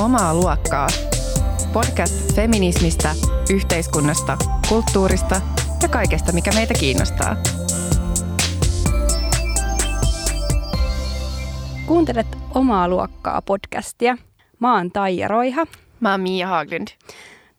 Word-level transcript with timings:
Omaa 0.00 0.34
luokkaa. 0.34 0.86
Podcast 1.72 2.34
feminismistä, 2.34 3.14
yhteiskunnasta, 3.50 4.38
kulttuurista 4.68 5.40
ja 5.82 5.88
kaikesta, 5.88 6.32
mikä 6.32 6.50
meitä 6.54 6.74
kiinnostaa. 6.80 7.36
Kuuntelet 11.86 12.26
Omaa 12.54 12.88
luokkaa 12.88 13.42
podcastia. 13.42 14.16
Mä 14.58 14.74
oon 14.74 14.90
Taija 14.90 15.28
Roiha. 15.28 15.66
Mä 16.00 16.10
oon 16.10 16.20
Mia 16.20 16.46
Haglund. 16.46 16.88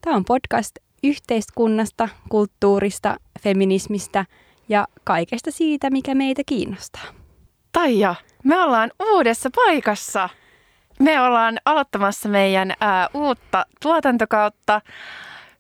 Tämä 0.01 0.15
on 0.15 0.25
podcast 0.25 0.75
yhteiskunnasta, 1.03 2.09
kulttuurista, 2.29 3.17
feminismistä 3.41 4.25
ja 4.69 4.87
kaikesta 5.03 5.51
siitä, 5.51 5.89
mikä 5.89 6.15
meitä 6.15 6.41
kiinnostaa. 6.45 7.05
Taija, 7.71 8.15
me 8.43 8.59
ollaan 8.59 8.91
uudessa 9.13 9.49
paikassa. 9.55 10.29
Me 11.01 11.21
ollaan 11.21 11.57
aloittamassa 11.65 12.29
meidän 12.29 12.73
ää, 12.79 13.09
uutta 13.13 13.65
tuotantokautta 13.81 14.81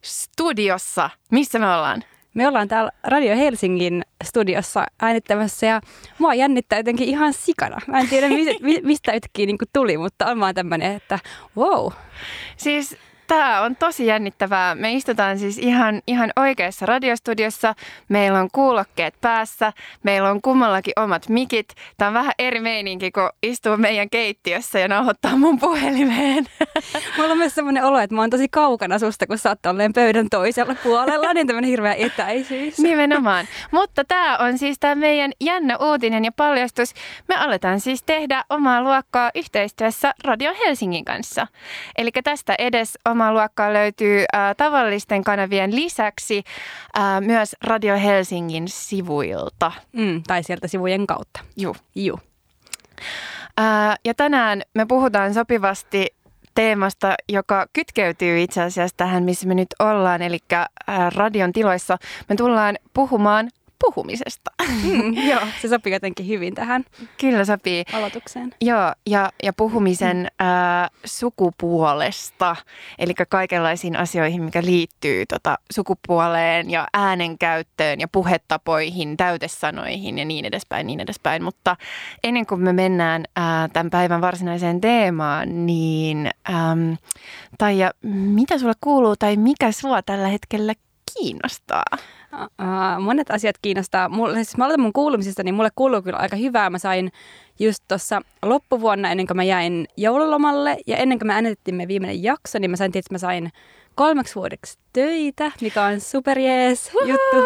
studiossa. 0.03 1.09
Missä 1.31 1.59
me 1.59 1.65
ollaan? 1.65 2.03
Me 2.33 2.47
ollaan 2.47 2.67
täällä 2.67 2.91
Radio 3.03 3.35
Helsingin 3.35 4.05
studiossa 4.23 4.85
äänittämässä 5.01 5.65
ja 5.65 5.81
mua 6.17 6.33
jännittää 6.33 6.79
jotenkin 6.79 7.07
ihan 7.07 7.33
sikana. 7.33 7.77
Mä 7.87 7.99
en 7.99 8.09
tiedä 8.09 8.27
mistä 8.83 9.11
yhtäkkiä 9.11 9.45
niin 9.45 9.57
tuli, 9.73 9.97
mutta 9.97 10.25
on 10.25 10.39
vaan 10.39 10.55
tämmöinen, 10.55 10.95
että 10.95 11.19
wow. 11.57 11.91
Siis 12.57 12.97
Tämä 13.31 13.61
on 13.61 13.75
tosi 13.75 14.05
jännittävää. 14.05 14.75
Me 14.75 14.93
istutaan 14.93 15.39
siis 15.39 15.57
ihan, 15.57 16.01
ihan 16.07 16.31
oikeassa 16.35 16.85
radiostudiossa. 16.85 17.75
Meillä 18.09 18.39
on 18.39 18.49
kuulokkeet 18.51 19.15
päässä. 19.21 19.73
Meillä 20.03 20.29
on 20.29 20.41
kummallakin 20.41 20.93
omat 20.95 21.29
mikit. 21.29 21.67
Tämä 21.97 22.07
on 22.07 22.13
vähän 22.13 22.31
eri 22.39 22.59
meininki, 22.59 23.11
kun 23.11 23.29
istuu 23.43 23.77
meidän 23.77 24.09
keittiössä 24.09 24.79
ja 24.79 24.87
nauhoittaa 24.87 25.37
mun 25.37 25.59
puhelimeen. 25.59 26.45
Mulla 27.17 27.31
on 27.31 27.37
myös 27.37 27.55
sellainen 27.55 27.83
olo, 27.83 27.99
että 27.99 28.15
mä 28.15 28.21
oon 28.21 28.29
tosi 28.29 28.47
kaukana 28.49 28.99
susta, 28.99 29.27
kun 29.27 29.37
sä 29.37 29.49
oot 29.49 29.61
tolleen 29.61 29.93
pöydän 29.93 30.27
toisella 30.29 30.75
puolella. 30.83 31.33
Niin 31.33 31.47
tämmöinen 31.47 31.69
hirveä 31.69 31.93
etäisyys. 31.93 32.79
Nimenomaan. 32.89 33.45
Mutta 33.71 34.05
tämä 34.05 34.37
on 34.37 34.57
siis 34.57 34.79
tämä 34.79 34.95
meidän 34.95 35.31
jännä 35.41 35.77
uutinen 35.77 36.25
ja 36.25 36.31
paljastus. 36.31 36.93
Me 37.27 37.35
aletaan 37.35 37.79
siis 37.79 38.03
tehdä 38.03 38.43
omaa 38.49 38.83
luokkaa 38.83 39.31
yhteistyössä 39.35 40.13
Radio 40.23 40.53
Helsingin 40.65 41.05
kanssa. 41.05 41.47
Eli 41.97 42.11
tästä 42.23 42.55
edes 42.59 42.97
oma 43.05 43.20
omaa 43.21 43.33
luokkaa 43.33 43.73
löytyy 43.73 44.25
äh, 44.35 44.55
tavallisten 44.57 45.23
kanavien 45.23 45.75
lisäksi 45.75 46.43
äh, 46.97 47.21
myös 47.21 47.55
Radio 47.63 47.97
Helsingin 47.97 48.67
sivuilta. 48.67 49.71
Mm, 49.91 50.23
tai 50.27 50.43
sieltä 50.43 50.67
sivujen 50.67 51.07
kautta. 51.07 51.39
Joo. 51.57 51.75
Joo. 51.95 52.19
Äh, 53.59 53.99
ja 54.05 54.13
tänään 54.13 54.61
me 54.73 54.85
puhutaan 54.85 55.33
sopivasti 55.33 56.07
teemasta, 56.55 57.15
joka 57.29 57.65
kytkeytyy 57.73 58.41
itse 58.41 58.61
asiassa 58.61 58.97
tähän, 58.97 59.23
missä 59.23 59.47
me 59.47 59.53
nyt 59.53 59.75
ollaan, 59.79 60.21
eli 60.21 60.39
radion 61.15 61.53
tiloissa. 61.53 61.97
Me 62.29 62.35
tullaan 62.35 62.77
puhumaan 62.93 63.49
puhumisesta. 63.81 64.51
Mm, 64.83 65.13
joo, 65.31 65.41
se 65.61 65.67
sopii 65.67 65.93
jotenkin 65.93 66.27
hyvin 66.27 66.55
tähän 66.55 66.85
Kyllä 67.19 67.45
sopii. 67.45 67.83
aloitukseen. 67.93 68.55
Joo, 68.61 68.93
ja, 69.09 69.31
ja 69.43 69.53
puhumisen 69.53 70.17
mm. 70.17 70.45
ää, 70.45 70.89
sukupuolesta, 71.05 72.55
eli 72.99 73.13
kaikenlaisiin 73.29 73.95
asioihin, 73.95 74.43
mikä 74.43 74.61
liittyy 74.61 75.25
tota, 75.25 75.57
sukupuoleen 75.71 76.69
ja 76.69 76.87
äänenkäyttöön 76.93 77.99
ja 77.99 78.07
puhetapoihin, 78.07 79.17
täytesanoihin 79.17 80.17
ja 80.17 80.25
niin 80.25 80.45
edespäin, 80.45 80.87
niin 80.87 80.99
edespäin. 80.99 81.43
Mutta 81.43 81.75
ennen 82.23 82.45
kuin 82.45 82.61
me 82.61 82.73
mennään 82.73 83.25
ää, 83.35 83.67
tämän 83.67 83.89
päivän 83.89 84.21
varsinaiseen 84.21 84.81
teemaan, 84.81 85.65
niin 85.65 86.29
äm, 86.49 86.97
Taija, 87.57 87.91
mitä 88.11 88.57
sulle 88.57 88.73
kuuluu 88.81 89.15
tai 89.15 89.37
mikä 89.37 89.71
sua 89.71 90.01
tällä 90.01 90.27
hetkellä 90.27 90.73
kiinnostaa? 91.13 91.83
Monet 92.99 93.31
asiat 93.31 93.55
kiinnostaa. 93.61 94.09
Mulle, 94.09 94.35
siis 94.35 94.57
mä 94.57 94.65
aloitan 94.65 94.81
mun 94.81 94.93
kuulumisesta, 94.93 95.43
niin 95.43 95.55
mulle 95.55 95.69
kuuluu 95.75 96.01
kyllä 96.01 96.17
aika 96.17 96.35
hyvää. 96.35 96.69
Mä 96.69 96.77
sain 96.77 97.11
just 97.59 97.83
tuossa 97.87 98.21
loppuvuonna, 98.41 99.11
ennen 99.11 99.27
kuin 99.27 99.37
mä 99.37 99.43
jäin 99.43 99.87
joululomalle 99.97 100.77
ja 100.87 100.97
ennen 100.97 101.19
kuin 101.19 101.27
me 101.27 101.33
äänetettiin 101.33 101.75
me 101.75 101.87
viimeinen 101.87 102.23
jakso, 102.23 102.59
niin 102.59 102.71
mä 102.71 102.77
sain 102.77 102.91
tietysti, 102.91 103.07
että 103.07 103.25
mä 103.25 103.29
sain 103.29 103.51
kolmeksi 103.95 104.35
vuodeksi 104.35 104.79
töitä, 104.93 105.51
mikä 105.61 105.83
on 105.83 106.01
superjees 106.01 106.91
juttu 107.05 107.37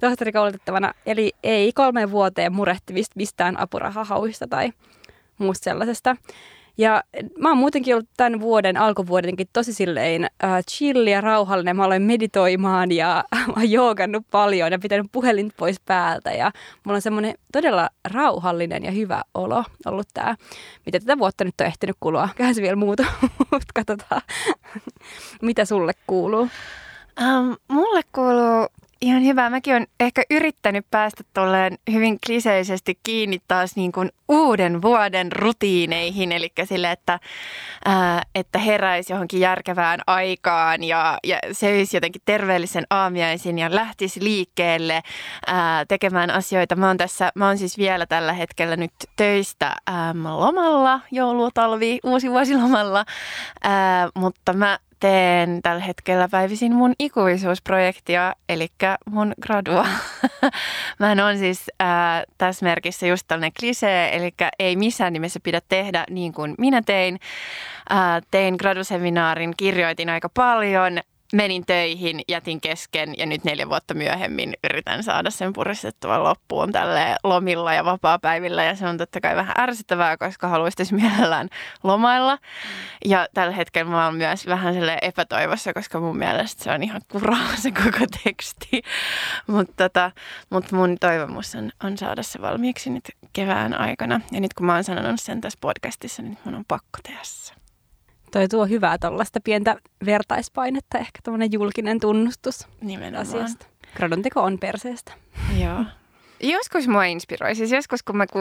tohtorikoulutettavana. 0.00 0.94
Eli 1.06 1.32
ei 1.42 1.72
kolmeen 1.72 2.10
vuoteen 2.10 2.52
murehtivista 2.52 3.12
mistään 3.16 3.60
apurahahauista 3.60 4.46
tai 4.46 4.72
muusta 5.38 5.64
sellaisesta. 5.64 6.16
Ja 6.78 7.02
mä 7.38 7.48
oon 7.48 7.58
muutenkin 7.58 7.94
ollut 7.94 8.08
tämän 8.16 8.40
vuoden, 8.40 8.76
alkuvuodenkin 8.76 9.46
tosi 9.52 9.72
silleen 9.72 10.24
äh, 10.24 10.64
chill 10.70 11.06
ja 11.06 11.20
rauhallinen. 11.20 11.76
Mä 11.76 11.84
aloin 11.84 12.02
meditoimaan 12.02 12.92
ja 12.92 13.24
mä 13.46 13.52
oon 13.56 13.70
joogannut 13.70 14.26
paljon 14.30 14.72
ja 14.72 14.78
pitänyt 14.78 15.06
puhelin 15.12 15.52
pois 15.56 15.80
päältä. 15.80 16.32
Ja 16.32 16.52
mulla 16.84 16.96
on 16.96 17.02
semmoinen 17.02 17.34
todella 17.52 17.90
rauhallinen 18.04 18.84
ja 18.84 18.90
hyvä 18.90 19.22
olo 19.34 19.64
ollut 19.86 20.08
tää. 20.14 20.36
Mitä 20.86 21.00
tätä 21.00 21.18
vuotta 21.18 21.44
nyt 21.44 21.54
on 21.60 21.66
ehtinyt 21.66 21.96
kulua? 22.00 22.28
Kähän 22.36 22.54
se 22.54 22.62
vielä 22.62 22.76
muuta, 22.76 23.04
mutta 23.52 23.72
katsotaan. 23.74 24.22
Mitä 25.42 25.64
sulle 25.64 25.92
kuuluu? 26.06 26.48
Um, 27.20 27.56
mulle 27.68 28.00
kuuluu 28.12 28.68
Ihan 29.00 29.24
hyvä. 29.24 29.50
Mäkin 29.50 29.74
olen 29.74 29.86
ehkä 30.00 30.22
yrittänyt 30.30 30.86
päästä 30.90 31.24
tolleen 31.34 31.78
hyvin 31.92 32.18
kliseisesti 32.26 32.98
kiinni 33.02 33.38
taas 33.48 33.76
niin 33.76 33.92
kuin 33.92 34.10
uuden 34.28 34.82
vuoden 34.82 35.32
rutiineihin. 35.32 36.32
Eli 36.32 36.52
sille, 36.64 36.90
että, 36.92 37.20
ää, 37.84 38.22
että 38.34 38.58
heräisi 38.58 39.12
johonkin 39.12 39.40
järkevään 39.40 40.00
aikaan 40.06 40.84
ja, 40.84 41.18
ja 41.24 41.38
söisi 41.52 41.96
jotenkin 41.96 42.22
terveellisen 42.24 42.86
aamiaisin 42.90 43.58
ja 43.58 43.74
lähtisi 43.74 44.24
liikkeelle 44.24 45.02
ää, 45.46 45.84
tekemään 45.84 46.30
asioita. 46.30 46.76
Mä 46.76 46.86
oon, 46.86 46.96
tässä, 46.96 47.32
mä 47.34 47.46
oon 47.46 47.58
siis 47.58 47.78
vielä 47.78 48.06
tällä 48.06 48.32
hetkellä 48.32 48.76
nyt 48.76 48.92
töistä 49.16 49.72
ää, 49.86 50.14
lomalla, 50.14 51.00
joulutalvi, 51.10 51.98
uusi 52.04 52.30
vuosilomalla, 52.30 53.04
ää, 53.62 54.08
mutta 54.14 54.52
mä 54.52 54.78
teen 55.00 55.60
tällä 55.62 55.84
hetkellä 55.84 56.28
päivisin 56.30 56.74
mun 56.74 56.94
ikuisuusprojektia, 56.98 58.34
eli 58.48 58.68
mun 59.10 59.34
gradua. 59.42 59.86
Mä 60.98 61.26
on 61.28 61.38
siis 61.38 61.70
ää, 61.80 62.24
tässä 62.38 62.66
merkissä 62.66 63.06
just 63.06 63.24
tällainen 63.28 63.52
klisee, 63.60 64.16
eli 64.16 64.34
ei 64.58 64.76
missään 64.76 65.12
nimessä 65.12 65.40
pidä 65.42 65.60
tehdä 65.68 66.04
niin 66.10 66.32
kuin 66.32 66.54
minä 66.58 66.82
tein. 66.86 67.20
Ää, 67.90 68.20
tein 68.30 68.54
graduseminaarin, 68.58 69.54
kirjoitin 69.56 70.08
aika 70.08 70.28
paljon, 70.28 71.00
menin 71.32 71.66
töihin, 71.66 72.20
jätin 72.28 72.60
kesken 72.60 73.14
ja 73.18 73.26
nyt 73.26 73.44
neljä 73.44 73.68
vuotta 73.68 73.94
myöhemmin 73.94 74.54
yritän 74.64 75.02
saada 75.02 75.30
sen 75.30 75.52
puristettua 75.52 76.22
loppuun 76.22 76.72
tälle 76.72 77.16
lomilla 77.24 77.74
ja 77.74 77.84
vapaa-päivillä. 77.84 78.64
Ja 78.64 78.74
se 78.74 78.86
on 78.86 78.98
totta 78.98 79.20
kai 79.20 79.36
vähän 79.36 79.54
ärsyttävää, 79.58 80.16
koska 80.16 80.48
haluaisi 80.48 80.94
mielellään 80.94 81.48
lomailla. 81.82 82.38
Ja 83.04 83.28
tällä 83.34 83.52
hetkellä 83.52 83.90
mä 83.90 84.04
oon 84.04 84.14
myös 84.14 84.46
vähän 84.46 84.74
sille 84.74 84.98
epätoivossa, 85.02 85.72
koska 85.72 86.00
mun 86.00 86.18
mielestä 86.18 86.64
se 86.64 86.70
on 86.70 86.82
ihan 86.82 87.00
kuraa 87.08 87.56
se 87.56 87.70
koko 87.70 88.06
teksti. 88.24 88.82
Mutta 89.46 89.72
tota, 89.76 90.10
mut 90.50 90.72
mun 90.72 90.96
toivomus 91.00 91.54
on, 91.54 91.70
on 91.84 91.98
saada 91.98 92.22
se 92.22 92.40
valmiiksi 92.40 92.90
nyt 92.90 93.04
kevään 93.32 93.80
aikana. 93.80 94.20
Ja 94.32 94.40
nyt 94.40 94.54
kun 94.54 94.66
mä 94.66 94.74
oon 94.74 94.84
sanonut 94.84 95.20
sen 95.20 95.40
tässä 95.40 95.58
podcastissa, 95.60 96.22
niin 96.22 96.38
mun 96.44 96.54
on 96.54 96.64
pakko 96.68 96.98
tehdä 97.02 97.20
se 97.22 97.65
toi 98.32 98.48
tuo 98.48 98.66
hyvää 98.66 98.98
tuollaista 98.98 99.40
pientä 99.44 99.76
vertaispainetta, 100.04 100.98
ehkä 100.98 101.18
tuommoinen 101.24 101.52
julkinen 101.52 102.00
tunnustus 102.00 102.66
Nimenomaan. 102.80 103.22
asiasta. 103.22 103.66
Gradon 103.96 104.22
teko 104.22 104.40
on 104.42 104.58
perseestä. 104.58 105.12
Joo. 105.62 105.84
Joskus 106.40 106.88
mua 106.88 107.04
inspiroi. 107.04 107.54
Siis 107.54 107.72
joskus 107.72 108.02
kun 108.02 108.16
mä 108.16 108.26
ku, 108.26 108.38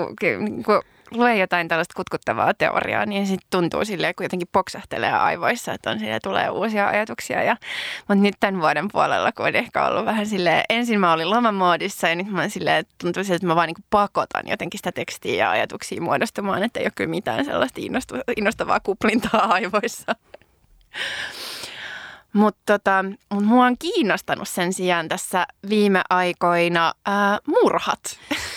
ku, 0.65 0.94
luen 1.11 1.39
jotain 1.39 1.67
tällaista 1.67 1.93
kutkuttavaa 1.95 2.53
teoriaa, 2.53 3.05
niin 3.05 3.27
sitten 3.27 3.47
tuntuu 3.51 3.85
silleen, 3.85 4.15
kun 4.15 4.23
jotenkin 4.25 4.47
poksahtelee 4.51 5.11
aivoissa, 5.11 5.73
että 5.73 5.91
on 5.91 5.99
sille 5.99 6.19
tulee 6.23 6.49
uusia 6.49 6.87
ajatuksia. 6.87 7.43
Ja, 7.43 7.57
mutta 7.97 8.23
nyt 8.23 8.35
tämän 8.39 8.61
vuoden 8.61 8.87
puolella, 8.91 9.31
kun 9.31 9.45
on 9.45 9.55
ehkä 9.55 9.85
ollut 9.85 10.05
vähän 10.05 10.27
silleen, 10.27 10.63
ensin 10.69 10.99
mä 10.99 11.13
olin 11.13 11.29
lomamoodissa 11.29 12.09
ja 12.09 12.15
nyt 12.15 12.31
mä 12.31 12.49
silleen, 12.49 12.77
että 12.77 12.95
tuntuu 13.01 13.23
silleen, 13.23 13.35
että 13.35 13.47
mä 13.47 13.55
vaan 13.55 13.67
niin 13.67 13.85
pakotan 13.89 14.47
jotenkin 14.47 14.79
sitä 14.79 14.91
tekstiä 14.91 15.35
ja 15.35 15.51
ajatuksia 15.51 16.01
muodostumaan, 16.01 16.63
että 16.63 16.79
ei 16.79 16.85
ole 16.85 16.91
kyllä 16.95 17.09
mitään 17.09 17.45
sellaista 17.45 17.81
innostavaa 18.37 18.79
kuplintaa 18.79 19.41
aivoissa. 19.53 20.15
Mutta 22.33 22.61
tota, 22.65 23.05
mut 23.33 23.45
mua 23.45 23.65
on 23.65 23.77
kiinnostanut 23.77 24.49
sen 24.49 24.73
sijaan 24.73 25.07
tässä 25.07 25.47
viime 25.69 26.01
aikoina 26.09 26.93
ää, 27.05 27.39
murhat. 27.47 27.99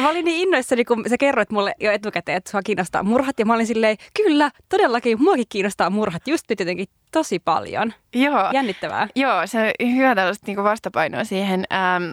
Mä 0.00 0.08
olin 0.08 0.24
niin 0.24 0.42
innoissani, 0.42 0.84
kun 0.84 1.04
sä 1.08 1.16
kerroit 1.18 1.50
mulle 1.50 1.74
jo 1.80 1.92
etukäteen, 1.92 2.36
että 2.36 2.50
sua 2.50 2.62
kiinnostaa 2.62 3.02
murhat. 3.02 3.38
Ja 3.38 3.46
mä 3.46 3.54
olin 3.54 3.66
silleen, 3.66 3.96
kyllä, 4.16 4.50
todellakin, 4.68 5.22
muakin 5.22 5.46
kiinnostaa 5.48 5.90
murhat 5.90 6.28
just 6.28 6.44
nyt 6.48 6.60
jotenkin 6.60 6.86
tosi 7.12 7.38
paljon. 7.38 7.92
Joo. 8.14 8.50
Jännittävää. 8.52 9.08
Joo, 9.14 9.46
se 9.46 9.58
on 9.80 9.96
hyvä 9.96 10.14
tällaista 10.14 10.46
niin 10.46 10.64
vastapainoa 10.64 11.24
siihen. 11.24 11.64
Ähm, 11.72 12.10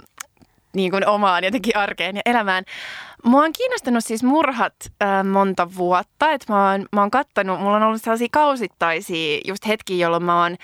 niin 0.75 0.92
kuin 0.92 1.07
omaan 1.07 1.44
jotenkin 1.44 1.77
arkeen 1.77 2.15
ja 2.15 2.21
elämään. 2.25 2.63
Mua 3.24 3.44
on 3.44 3.54
kiinnostanut 3.54 4.04
siis 4.06 4.24
murhat 4.24 4.74
äh, 5.04 5.24
monta 5.24 5.75
vuotta, 5.75 6.31
että 6.31 6.54
mä 6.54 6.71
oon, 6.71 6.86
mä 6.92 7.01
oon 7.01 7.12
kattanut, 7.12 7.60
mulla 7.60 7.75
on 7.75 7.83
ollut 7.83 8.01
sellaisia 8.01 8.27
kausittaisia 8.31 9.42
just 9.48 9.68
hetkiä, 9.68 9.98
jolloin 9.98 10.24
mä 10.24 10.44
oon 10.44 10.57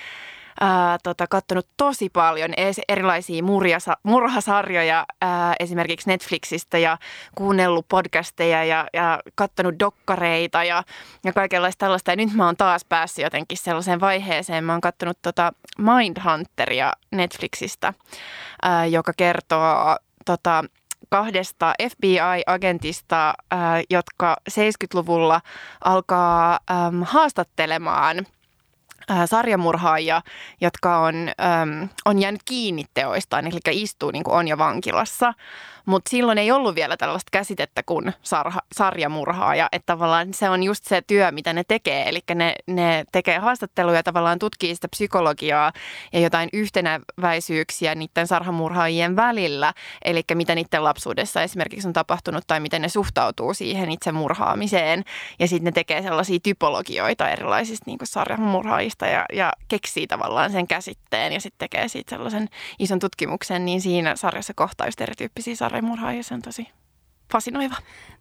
ää, 0.60 0.98
tota, 1.04 1.28
kattonut 1.28 1.68
tosi 1.78 2.10
paljon 2.10 2.54
erilaisia 2.88 3.44
murjasa, 3.44 3.98
murhasarjoja 4.04 5.06
ää, 5.22 5.56
esimerkiksi 5.60 6.10
Netflixistä 6.10 6.78
ja 6.78 6.98
kuunnellut 7.36 7.88
podcasteja 7.88 8.64
ja, 8.64 8.88
ja 8.94 9.20
kattonut 9.36 9.80
dokkareita 9.80 10.64
ja, 10.64 10.84
ja 11.24 11.34
kaikenlaista 11.34 11.80
tällaista. 11.80 12.12
Ja 12.12 12.16
nyt 12.16 12.34
mä 12.34 12.46
oon 12.46 12.58
taas 12.58 12.86
päässyt 12.86 13.24
jotenkin 13.24 13.58
sellaiseen 13.58 14.00
vaiheeseen. 14.00 14.64
Mä 14.64 14.72
oon 14.72 14.82
kattonut 14.82 15.18
tota 15.22 15.54
Mindhunteria 15.78 16.94
Netflixistä, 17.12 17.94
ää, 18.62 18.86
joka 18.86 19.14
kertoo 19.18 19.98
tota, 20.26 20.64
kahdesta 21.10 21.74
FBI-agentista, 21.92 23.34
jotka 23.90 24.38
70-luvulla 24.52 25.42
alkaa 25.84 26.60
haastattelemaan– 27.06 28.26
sarjamurhaajia, 29.26 30.22
jotka 30.62 30.98
on, 30.98 31.16
ähm, 31.42 31.84
on 32.06 32.20
jäänyt 32.20 32.42
kiinni 32.46 32.86
teoistaan, 32.94 33.48
eli 33.48 33.60
istuu 33.72 34.12
niin 34.12 34.24
kuin 34.24 34.36
on 34.36 34.48
jo 34.48 34.58
vankilassa. 34.58 35.34
Mutta 35.90 36.10
silloin 36.10 36.38
ei 36.38 36.52
ollut 36.52 36.76
vielä 36.76 36.98
tällaista 36.98 37.30
käsitettä 37.32 37.84
kuin 37.84 38.14
sarha, 38.22 38.60
sarjamurhaaja, 38.72 39.70
että 39.72 39.86
tavallaan 39.86 40.34
se 40.34 40.50
on 40.50 40.64
just 40.64 40.86
se 40.86 41.02
työ, 41.02 41.32
mitä 41.32 41.54
ne 41.54 41.64
tekee. 41.68 42.10
Eli 42.10 42.20
ne, 42.36 42.56
ne 42.68 43.06
tekee 43.12 43.40
haastatteluja, 43.40 44.04
tavallaan 44.04 44.40
tutkii 44.40 44.76
sitä 44.76 44.88
psykologiaa 44.88 45.74
ja 46.14 46.20
jotain 46.20 46.50
yhtenäväisyyksiä 46.54 47.96
niiden 47.96 48.28
sarhamurhaajien 48.28 49.16
välillä. 49.16 49.74
Eli 50.06 50.24
mitä 50.34 50.56
niiden 50.56 50.84
lapsuudessa 50.84 51.42
esimerkiksi 51.42 51.88
on 51.88 51.94
tapahtunut 51.94 52.44
tai 52.48 52.60
miten 52.60 52.82
ne 52.82 52.90
suhtautuu 52.90 53.54
siihen 53.54 53.92
itse 53.92 54.12
murhaamiseen. 54.12 55.04
Ja 55.40 55.48
sitten 55.48 55.66
ne 55.66 55.72
tekee 55.72 56.02
sellaisia 56.02 56.40
typologioita 56.44 57.30
erilaisista 57.30 57.84
niin 57.86 58.00
sarjamurhaajista 58.04 59.08
ja, 59.08 59.26
ja 59.34 59.54
keksii 59.68 60.08
tavallaan 60.08 60.52
sen 60.52 60.68
käsitteen 60.68 61.34
ja 61.34 61.42
sitten 61.42 61.70
tekee 61.70 61.88
siitä 61.88 62.10
sellaisen 62.10 62.50
ison 62.80 63.00
tutkimuksen. 63.00 63.66
Niin 63.66 63.82
siinä 63.82 64.16
sarjassa 64.16 64.54
kohtaa 64.54 64.88
just 64.88 65.02
erityyppisiä 65.02 65.56
sarjamurhaajia 65.56 65.79
sarjamurhaaja, 65.80 66.24
tosi 66.44 66.68
fasinoiva. 67.32 67.76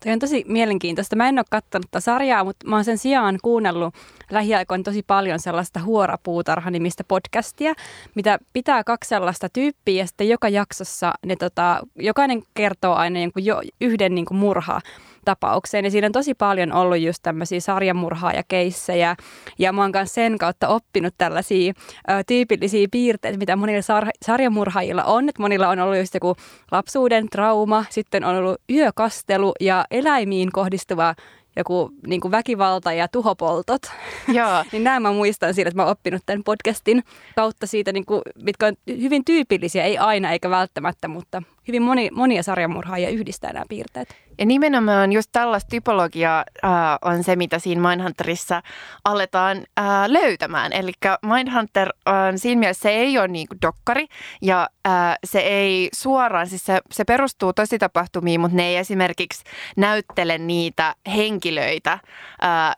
Toi 0.05 0.13
on 0.13 0.19
tosi 0.19 0.45
mielenkiintoista. 0.49 1.17
Mä 1.17 1.29
en 1.29 1.39
ole 1.39 1.45
katsonut 1.51 1.91
tätä 1.91 2.01
sarjaa, 2.01 2.45
mutta 2.45 2.69
mä 2.69 2.77
oon 2.77 2.85
sen 2.85 2.99
sijaan 2.99 3.39
kuunnellut 3.43 3.95
lähiaikoin 4.31 4.83
tosi 4.83 5.03
paljon 5.03 5.41
sellaista 5.41 5.81
Huora-puutarha-nimistä 5.81 7.05
podcastia, 7.09 7.75
mitä 8.15 8.39
pitää 8.53 8.85
kaksi 8.85 9.09
sellaista 9.09 9.49
tyyppiä 9.49 10.03
ja 10.03 10.07
sitten 10.07 10.29
joka 10.29 10.49
jaksossa 10.49 11.13
ne 11.27 11.37
tota, 11.37 11.81
jokainen 11.97 12.43
kertoo 12.55 12.95
aina 12.95 13.21
jonkun 13.21 13.45
jo, 13.45 13.63
yhden 13.81 14.15
niin 14.15 14.27
kuin 14.27 14.39
murha 14.39 14.81
tapaukseen. 15.29 15.85
Ja 15.85 15.91
siinä 15.91 16.07
on 16.07 16.13
tosi 16.13 16.35
paljon 16.35 16.73
ollut 16.73 16.99
just 16.99 17.23
tämmöisiä 17.23 17.61
sarjamurhaajakeissejä. 17.61 19.17
Ja 19.59 19.73
mä 19.73 19.83
oon 19.83 19.91
myös 19.95 20.15
sen 20.15 20.39
kautta 20.39 20.69
oppinut 20.69 21.15
tällaisia 21.19 21.73
ö, 22.11 22.13
tyypillisiä 22.27 22.89
piirteitä, 22.91 23.39
mitä 23.39 23.57
monilla 23.57 23.81
sar- 23.81 24.11
sarjamurhaajilla 24.27 25.05
on. 25.05 25.29
Että 25.29 25.43
monilla 25.43 25.69
on 25.69 25.79
ollut 25.79 25.99
just 25.99 26.15
joku 26.15 26.37
lapsuuden 26.71 27.29
trauma, 27.29 27.85
sitten 27.91 28.25
on 28.25 28.37
ollut 28.37 28.61
yökastelu 28.71 29.53
ja 29.61 29.85
eläimiin 29.91 30.53
kohdistuva 30.53 31.15
joku 31.57 31.91
niin 32.07 32.21
kuin 32.21 32.33
väkivalta 32.33 32.93
ja 32.93 33.09
tuhopoltot. 33.09 33.83
Joo. 34.29 34.65
niin 34.73 34.85
nämä 34.85 35.01
mä 35.01 35.13
muistan 35.13 35.55
siitä, 35.55 35.69
että 35.69 35.77
mä 35.77 35.83
oon 35.83 35.93
oppinut 35.93 36.23
tämän 36.27 36.45
podcastin 36.45 37.03
kautta 37.37 37.67
siitä, 37.67 37.93
niin 37.93 38.07
kuin, 38.07 38.23
mitkä 38.43 38.67
on 38.67 38.75
hyvin 39.01 39.25
tyypillisiä, 39.25 39.85
ei 39.85 39.99
aina 39.99 40.33
eikä 40.33 40.51
välttämättä, 40.51 41.09
mutta 41.09 41.43
hyvin 41.69 41.83
moni, 41.83 42.11
monia 42.13 42.43
sarjamurhaajia 42.43 43.11
yhdistää 43.11 43.53
nämä 43.53 43.65
piirteet. 43.69 44.28
Ja 44.39 44.47
nimenomaan 44.47 45.13
just 45.13 45.29
tällaista 45.33 45.69
typologiaa 45.69 46.45
äh, 46.65 46.71
on 47.03 47.25
se, 47.25 47.37
mitä 47.37 47.59
siinä 47.59 47.89
Mindhunterissa 47.89 48.63
aletaan 49.05 49.57
äh, 49.79 49.85
löytämään. 50.07 50.73
Eli 50.73 50.93
Mindhunter 51.23 51.93
on 52.07 52.39
siinä 52.39 52.59
mielessä, 52.59 52.83
se 52.83 52.91
ei 52.91 53.19
ole 53.19 53.29
niinku 53.29 53.55
dokkari 53.63 54.07
ja 54.43 54.69
äh, 54.87 55.17
se 55.25 55.39
ei 55.39 55.89
suoraan, 55.95 56.47
siis 56.47 56.65
se, 56.65 56.81
se 56.93 57.05
perustuu 57.05 57.53
tositapahtumiin, 57.53 58.41
mutta 58.41 58.57
ne 58.57 58.67
ei 58.67 58.77
esimerkiksi 58.77 59.45
näyttele 59.77 60.39
niitä 60.39 60.95
henkilöitä, 61.17 61.93
äh, 61.93 62.01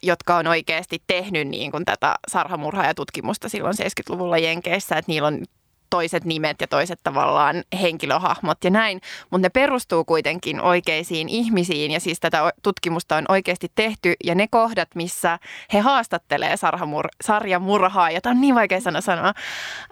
jotka 0.02 0.36
on 0.36 0.46
oikeasti 0.46 1.02
tehnyt 1.06 1.48
niin 1.48 1.70
kuin 1.70 1.84
tätä 1.84 2.14
sarhamurhaajatutkimusta 2.28 3.48
silloin 3.48 3.74
70-luvulla 3.74 4.38
Jenkeissä, 4.38 4.98
että 4.98 5.12
niillä 5.12 5.28
on 5.28 5.44
toiset 5.90 6.24
nimet 6.24 6.60
ja 6.60 6.66
toiset 6.66 7.00
tavallaan 7.02 7.62
henkilöhahmot 7.80 8.64
ja 8.64 8.70
näin, 8.70 9.00
mutta 9.30 9.46
ne 9.46 9.48
perustuu 9.48 10.04
kuitenkin 10.04 10.60
oikeisiin 10.60 11.28
ihmisiin 11.28 11.90
ja 11.90 12.00
siis 12.00 12.20
tätä 12.20 12.52
tutkimusta 12.62 13.16
on 13.16 13.24
oikeasti 13.28 13.72
tehty 13.74 14.14
ja 14.24 14.34
ne 14.34 14.48
kohdat, 14.48 14.88
missä 14.94 15.38
he 15.72 15.80
haastattelee 15.80 16.54
sarjamur- 16.54 17.16
sarjamurhaa, 17.24 18.10
ja 18.10 18.20
tämä 18.20 18.30
on 18.30 18.40
niin 18.40 18.54
vaikea 18.54 18.80
sana 18.80 19.00
sanoa, 19.00 19.32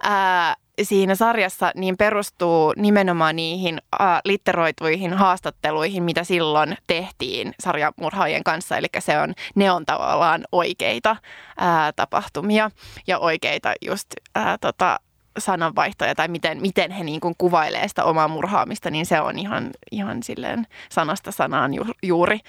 ää, 0.03 0.55
siinä 0.83 1.15
sarjassa 1.15 1.71
niin 1.75 1.97
perustuu 1.97 2.73
nimenomaan 2.77 3.35
niihin 3.35 3.81
ää, 3.99 4.21
litteroituihin 4.25 5.13
haastatteluihin, 5.13 6.03
mitä 6.03 6.23
silloin 6.23 6.77
tehtiin 6.87 7.53
sarjamurhaajien 7.59 8.43
kanssa. 8.43 8.77
Eli 8.77 8.87
se 8.99 9.19
on, 9.19 9.33
ne 9.55 9.71
on 9.71 9.85
tavallaan 9.85 10.45
oikeita 10.51 11.15
ää, 11.57 11.91
tapahtumia 11.91 12.71
ja 13.07 13.19
oikeita 13.19 13.73
just 13.81 14.07
ää, 14.35 14.57
tota, 14.57 14.99
sananvaihtoja 15.39 16.15
tai 16.15 16.27
miten, 16.27 16.61
miten 16.61 16.91
he 16.91 17.03
niin 17.03 17.19
kuin 17.19 17.35
kuvailee 17.37 17.87
sitä 17.87 18.03
omaa 18.03 18.27
murhaamista, 18.27 18.89
niin 18.89 19.05
se 19.05 19.21
on 19.21 19.39
ihan, 19.39 19.69
ihan 19.91 20.23
silleen 20.23 20.67
sanasta 20.89 21.31
sanaan 21.31 21.73
ju, 21.73 21.85
juuri 22.03 22.39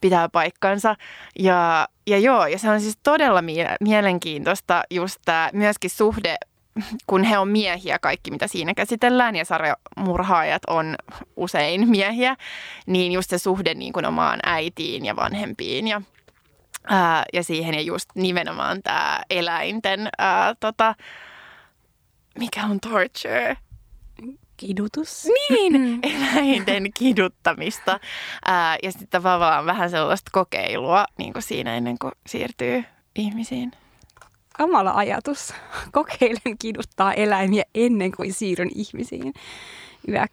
pitää 0.00 0.28
paikkansa. 0.28 0.96
Ja, 1.38 1.88
ja 2.06 2.18
joo, 2.18 2.46
ja 2.46 2.58
se 2.58 2.70
on 2.70 2.80
siis 2.80 2.98
todella 3.02 3.42
mie- 3.42 3.76
mielenkiintoista 3.80 4.82
just 4.90 5.18
tämä 5.24 5.50
myöskin 5.52 5.90
suhde 5.90 6.36
kun 7.06 7.24
he 7.24 7.38
on 7.38 7.48
miehiä 7.48 7.98
kaikki, 7.98 8.30
mitä 8.30 8.46
siinä 8.46 8.74
käsitellään, 8.74 9.36
ja 9.36 9.44
sarjamurhaajat 9.44 10.62
on 10.66 10.96
usein 11.36 11.88
miehiä, 11.88 12.36
niin 12.86 13.12
just 13.12 13.30
se 13.30 13.38
suhde 13.38 13.74
niin 13.74 13.92
kuin 13.92 14.06
omaan 14.06 14.40
äitiin 14.46 15.04
ja 15.04 15.16
vanhempiin 15.16 15.88
ja, 15.88 16.02
ja 17.32 17.42
siihen 17.42 17.74
ja 17.74 17.80
just 17.80 18.10
nimenomaan 18.14 18.82
tämä 18.82 19.20
eläinten 19.30 20.08
ää, 20.18 20.54
tota, 20.60 20.94
mikä 22.38 22.64
on 22.64 22.80
torture? 22.80 23.56
Kidutus. 24.56 25.28
Niin, 25.50 26.00
eläinten 26.14 26.90
kiduttamista. 26.94 28.00
Ää, 28.44 28.78
ja 28.82 28.92
sitten 28.92 29.08
tavallaan 29.08 29.66
vähän 29.66 29.90
sellaista 29.90 30.30
kokeilua 30.32 31.04
niin 31.18 31.32
kuin 31.32 31.42
siinä 31.42 31.76
ennen 31.76 31.98
kuin 31.98 32.12
siirtyy 32.26 32.84
ihmisiin. 33.14 33.72
Kamala 34.56 34.92
ajatus. 34.94 35.54
Kokeilen 35.92 36.58
kiduttaa 36.58 37.14
eläimiä 37.14 37.62
ennen 37.74 38.12
kuin 38.12 38.32
siirryn 38.32 38.70
ihmisiin. 38.74 39.34
Yäk. 40.08 40.32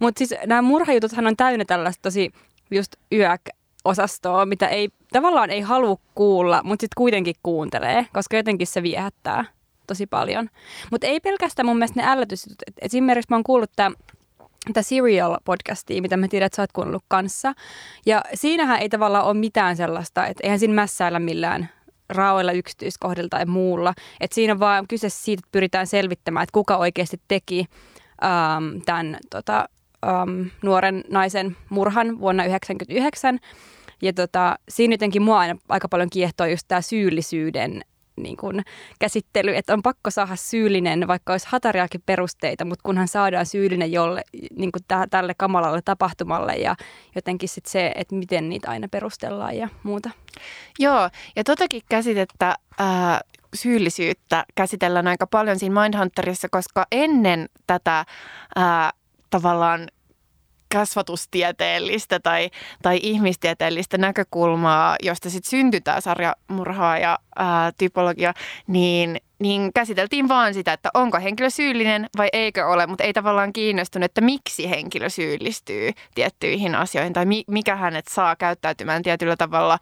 Mutta 0.00 0.18
siis 0.18 0.34
nämä 0.46 0.62
murhajututhan 0.62 1.26
on 1.26 1.36
täynnä 1.36 1.64
tällaista 1.64 2.02
tosi 2.02 2.32
just 2.70 2.96
yäk 3.12 3.40
osastoa, 3.84 4.46
mitä 4.46 4.68
ei 4.68 4.88
tavallaan 5.12 5.50
ei 5.50 5.60
halua 5.60 5.96
kuulla, 6.14 6.60
mutta 6.64 6.82
sitten 6.82 6.96
kuitenkin 6.96 7.34
kuuntelee, 7.42 8.06
koska 8.12 8.36
jotenkin 8.36 8.66
se 8.66 8.82
viehättää 8.82 9.44
tosi 9.86 10.06
paljon. 10.06 10.50
Mutta 10.90 11.06
ei 11.06 11.20
pelkästään 11.20 11.66
mun 11.66 11.76
mielestä 11.76 12.00
ne 12.00 12.08
ällötysjutut. 12.08 12.62
Esimerkiksi 12.82 13.26
mä 13.30 13.36
oon 13.36 13.44
kuullut 13.44 13.70
tämä 13.76 13.96
tätä 14.66 14.82
Serial-podcastia, 14.82 16.02
mitä 16.02 16.16
mä 16.16 16.28
tiedän, 16.28 16.46
että 16.46 16.56
sä 16.56 16.62
oot 16.62 16.72
kuunnellut 16.72 17.04
kanssa. 17.08 17.52
Ja 18.06 18.22
siinähän 18.34 18.80
ei 18.80 18.88
tavallaan 18.88 19.24
ole 19.24 19.34
mitään 19.34 19.76
sellaista, 19.76 20.26
että 20.26 20.40
eihän 20.42 20.58
siinä 20.58 20.74
mässäillä 20.74 21.18
millään 21.18 21.68
raoilla 22.08 22.52
yksityiskohdilla 22.52 23.28
tai 23.28 23.46
muulla. 23.46 23.94
Että 24.20 24.34
siinä 24.34 24.52
on 24.52 24.60
vaan 24.60 24.88
kyse 24.88 25.08
siitä, 25.08 25.40
että 25.40 25.52
pyritään 25.52 25.86
selvittämään, 25.86 26.44
että 26.44 26.52
kuka 26.52 26.76
oikeasti 26.76 27.20
teki 27.28 27.66
ähm, 28.24 28.80
tämän 28.84 29.16
tota, 29.30 29.68
ähm, 30.06 30.42
nuoren 30.62 31.04
naisen 31.10 31.56
murhan 31.68 32.20
vuonna 32.20 32.42
1999. 32.42 33.38
Ja 34.02 34.12
tota, 34.12 34.58
siinä 34.68 34.94
jotenkin 34.94 35.22
mua 35.22 35.38
aina 35.38 35.58
aika 35.68 35.88
paljon 35.88 36.10
kiehtoo 36.10 36.46
just 36.46 36.64
tämä 36.68 36.80
syyllisyyden 36.80 37.82
niin 38.16 38.36
kuin 38.36 38.64
käsittely, 38.98 39.56
että 39.56 39.72
on 39.72 39.82
pakko 39.82 40.10
saada 40.10 40.36
syyllinen, 40.36 41.08
vaikka 41.08 41.32
olisi 41.32 41.46
hatariakin 41.50 42.02
perusteita, 42.06 42.64
mutta 42.64 42.82
kunhan 42.82 43.08
saadaan 43.08 43.46
syyllinen 43.46 43.92
jolle, 43.92 44.22
niin 44.56 44.72
kuin 44.72 44.82
täh, 44.88 45.02
tälle 45.10 45.34
kamalalle 45.34 45.82
tapahtumalle 45.82 46.52
ja 46.52 46.76
jotenkin 47.14 47.48
sitten 47.48 47.70
se, 47.70 47.92
että 47.94 48.14
miten 48.14 48.48
niitä 48.48 48.70
aina 48.70 48.88
perustellaan 48.90 49.56
ja 49.56 49.68
muuta. 49.82 50.10
Joo, 50.78 51.10
ja 51.36 51.44
totakin 51.44 51.82
käsitettä 51.88 52.54
ää, 52.78 53.20
syyllisyyttä 53.54 54.44
käsitellään 54.54 55.08
aika 55.08 55.26
paljon 55.26 55.58
siinä 55.58 55.82
Mindhunterissa, 55.82 56.48
koska 56.50 56.86
ennen 56.92 57.48
tätä 57.66 58.04
ää, 58.56 58.92
tavallaan 59.30 59.88
kasvatustieteellistä 60.74 62.20
tai, 62.20 62.50
tai 62.82 63.00
ihmistieteellistä 63.02 63.98
näkökulmaa, 63.98 64.96
josta 65.02 65.30
sitten 65.30 65.50
syntyy 65.50 65.80
tämä 65.80 66.00
sarjamurhaa 66.00 66.98
ja 66.98 67.18
ää, 67.36 67.72
typologia, 67.78 68.34
niin 68.66 69.20
niin 69.38 69.72
käsiteltiin 69.74 70.28
vaan 70.28 70.54
sitä, 70.54 70.72
että 70.72 70.90
onko 70.94 71.18
henkilö 71.18 71.50
syyllinen 71.50 72.06
vai 72.16 72.28
eikö 72.32 72.66
ole, 72.66 72.86
mutta 72.86 73.04
ei 73.04 73.12
tavallaan 73.12 73.52
kiinnostunut, 73.52 74.04
että 74.04 74.20
miksi 74.20 74.70
henkilö 74.70 75.10
syyllistyy 75.10 75.90
tiettyihin 76.14 76.74
asioihin 76.74 77.12
tai 77.12 77.24
mikä 77.46 77.76
hänet 77.76 78.08
saa 78.08 78.36
käyttäytymään 78.36 79.02
tietyllä 79.02 79.36
tavalla, 79.36 79.78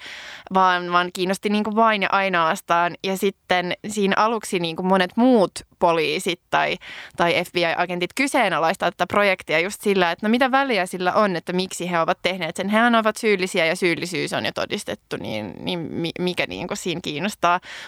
vaan, 0.55 0.93
vaan 0.93 1.11
kiinnosti 1.13 1.49
niin 1.49 1.65
kuin 1.65 1.77
vain 1.77 2.03
ja 2.03 2.09
ainoastaan. 2.13 2.95
Ja 3.05 3.17
sitten 3.17 3.73
siinä 3.89 4.15
aluksi 4.19 4.59
niin 4.59 4.77
kuin 4.77 4.87
monet 4.87 5.11
muut 5.17 5.51
poliisit 5.79 6.41
tai, 6.51 6.77
tai 7.17 7.45
FBI-agentit 7.45 8.11
kyseenalaistaa 8.15 8.91
tätä 8.91 9.07
projektia 9.07 9.61
just 9.61 9.81
sillä, 9.81 10.11
että 10.11 10.27
no 10.27 10.31
mitä 10.31 10.51
väliä 10.51 10.87
sillä 10.87 11.13
on, 11.13 11.37
että 11.37 11.53
miksi 11.53 11.91
he 11.91 12.01
ovat 12.01 12.19
tehneet 12.23 12.57
sen. 12.57 12.69
Hehän 12.69 12.95
ovat 12.95 13.17
syyllisiä 13.17 13.67
ja 13.67 13.77
syyllisyys 13.77 14.33
on 14.33 14.45
jo 14.45 14.53
todistettu, 14.55 15.17
niin, 15.17 15.55
niin 15.59 15.91
mikä 16.19 16.47
niin 16.47 16.69
kuin 16.69 16.79
siinä 16.79 17.01
kiinnostaa. 17.05 17.44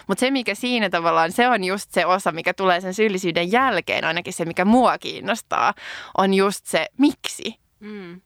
Mutta 0.07 0.19
se, 0.19 0.31
mikä 0.31 0.55
siinä 0.55 0.89
tavallaan, 0.89 1.31
se 1.31 1.47
on 1.47 1.63
just 1.63 1.91
se 1.91 2.05
osa, 2.05 2.31
mikä 2.31 2.53
tulee 2.53 2.81
sen 2.81 2.93
syyllisyyden 2.93 3.51
jälkeen, 3.51 4.05
ainakin 4.05 4.33
se, 4.33 4.45
mikä 4.45 4.65
mua 4.65 4.97
kiinnostaa, 4.97 5.73
on 6.17 6.33
just 6.33 6.65
se 6.65 6.85
miksi. 6.97 7.55
Mm. 7.79 8.21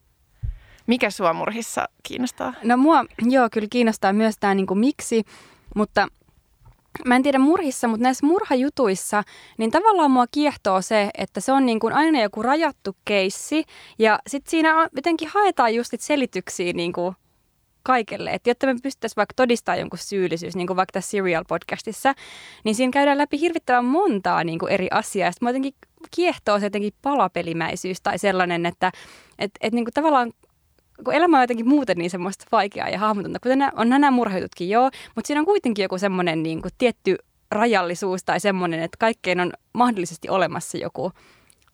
Mikä 0.87 1.09
sua 1.09 1.33
murhissa 1.33 1.89
kiinnostaa? 2.03 2.53
No 2.63 2.77
mua, 2.77 3.05
joo, 3.21 3.47
kyllä 3.51 3.67
kiinnostaa 3.69 4.13
myös 4.13 4.35
tämä 4.39 4.55
niin 4.55 4.67
miksi, 4.73 5.23
mutta 5.75 6.07
mä 7.05 7.15
en 7.15 7.23
tiedä 7.23 7.39
murhissa, 7.39 7.87
mutta 7.87 8.03
näissä 8.03 8.25
murhajutuissa, 8.25 9.23
niin 9.57 9.71
tavallaan 9.71 10.11
mua 10.11 10.25
kiehtoo 10.31 10.81
se, 10.81 11.09
että 11.17 11.39
se 11.39 11.51
on 11.51 11.65
niin 11.65 11.79
kuin 11.79 11.93
aina 11.93 12.21
joku 12.21 12.41
rajattu 12.41 12.95
keissi 13.05 13.63
ja 13.99 14.19
sitten 14.27 14.51
siinä 14.51 14.77
on, 14.77 14.89
jotenkin 14.95 15.29
haetaan 15.33 15.75
just 15.75 15.93
selityksiä 15.99 16.73
niin 16.73 16.93
kuin 16.93 17.15
kaikelle. 17.83 18.29
Että 18.29 18.49
jotta 18.49 18.67
me 18.67 18.75
pystyttäisiin 18.83 19.15
vaikka 19.15 19.33
todistamaan 19.35 19.79
jonkun 19.79 19.99
syyllisyys, 19.99 20.55
niin 20.55 20.67
kuin 20.67 20.77
vaikka 20.77 20.91
tässä 20.93 21.11
Serial-podcastissa, 21.11 22.13
niin 22.63 22.75
siinä 22.75 22.91
käydään 22.91 23.17
läpi 23.17 23.39
hirvittävän 23.39 23.85
montaa 23.85 24.43
niin 24.43 24.59
kuin 24.59 24.71
eri 24.71 24.87
asiaa. 24.91 25.31
Sitten 25.31 25.47
jotenkin 25.47 25.73
kiehtoo 26.15 26.59
se 26.59 26.65
jotenkin 26.65 26.93
palapelimäisyys 27.01 28.01
tai 28.01 28.17
sellainen, 28.17 28.65
että 28.65 28.91
et, 29.39 29.51
et 29.61 29.73
niin 29.73 29.85
kuin 29.85 29.93
tavallaan 29.93 30.31
kun 31.03 31.13
elämä 31.13 31.37
on 31.37 31.43
jotenkin 31.43 31.67
muuten 31.67 31.97
niin 31.97 32.09
semmoista 32.09 32.45
vaikeaa 32.51 32.89
ja 32.89 32.99
hahmotonta, 32.99 33.39
kuten 33.39 33.59
on 33.75 33.89
nämä 33.89 34.11
murhajututkin 34.11 34.69
joo, 34.69 34.89
mutta 35.15 35.27
siinä 35.27 35.39
on 35.39 35.45
kuitenkin 35.45 35.83
joku 35.83 35.97
semmoinen 35.97 36.43
niin 36.43 36.61
kuin 36.61 36.71
tietty 36.77 37.17
rajallisuus 37.51 38.23
tai 38.23 38.39
semmoinen, 38.39 38.81
että 38.81 38.97
kaikkein 38.99 39.39
on 39.39 39.53
mahdollisesti 39.73 40.29
olemassa 40.29 40.77
joku 40.77 41.11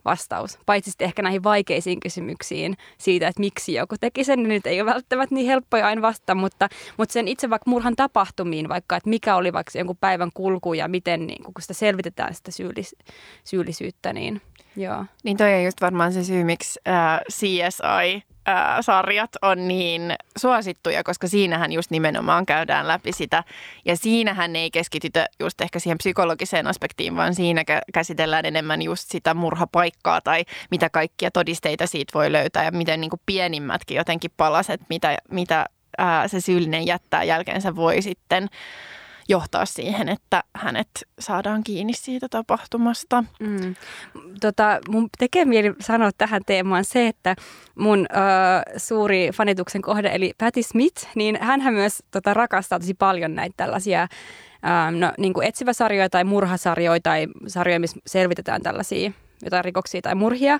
vastaus. 0.05 0.59
Paitsi 0.65 0.91
sitten 0.91 1.05
ehkä 1.05 1.21
näihin 1.21 1.43
vaikeisiin 1.43 1.99
kysymyksiin 1.99 2.77
siitä, 2.97 3.27
että 3.27 3.39
miksi 3.39 3.73
joku 3.73 3.95
teki 3.99 4.23
sen, 4.23 4.39
niin 4.39 4.49
nyt 4.49 4.67
ei 4.67 4.81
ole 4.81 4.91
välttämättä 4.91 5.35
niin 5.35 5.47
helppoja 5.47 5.87
aina 5.87 6.01
vastata, 6.01 6.35
mutta, 6.35 6.69
mutta 6.97 7.13
sen 7.13 7.27
itse 7.27 7.49
vaikka 7.49 7.69
murhan 7.69 7.95
tapahtumiin, 7.95 8.69
vaikka 8.69 8.95
että 8.95 9.09
mikä 9.09 9.35
oli 9.35 9.53
vaikka 9.53 9.77
jonkun 9.77 9.97
päivän 9.97 10.29
kulku 10.33 10.73
ja 10.73 10.87
miten 10.87 11.27
niin 11.27 11.43
kun 11.43 11.53
sitä 11.59 11.73
selvitetään 11.73 12.33
sitä 12.33 12.51
syyllis, 12.51 12.95
syyllisyyttä, 13.43 14.13
niin 14.13 14.41
joo. 14.75 15.05
Niin 15.23 15.37
toi 15.37 15.53
on 15.53 15.63
just 15.63 15.81
varmaan 15.81 16.13
se 16.13 16.23
syy, 16.23 16.43
miksi 16.43 16.79
äh, 16.87 17.19
CSI 17.31 18.23
sarjat 18.81 19.29
on 19.41 19.67
niin 19.67 20.13
suosittuja, 20.37 21.03
koska 21.03 21.27
siinähän 21.27 21.71
just 21.71 21.91
nimenomaan 21.91 22.45
käydään 22.45 22.87
läpi 22.87 23.11
sitä. 23.11 23.43
Ja 23.85 23.97
siinähän 23.97 24.55
ei 24.55 24.71
keskitytä 24.71 25.27
just 25.39 25.61
ehkä 25.61 25.79
siihen 25.79 25.97
psykologiseen 25.97 26.67
aspektiin, 26.67 27.15
vaan 27.15 27.35
siinä 27.35 27.63
käsitellään 27.93 28.45
enemmän 28.45 28.81
just 28.81 29.11
sitä 29.11 29.33
murhapaikkaa 29.33 30.21
tai 30.21 30.45
mitä 30.71 30.89
kaikkia 30.89 31.31
todisteita 31.31 31.87
siitä 31.87 32.11
voi 32.13 32.31
löytää 32.31 32.63
ja 32.63 32.71
miten 32.71 33.01
niin 33.01 33.09
kuin 33.09 33.21
pienimmätkin 33.25 33.97
jotenkin 33.97 34.31
palaset, 34.37 34.81
mitä, 34.89 35.17
mitä 35.31 35.65
ää, 35.97 36.27
se 36.27 36.41
syyllinen 36.41 36.85
jättää 36.85 37.23
jälkeensä 37.23 37.75
voi 37.75 38.01
sitten 38.01 38.49
johtaa 39.27 39.65
siihen, 39.65 40.09
että 40.09 40.43
hänet 40.55 40.89
saadaan 41.19 41.63
kiinni 41.63 41.93
siitä 41.93 42.27
tapahtumasta. 42.29 43.23
Mm. 43.39 43.75
Tota, 44.41 44.79
mun 44.89 45.09
tekee 45.17 45.45
mieli 45.45 45.73
sanoa 45.79 46.09
tähän 46.17 46.41
teemaan 46.45 46.85
se, 46.85 47.07
että 47.07 47.35
mun 47.75 47.99
ö, 47.99 48.79
suuri 48.79 49.29
fanituksen 49.33 49.81
kohde, 49.81 50.09
eli 50.13 50.33
Patti 50.37 50.63
Smith, 50.63 51.07
niin 51.15 51.37
hän 51.41 51.73
myös 51.73 52.03
tota, 52.11 52.33
rakastaa 52.33 52.79
tosi 52.79 52.93
paljon 52.93 53.35
näitä 53.35 53.53
tällaisia 53.57 54.07
no, 54.99 55.13
niin 55.17 55.33
kuin 55.33 55.47
etsiväsarjoja 55.47 56.09
tai 56.09 56.23
murhasarjoja 56.23 56.99
tai 57.03 57.27
sarjoja, 57.47 57.79
missä 57.79 57.99
selvitetään 58.07 58.61
tällaisia 58.61 59.11
jotain 59.43 59.65
rikoksia 59.65 60.01
tai 60.01 60.15
murhia. 60.15 60.59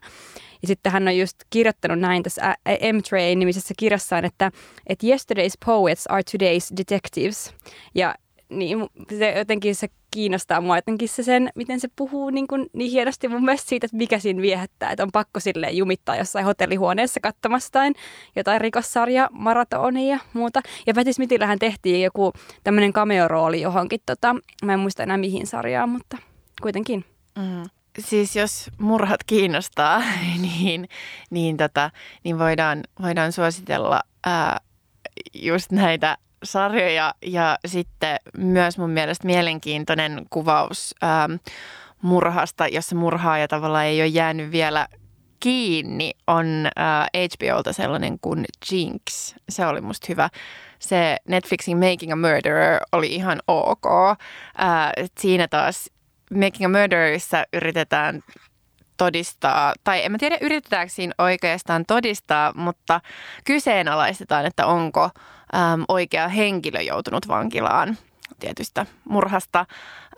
Ja 0.62 0.67
sitten 0.67 0.91
hän 0.91 1.07
on 1.07 1.17
just 1.17 1.36
kirjoittanut 1.50 2.00
näin 2.00 2.24
tässä 2.24 2.55
M-Train-nimisessä 2.93 3.74
kirjassaan, 3.77 4.25
että, 4.25 4.51
että 4.88 5.07
yesterday's 5.07 5.57
poets 5.65 6.07
are 6.07 6.21
today's 6.21 6.77
detectives. 6.77 7.53
Ja 7.95 8.15
niin 8.49 8.87
se 9.19 9.31
jotenkin 9.37 9.75
se 9.75 9.87
kiinnostaa 10.11 10.61
mua 10.61 10.77
jotenkin 10.77 11.09
se 11.09 11.23
sen, 11.23 11.49
miten 11.55 11.79
se 11.79 11.87
puhuu 11.95 12.29
niin, 12.29 12.47
kuin, 12.47 12.65
niin 12.73 12.91
hienosti 12.91 13.27
mun 13.27 13.45
mielestä 13.45 13.69
siitä, 13.69 13.85
että 13.85 13.97
mikä 13.97 14.19
siinä 14.19 14.41
viehättää, 14.41 14.91
että 14.91 15.03
on 15.03 15.11
pakko 15.13 15.39
sille 15.39 15.71
jumittaa 15.71 16.15
jossain 16.15 16.45
hotellihuoneessa 16.45 17.19
katsomassa 17.19 17.79
jotain 18.35 18.61
rikossarja, 18.61 19.29
maratonia 19.31 20.15
ja 20.15 20.19
muuta. 20.33 20.61
Ja 20.87 20.93
Patti 20.93 21.13
Smithillähän 21.13 21.59
tehtiin 21.59 22.01
joku 22.01 22.33
tämmöinen 22.63 22.93
cameo-rooli 22.93 23.61
johonkin, 23.61 23.99
tota, 24.05 24.35
mä 24.63 24.73
en 24.73 24.79
muista 24.79 25.03
enää 25.03 25.17
mihin 25.17 25.47
sarjaan, 25.47 25.89
mutta 25.89 26.17
kuitenkin. 26.61 27.05
Mm. 27.37 27.63
Siis 27.99 28.35
jos 28.35 28.69
murhat 28.77 29.23
kiinnostaa, 29.23 30.03
niin, 30.41 30.89
niin, 31.29 31.57
tota, 31.57 31.91
niin 32.23 32.39
voidaan, 32.39 32.83
voidaan 33.01 33.31
suositella 33.31 34.01
ää, 34.25 34.59
just 35.33 35.71
näitä 35.71 36.17
sarjoja 36.44 37.13
ja 37.25 37.58
sitten 37.67 38.17
myös 38.38 38.77
mun 38.77 38.89
mielestä 38.89 39.27
mielenkiintoinen 39.27 40.25
kuvaus 40.29 40.96
ähm, 41.03 41.34
murhasta, 42.01 42.67
jossa 42.67 42.96
murhaaja 42.96 43.48
tavallaan 43.48 43.86
ei 43.86 44.01
ole 44.01 44.08
jäänyt 44.08 44.51
vielä 44.51 44.88
kiinni, 45.39 46.12
on 46.27 46.46
äh, 46.79 47.08
HBOlta 47.15 47.74
sellainen 47.74 48.20
kuin 48.20 48.46
Jinx. 48.72 49.36
Se 49.50 49.65
oli 49.65 49.82
musta 49.82 50.06
hyvä. 50.10 50.29
Se 50.79 51.17
Netflixin 51.27 51.77
Making 51.77 52.12
a 52.12 52.15
Murderer 52.15 52.79
oli 52.91 53.15
ihan 53.15 53.39
ok. 53.48 53.86
Äh, 53.86 54.91
siinä 55.20 55.48
taas 55.48 55.89
Making 56.34 56.65
a 56.65 56.79
Murdererissa 56.79 57.44
yritetään 57.53 58.22
todistaa, 58.98 59.74
tai 59.84 60.06
en 60.06 60.12
mä 60.12 60.17
tiedä 60.17 60.38
yritetäänkö 60.41 60.94
siinä 60.94 61.13
oikeastaan 61.17 61.86
todistaa, 61.88 62.53
mutta 62.56 63.01
kyseenalaistetaan, 63.44 64.46
että 64.46 64.65
onko 64.65 65.10
äm, 65.55 65.85
oikea 65.87 66.27
henkilö 66.27 66.81
joutunut 66.81 67.27
vankilaan 67.27 67.97
tietystä 68.39 68.85
murhasta. 69.09 69.65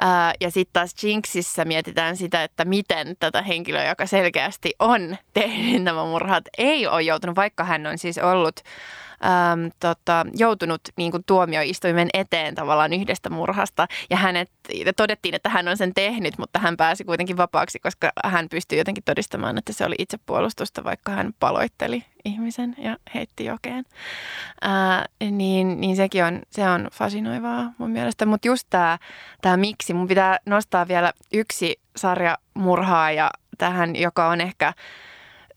Ää, 0.01 0.33
ja 0.41 0.51
sitten 0.51 0.73
taas 0.73 1.03
Jinxissä 1.03 1.65
mietitään 1.65 2.17
sitä, 2.17 2.43
että 2.43 2.65
miten 2.65 3.15
tätä 3.19 3.41
henkilöä, 3.41 3.89
joka 3.89 4.05
selkeästi 4.05 4.73
on 4.79 5.17
tehnyt 5.33 5.83
nämä 5.83 6.05
murhat, 6.05 6.43
ei 6.57 6.87
ole 6.87 7.01
joutunut, 7.01 7.35
vaikka 7.35 7.63
hän 7.63 7.87
on 7.87 7.97
siis 7.97 8.17
ollut 8.17 8.59
äm, 9.25 9.71
tota, 9.79 10.25
joutunut 10.37 10.81
niin 10.97 11.11
kuin 11.11 11.23
tuomioistuimen 11.25 12.09
eteen 12.13 12.55
tavallaan 12.55 12.93
yhdestä 12.93 13.29
murhasta. 13.29 13.87
Ja 14.09 14.17
hänet 14.17 14.51
todettiin, 14.97 15.35
että 15.35 15.49
hän 15.49 15.67
on 15.67 15.77
sen 15.77 15.93
tehnyt, 15.93 16.37
mutta 16.37 16.59
hän 16.59 16.77
pääsi 16.77 17.03
kuitenkin 17.03 17.37
vapaaksi, 17.37 17.79
koska 17.79 18.11
hän 18.23 18.49
pystyi 18.49 18.77
jotenkin 18.77 19.03
todistamaan, 19.03 19.57
että 19.57 19.73
se 19.73 19.85
oli 19.85 19.95
itsepuolustusta, 19.99 20.83
vaikka 20.83 21.11
hän 21.11 21.33
paloitteli 21.39 22.03
ihmisen 22.25 22.75
ja 22.77 22.97
heitti 23.15 23.45
jokeen. 23.45 23.85
Ää, 24.61 25.05
niin, 25.31 25.81
niin 25.81 25.95
sekin 25.95 26.23
on, 26.23 26.41
se 26.51 26.69
on 26.69 26.87
fasinoivaa 26.93 27.73
mun 27.77 27.89
mielestä. 27.89 28.25
Mutta 28.25 28.47
just 28.47 28.67
tämä 29.41 29.57
miksi, 29.57 29.88
mun 29.93 30.07
pitää 30.07 30.37
nostaa 30.45 30.87
vielä 30.87 31.13
yksi 31.33 31.79
sarjamurhaaja 31.95 33.29
tähän, 33.57 33.95
joka 33.95 34.27
on 34.27 34.41
ehkä 34.41 34.73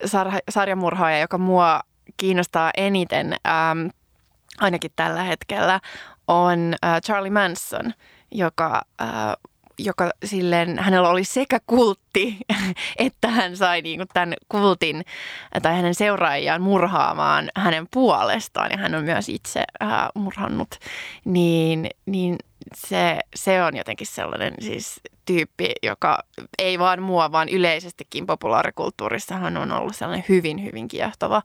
sarja, 0.05 0.39
sarjamurhaaja, 0.49 1.19
joka 1.19 1.37
mua 1.37 1.81
kiinnostaa 2.17 2.71
eniten, 2.77 3.33
ähm, 3.47 3.87
ainakin 4.59 4.91
tällä 4.95 5.23
hetkellä, 5.23 5.79
on 6.27 6.75
äh, 6.85 7.01
Charlie 7.01 7.31
Manson, 7.31 7.93
joka 8.31 8.81
äh, 9.01 9.07
joka 9.79 10.11
silleen, 10.25 10.79
hänellä 10.79 11.09
oli 11.09 11.23
sekä 11.23 11.59
kultti, 11.67 12.37
että 12.97 13.27
hän 13.27 13.57
sai 13.57 13.81
niin 13.81 13.99
kuin 13.99 14.07
tämän 14.13 14.33
kultin 14.49 15.05
tai 15.61 15.75
hänen 15.75 15.95
seuraajiaan 15.95 16.61
murhaamaan 16.61 17.49
hänen 17.55 17.87
puolestaan 17.93 18.71
ja 18.71 18.77
hän 18.77 18.95
on 18.95 19.03
myös 19.03 19.29
itse 19.29 19.63
äh, 19.83 19.89
murhannut, 20.15 20.79
niin, 21.25 21.89
niin 22.05 22.35
se, 22.75 23.19
se 23.35 23.63
on 23.63 23.77
jotenkin 23.77 24.07
sellainen 24.07 24.53
siis 24.59 25.01
tyyppi, 25.25 25.71
joka 25.83 26.19
ei 26.59 26.79
vaan 26.79 27.01
mua, 27.01 27.31
vaan 27.31 27.49
yleisestikin 27.49 28.25
populaarikulttuurissa 28.25 29.35
hän 29.35 29.57
on 29.57 29.71
ollut 29.71 29.95
sellainen 29.95 30.25
hyvin, 30.29 30.63
hyvin 30.63 30.87
kiehtova 30.87 31.41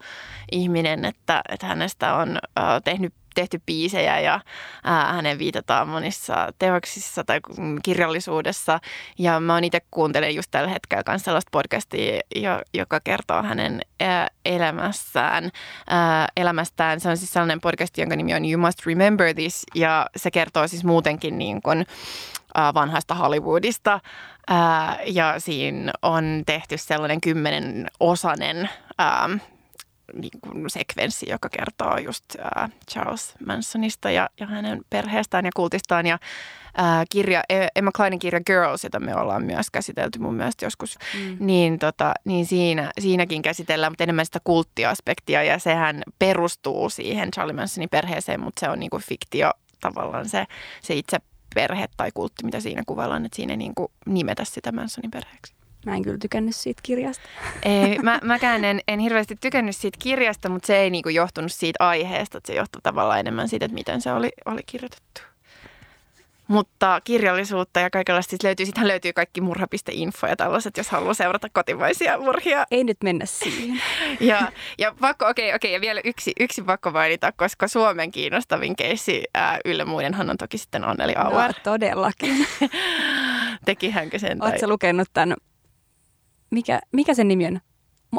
ihminen, 0.53 1.05
että, 1.05 1.43
että 1.49 1.67
hänestä 1.67 2.15
on 2.15 2.39
äh, 2.59 2.83
tehnyt 2.85 3.15
tehty 3.41 3.61
biisejä 3.67 4.21
ja 4.21 4.41
ää, 4.85 5.13
hänen 5.13 5.39
viitataan 5.39 5.89
monissa 5.89 6.49
teoksissa 6.59 7.25
tai 7.25 7.41
kirjallisuudessa. 7.83 8.81
Ja 9.19 9.41
mä 9.41 9.55
oon 9.55 9.65
itse 9.65 9.81
kuuntelen 9.91 10.35
just 10.35 10.51
tällä 10.51 10.69
hetkellä 10.71 11.03
myös 11.09 11.23
sellaista 11.23 11.51
podcastia, 11.53 12.21
joka 12.75 13.01
kertoo 13.01 13.43
hänen 13.43 13.81
elämässään. 14.45 15.51
Ää, 15.89 16.29
elämästään. 16.37 17.01
Se 17.01 17.09
on 17.09 17.17
siis 17.17 17.33
sellainen 17.33 17.61
podcast, 17.61 17.99
jonka 17.99 18.17
nimi 18.17 18.35
on 18.35 18.45
You 18.45 18.61
Must 18.61 18.87
Remember 18.87 19.35
This 19.35 19.67
ja 19.75 20.07
se 20.17 20.31
kertoo 20.31 20.69
siis 20.69 20.85
muutenkin 20.85 21.39
niin 21.39 21.63
kuin, 21.63 21.87
vanhasta 22.75 23.15
Hollywoodista. 23.15 24.01
Ja 25.07 25.35
siinä 25.39 25.93
on 26.03 26.43
tehty 26.47 26.79
sellainen 26.79 27.21
kymmenen 27.21 27.87
osanen 28.01 28.69
niin 30.15 30.41
kuin 30.41 30.71
sekvenssi, 30.71 31.31
joka 31.31 31.49
kertoo 31.49 31.99
just 31.99 32.25
äh, 32.39 32.71
Charles 32.91 33.35
Mansonista 33.47 34.11
ja, 34.11 34.29
ja 34.41 34.47
hänen 34.47 34.81
perheestään 34.91 35.45
ja 35.45 35.51
kultistaan. 35.57 36.07
Ja 36.07 36.19
äh, 36.81 37.05
kirja, 37.11 37.43
e, 37.49 37.67
Emma 37.77 37.91
Kleinin 37.93 38.19
kirja 38.19 38.41
Girls, 38.41 38.85
jota 38.85 39.01
me 39.01 39.17
ollaan 39.17 39.45
myös 39.45 39.71
käsitelty 39.71 40.19
mun 40.19 40.35
mielestä 40.35 40.67
joskus, 40.67 40.99
mm. 41.15 41.37
niin, 41.41 41.79
tota, 41.79 42.15
niin 42.25 42.47
siinä, 42.47 42.91
siinäkin 43.01 43.43
käsitellään, 43.43 43.93
mutta 43.93 44.05
enemmän 44.05 44.27
sitä 44.27 44.41
kulttiaspektia 44.45 45.43
ja 45.43 45.59
sehän 45.59 46.03
perustuu 46.19 46.91
siihen 46.91 47.31
Charlie 47.31 47.57
Mansonin 47.57 47.89
perheeseen, 47.89 48.41
mutta 48.41 48.61
se 48.61 48.69
on 48.69 48.81
niin 48.81 48.91
kuin 48.91 49.03
fiktio 49.03 49.51
tavallaan 49.81 50.29
se, 50.29 50.47
se 50.83 50.95
itse 50.95 51.19
perhe 51.55 51.89
tai 51.97 52.11
kultti, 52.15 52.45
mitä 52.45 52.61
siinä 52.61 52.83
kuvaillaan, 52.87 53.25
että 53.25 53.37
siinä 53.37 53.53
ei 53.53 53.57
niin 53.57 53.75
kuin 53.75 53.93
nimetä 54.07 54.45
sitä 54.45 54.73
Mansonin 54.73 55.11
perheeksi. 55.11 55.58
Mä 55.89 55.97
en 55.97 56.03
kyllä 56.03 56.19
tykännyt 56.19 56.57
siitä 56.57 56.81
kirjasta. 56.83 57.29
Ei, 57.63 57.99
mä, 57.99 58.21
mäkään 58.25 58.65
en, 58.65 58.81
en 58.89 58.99
hirveästi 58.99 59.37
tykännyt 59.41 59.77
siitä 59.77 59.99
kirjasta, 60.03 60.49
mutta 60.49 60.67
se 60.67 60.77
ei 60.77 60.91
niinku 60.91 61.09
johtunut 61.09 61.53
siitä 61.53 61.89
aiheesta. 61.89 62.39
Että 62.39 62.47
se 62.47 62.55
johtui 62.55 62.81
tavallaan 62.83 63.21
enemmän 63.21 63.49
siitä, 63.49 63.65
että 63.65 63.75
miten 63.75 64.01
se 64.01 64.13
oli, 64.13 64.31
oli 64.47 64.61
kirjoitettu. 64.67 65.21
Mutta 66.49 67.01
kirjallisuutta 67.05 67.81
ja 67.81 67.91
kaikenlaista 67.91 68.31
siis 68.31 68.43
löytyy. 68.43 68.67
Sittenhän 68.67 68.89
löytyy 68.89 69.13
kaikki 69.13 69.41
murha.info 69.41 70.27
ja 70.27 70.37
tällaiset, 70.37 70.77
jos 70.77 70.89
haluaa 70.89 71.15
seurata 71.15 71.49
kotimaisia 71.53 72.19
murhia. 72.19 72.67
Ei 72.71 72.85
nyt 72.85 72.97
mennä 73.05 73.27
siihen. 73.27 73.83
ja, 74.21 74.53
ja 74.79 74.95
pakko, 75.01 75.27
okei, 75.27 75.49
okay, 75.49 75.57
okei, 75.57 75.71
okay, 75.71 75.77
ja 75.77 75.81
vielä 75.81 76.01
yksi, 76.05 76.33
yksi 76.41 76.63
pakko 76.63 76.91
mainita, 76.91 77.33
koska 77.33 77.69
Suomen 77.69 78.11
kiinnostavin 78.11 78.77
keissi 78.77 79.25
ää, 79.35 79.59
yllä 79.65 79.85
muidenhan 79.85 80.31
on 80.31 80.37
toki 80.37 80.59
sitten 80.59 80.85
Anneli 80.85 81.15
Auer. 81.17 81.53
No, 81.53 81.55
todellakin. 81.65 82.47
Tekihänkö 83.65 84.19
sen? 84.19 84.45
Oletko 84.45 84.69
lukenut 84.69 85.09
tämän 85.13 85.35
mikä, 86.51 86.81
mikä 86.93 87.15
sen 87.15 87.29
nimi 87.29 87.47
on? 87.47 87.61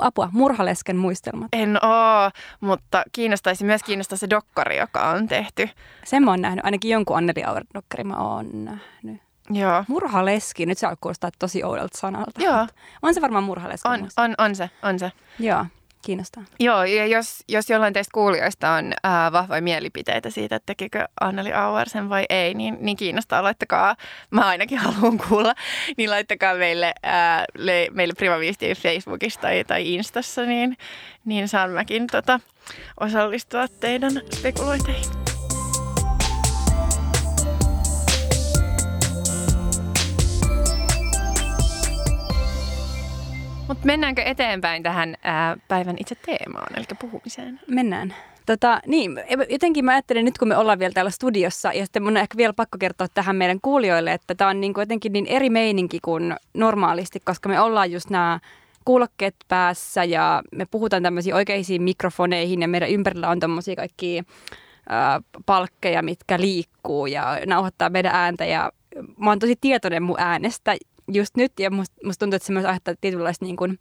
Apua, 0.01 0.29
Murhalesken 0.31 0.97
muistelmat. 0.97 1.47
En 1.53 1.85
oo, 1.85 2.31
mutta 2.59 3.03
kiinnostaisi 3.11 3.63
myös 3.65 3.83
kiinnostaa 3.83 4.17
se 4.17 4.29
dokkari, 4.29 4.77
joka 4.77 5.09
on 5.09 5.27
tehty. 5.27 5.69
Sen 6.05 6.23
mä 6.23 6.31
oon 6.31 6.41
nähnyt, 6.41 6.65
ainakin 6.65 6.91
jonkun 6.91 7.17
Anneli 7.17 7.43
Auer-dokkari 7.43 8.03
mä 8.03 8.15
oon 8.15 8.65
nähnyt. 8.65 9.21
Joo. 9.49 9.83
Murhaleski, 9.87 10.65
nyt 10.65 10.77
se 10.77 10.87
kuulostaa 11.01 11.29
tosi 11.39 11.63
oudolta 11.63 11.97
sanalta. 11.97 12.41
Joo. 12.41 12.67
On 13.01 13.13
se 13.13 13.21
varmaan 13.21 13.43
murhaleski. 13.43 13.87
On, 13.87 14.09
on, 14.17 14.35
on 14.37 14.55
se, 14.55 14.69
on 14.83 14.99
se. 14.99 15.11
Joo 15.39 15.65
kiinnostaa. 16.01 16.43
Joo, 16.59 16.83
ja 16.83 17.05
jos, 17.05 17.43
jos 17.47 17.69
jollain 17.69 17.93
teistä 17.93 18.11
kuulijoista 18.13 18.71
on 18.71 18.93
ää, 19.03 19.31
vahvoja 19.31 19.61
mielipiteitä 19.61 20.29
siitä, 20.29 20.55
että 20.55 20.65
tekikö 20.65 21.05
Anneli 21.21 21.53
Auer 21.53 21.89
sen 21.89 22.09
vai 22.09 22.25
ei, 22.29 22.53
niin, 22.53 22.77
niin 22.81 22.97
kiinnostaa, 22.97 23.43
laittakaa, 23.43 23.95
mä 24.31 24.47
ainakin 24.47 24.77
haluan 24.77 25.17
kuulla, 25.17 25.53
niin 25.97 26.09
laittakaa 26.09 26.55
meille, 26.55 26.93
ää, 27.03 27.45
le, 27.57 27.87
meille 27.91 28.13
privaviestiä 28.17 28.75
Facebookista 28.75 29.41
tai, 29.41 29.63
tai 29.63 29.93
Instassa, 29.93 30.41
niin, 30.41 30.77
niin 31.25 31.47
saan 31.47 31.71
mäkin 31.71 32.07
tota, 32.07 32.39
osallistua 32.99 33.67
teidän 33.67 34.11
spekulointeihin. 34.35 35.18
Mutta 43.69 43.85
mennäänkö 43.85 44.21
eteenpäin 44.21 44.83
tähän 44.83 45.15
ää, 45.23 45.57
päivän 45.67 45.95
itse 45.99 46.15
teemaan, 46.15 46.67
eli 46.77 46.85
puhumiseen? 46.99 47.59
Mennään. 47.67 48.15
Tota, 48.45 48.79
niin, 48.87 49.23
jotenkin 49.49 49.85
mä 49.85 49.91
ajattelin 49.91 50.25
nyt, 50.25 50.37
kun 50.37 50.47
me 50.47 50.57
ollaan 50.57 50.79
vielä 50.79 50.93
täällä 50.93 51.11
studiossa, 51.11 51.73
ja 51.73 51.85
sitten 51.85 52.03
mun 52.03 52.11
on 52.11 52.17
ehkä 52.17 52.37
vielä 52.37 52.53
pakko 52.53 52.77
kertoa 52.77 53.07
tähän 53.13 53.35
meidän 53.35 53.61
kuulijoille, 53.61 54.13
että 54.13 54.35
tämä 54.35 54.49
on 54.49 54.61
niin 54.61 54.73
kuin 54.73 54.81
jotenkin 54.81 55.13
niin 55.13 55.25
eri 55.25 55.49
meininki 55.49 55.99
kuin 55.99 56.35
normaalisti, 56.53 57.19
koska 57.19 57.49
me 57.49 57.59
ollaan 57.59 57.91
just 57.91 58.09
nämä 58.09 58.39
kuulokkeet 58.85 59.35
päässä 59.47 60.03
ja 60.03 60.43
me 60.51 60.65
puhutaan 60.71 61.03
tämmöisiin 61.03 61.35
oikeisiin 61.35 61.81
mikrofoneihin 61.81 62.61
ja 62.61 62.67
meidän 62.67 62.89
ympärillä 62.89 63.29
on 63.29 63.39
tämmöisiä 63.39 63.75
kaikki 63.75 64.17
äh, 64.17 65.23
palkkeja, 65.45 66.01
mitkä 66.01 66.39
liikkuu 66.39 67.05
ja 67.05 67.39
nauhoittaa 67.45 67.89
meidän 67.89 68.15
ääntä 68.15 68.45
ja 68.45 68.71
mä 69.17 69.29
oon 69.29 69.39
tosi 69.39 69.55
tietoinen 69.61 70.03
mun 70.03 70.19
äänestä 70.19 70.75
just 71.13 71.37
nyt 71.37 71.59
ja 71.59 71.71
musta 71.71 71.95
must 72.05 72.19
tuntuu, 72.19 72.35
että 72.35 72.47
se 72.47 72.53
myös 72.53 72.65
aiheuttaa 72.65 72.93
tietynlaista 73.01 73.45
niin 73.45 73.55
kuin, 73.55 73.79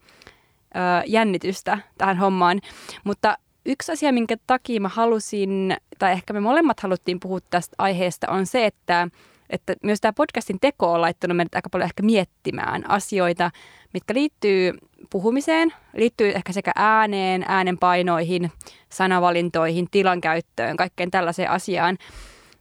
ö, 0.76 1.04
jännitystä 1.06 1.78
tähän 1.98 2.16
hommaan. 2.16 2.60
Mutta 3.04 3.38
yksi 3.66 3.92
asia, 3.92 4.12
minkä 4.12 4.36
takia 4.46 4.80
mä 4.80 4.88
halusin, 4.88 5.76
tai 5.98 6.12
ehkä 6.12 6.32
me 6.32 6.40
molemmat 6.40 6.80
haluttiin 6.80 7.20
puhua 7.20 7.38
tästä 7.50 7.74
aiheesta, 7.78 8.30
on 8.30 8.46
se, 8.46 8.66
että, 8.66 9.08
että 9.50 9.74
myös 9.82 10.00
tämä 10.00 10.12
podcastin 10.12 10.60
teko 10.60 10.92
on 10.92 11.00
laittanut 11.00 11.36
meidät 11.36 11.54
aika 11.54 11.70
paljon 11.70 11.86
ehkä 11.86 12.02
miettimään 12.02 12.90
asioita, 12.90 13.50
mitkä 13.94 14.14
liittyy 14.14 14.72
puhumiseen, 15.10 15.72
liittyy 15.96 16.28
ehkä 16.34 16.52
sekä 16.52 16.72
ääneen, 16.74 17.44
äänenpainoihin, 17.48 18.52
sanavalintoihin, 18.88 19.88
tilankäyttöön, 19.90 20.76
kaikkeen 20.76 21.10
tällaiseen 21.10 21.50
asiaan. 21.50 21.98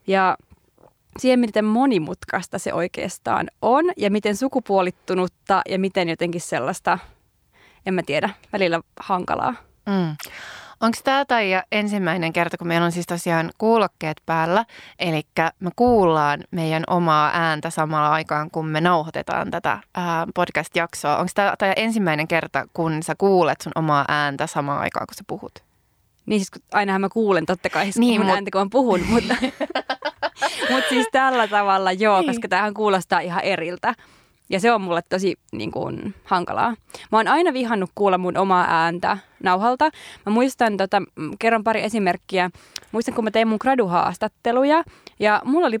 Ja 0.06 0.36
siihen, 1.18 1.40
miten 1.40 1.64
monimutkaista 1.64 2.58
se 2.58 2.72
oikeastaan 2.72 3.48
on 3.62 3.84
ja 3.96 4.10
miten 4.10 4.36
sukupuolittunutta 4.36 5.62
ja 5.68 5.78
miten 5.78 6.08
jotenkin 6.08 6.40
sellaista, 6.40 6.98
en 7.86 7.94
mä 7.94 8.02
tiedä, 8.02 8.30
välillä 8.52 8.80
hankalaa. 9.00 9.54
Mm. 9.86 10.16
Onko 10.80 10.98
tämä 11.04 11.24
tai 11.24 11.50
ensimmäinen 11.72 12.32
kerta, 12.32 12.58
kun 12.58 12.66
meillä 12.66 12.84
on 12.84 12.92
siis 12.92 13.06
tosiaan 13.06 13.50
kuulokkeet 13.58 14.22
päällä, 14.26 14.64
eli 14.98 15.22
me 15.60 15.70
kuullaan 15.76 16.44
meidän 16.50 16.82
omaa 16.86 17.30
ääntä 17.34 17.70
samalla 17.70 18.10
aikaan, 18.10 18.50
kun 18.50 18.66
me 18.66 18.80
nauhoitetaan 18.80 19.50
tätä 19.50 19.78
ää, 19.94 20.26
podcast-jaksoa. 20.34 21.16
Onko 21.16 21.30
tämä 21.34 21.54
tai 21.58 21.72
ensimmäinen 21.76 22.28
kerta, 22.28 22.66
kun 22.72 23.02
sä 23.02 23.14
kuulet 23.18 23.60
sun 23.60 23.72
omaa 23.74 24.04
ääntä 24.08 24.46
samaan 24.46 24.80
aikaan, 24.80 25.06
kun 25.06 25.14
sä 25.14 25.24
puhut? 25.26 25.64
Niin 26.26 26.40
siis 26.40 26.50
ainahan 26.72 27.00
mä 27.00 27.08
kuulen 27.08 27.46
totta 27.46 27.70
kai 27.70 27.84
siis 27.84 27.98
niin, 27.98 28.20
mun 28.20 28.26
mut... 28.26 28.34
ääntä, 28.34 28.50
kun 28.50 28.60
mä 28.60 28.68
puhun, 28.70 29.00
mutta... 29.08 29.34
Mutta 30.70 30.88
siis 30.88 31.06
tällä 31.12 31.48
tavalla 31.48 31.92
joo, 31.92 32.20
niin. 32.20 32.30
koska 32.30 32.48
tämähän 32.48 32.74
kuulostaa 32.74 33.20
ihan 33.20 33.44
eriltä. 33.44 33.94
Ja 34.50 34.60
se 34.60 34.72
on 34.72 34.80
mulle 34.80 35.02
tosi 35.08 35.36
niin 35.52 35.70
kuin, 35.70 36.14
hankalaa. 36.24 36.74
Mä 37.12 37.18
oon 37.18 37.28
aina 37.28 37.52
vihannut 37.52 37.90
kuulla 37.94 38.18
mun 38.18 38.36
omaa 38.36 38.66
ääntä 38.68 39.18
nauhalta. 39.42 39.90
Mä 40.26 40.32
muistan, 40.32 40.76
tota, 40.76 41.02
kerron 41.38 41.64
pari 41.64 41.82
esimerkkiä. 41.82 42.50
Muistan, 42.92 43.14
kun 43.14 43.24
mä 43.24 43.30
tein 43.30 43.48
mun 43.48 43.58
graduhaastatteluja 43.60 44.84
ja 45.18 45.42
mulla 45.44 45.66
oli 45.66 45.78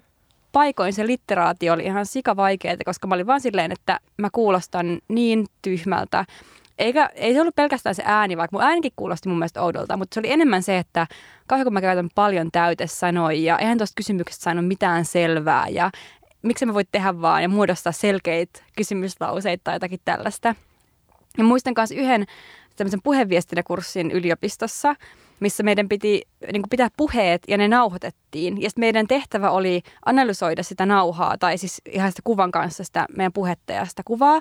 paikoin 0.52 0.92
se 0.92 1.06
litteraatio 1.06 1.72
oli 1.72 1.84
ihan 1.84 2.06
sika 2.06 2.36
vaikeaa, 2.36 2.76
koska 2.84 3.06
mä 3.06 3.14
olin 3.14 3.26
vaan 3.26 3.40
silleen, 3.40 3.72
että 3.72 4.00
mä 4.16 4.28
kuulostan 4.32 4.98
niin 5.08 5.46
tyhmältä 5.62 6.24
eikä, 6.78 7.10
ei 7.14 7.34
se 7.34 7.40
ollut 7.40 7.54
pelkästään 7.54 7.94
se 7.94 8.02
ääni, 8.06 8.36
vaikka 8.36 8.56
mun 8.56 8.66
äänikin 8.66 8.92
kuulosti 8.96 9.28
mun 9.28 9.38
mielestä 9.38 9.62
oudolta, 9.62 9.96
mutta 9.96 10.14
se 10.14 10.20
oli 10.20 10.32
enemmän 10.32 10.62
se, 10.62 10.78
että 10.78 11.06
kauhean 11.46 11.64
kun 11.66 11.72
mä 11.72 11.80
käytän 11.80 12.08
paljon 12.14 12.50
täytesanoja 12.52 13.40
ja 13.40 13.58
eihän 13.58 13.78
tuosta 13.78 13.96
kysymyksestä 13.96 14.42
saanut 14.42 14.66
mitään 14.66 15.04
selvää 15.04 15.68
ja 15.68 15.90
miksi 16.42 16.66
mä 16.66 16.74
voit 16.74 16.88
tehdä 16.92 17.20
vaan 17.20 17.42
ja 17.42 17.48
muodostaa 17.48 17.92
selkeitä 17.92 18.60
kysymyslauseita 18.76 19.64
tai 19.64 19.74
jotakin 19.74 20.00
tällaista. 20.04 20.54
Ja 21.38 21.44
muistan 21.44 21.74
myös 21.76 21.90
yhden 21.90 22.26
tämmöisen 22.76 23.02
puheviestinäkurssin 23.02 24.10
yliopistossa, 24.10 24.94
missä 25.40 25.62
meidän 25.62 25.88
piti 25.88 26.22
niin 26.52 26.62
kuin 26.62 26.70
pitää 26.70 26.88
puheet 26.96 27.42
ja 27.48 27.56
ne 27.58 27.68
nauhoitettiin. 27.68 28.62
Ja 28.62 28.70
sitten 28.70 28.82
meidän 28.82 29.06
tehtävä 29.06 29.50
oli 29.50 29.82
analysoida 30.06 30.62
sitä 30.62 30.86
nauhaa 30.86 31.38
tai 31.38 31.58
siis 31.58 31.82
ihan 31.90 32.12
sitä 32.12 32.22
kuvan 32.24 32.50
kanssa 32.50 32.84
sitä 32.84 33.06
meidän 33.16 33.32
puhetta 33.32 33.72
ja 33.72 33.86
sitä 33.86 34.02
kuvaa. 34.04 34.40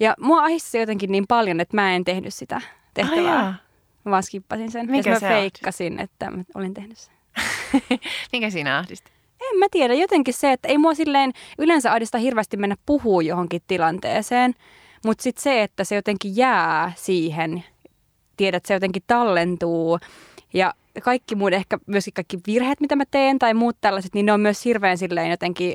Ja 0.00 0.14
mua 0.20 0.42
ahisti 0.42 0.78
jotenkin 0.78 1.12
niin 1.12 1.26
paljon, 1.26 1.60
että 1.60 1.76
mä 1.76 1.94
en 1.94 2.04
tehnyt 2.04 2.34
sitä 2.34 2.60
tehtävää. 2.94 3.38
Ah, 3.38 3.54
mä 4.04 4.10
vaan 4.10 4.22
skippasin 4.22 4.70
sen. 4.70 4.90
Mikä 4.90 5.10
ja 5.10 5.20
mä 5.20 5.28
feikkasin, 5.28 6.00
että 6.00 6.30
mä 6.30 6.42
olin 6.54 6.74
tehnyt 6.74 6.98
sen. 6.98 7.14
Mikä 8.32 8.50
siinä 8.50 8.78
ahdisti? 8.78 9.10
En 9.52 9.58
mä 9.58 9.66
tiedä. 9.70 9.94
Jotenkin 9.94 10.34
se, 10.34 10.52
että 10.52 10.68
ei 10.68 10.78
mua 10.78 10.94
silleen 10.94 11.32
yleensä 11.58 11.92
ahdista 11.92 12.18
hirveästi 12.18 12.56
mennä 12.56 12.76
puhuu 12.86 13.20
johonkin 13.20 13.62
tilanteeseen. 13.66 14.54
Mutta 15.04 15.22
sitten 15.22 15.42
se, 15.42 15.62
että 15.62 15.84
se 15.84 15.94
jotenkin 15.94 16.36
jää 16.36 16.92
siihen. 16.96 17.64
Tiedät, 18.36 18.56
että 18.56 18.68
se 18.68 18.74
jotenkin 18.74 19.02
tallentuu. 19.06 19.98
Ja 20.54 20.74
kaikki 21.02 21.34
muut, 21.34 21.52
ehkä 21.52 21.78
myöskin 21.86 22.14
kaikki 22.14 22.38
virheet, 22.46 22.80
mitä 22.80 22.96
mä 22.96 23.04
teen 23.10 23.38
tai 23.38 23.54
muut 23.54 23.76
tällaiset, 23.80 24.14
niin 24.14 24.26
ne 24.26 24.32
on 24.32 24.40
myös 24.40 24.64
hirveän 24.64 24.98
silleen 24.98 25.30
jotenkin, 25.30 25.74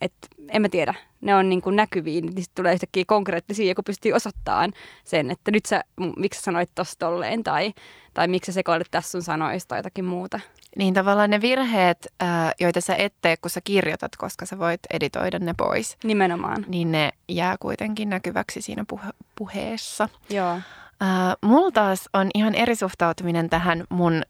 että 0.00 0.28
en 0.48 0.62
mä 0.62 0.68
tiedä, 0.68 0.94
ne 1.20 1.34
on 1.34 1.48
niin 1.48 1.62
kuin 1.62 1.76
näkyviin, 1.76 2.26
niin 2.26 2.42
sitten 2.42 2.62
tulee 2.62 2.72
yhtäkkiä 2.74 3.04
konkreettisia, 3.06 3.74
kun 3.74 3.84
pystyy 3.84 4.12
osoittamaan 4.12 4.72
sen, 5.04 5.30
että 5.30 5.50
nyt 5.50 5.66
sä, 5.66 5.84
miksi 6.16 6.40
sä 6.40 6.44
sanoit 6.44 6.70
tosta 6.74 7.06
tolleen, 7.06 7.42
tai, 7.42 7.72
tai 8.14 8.28
miksi 8.28 8.52
sä 8.52 8.54
sekoilet 8.54 8.86
tässä 8.90 9.10
sun 9.10 9.22
sanoista 9.22 9.68
tai 9.68 9.78
jotakin 9.78 10.04
muuta. 10.04 10.40
niin 10.78 10.94
tavallaan 10.94 11.30
ne 11.30 11.40
virheet, 11.40 12.06
joita 12.60 12.80
sä 12.80 12.94
et 12.94 13.14
tee, 13.22 13.36
kun 13.36 13.50
sä 13.50 13.60
kirjoitat, 13.64 14.16
koska 14.16 14.46
sä 14.46 14.58
voit 14.58 14.80
editoida 14.90 15.38
ne 15.38 15.54
pois. 15.58 15.96
Nimenomaan. 16.04 16.64
Niin 16.68 16.92
ne 16.92 17.12
jää 17.28 17.56
kuitenkin 17.60 18.08
näkyväksi 18.08 18.62
siinä 18.62 18.84
puhe- 18.88 19.24
puheessa. 19.38 20.08
Joo. 20.30 20.60
mulla 21.42 21.70
taas 21.70 22.08
on 22.12 22.30
ihan 22.34 22.54
eri 22.54 22.76
suhtautuminen 22.76 23.50
tähän 23.50 23.84
mun 23.88 24.22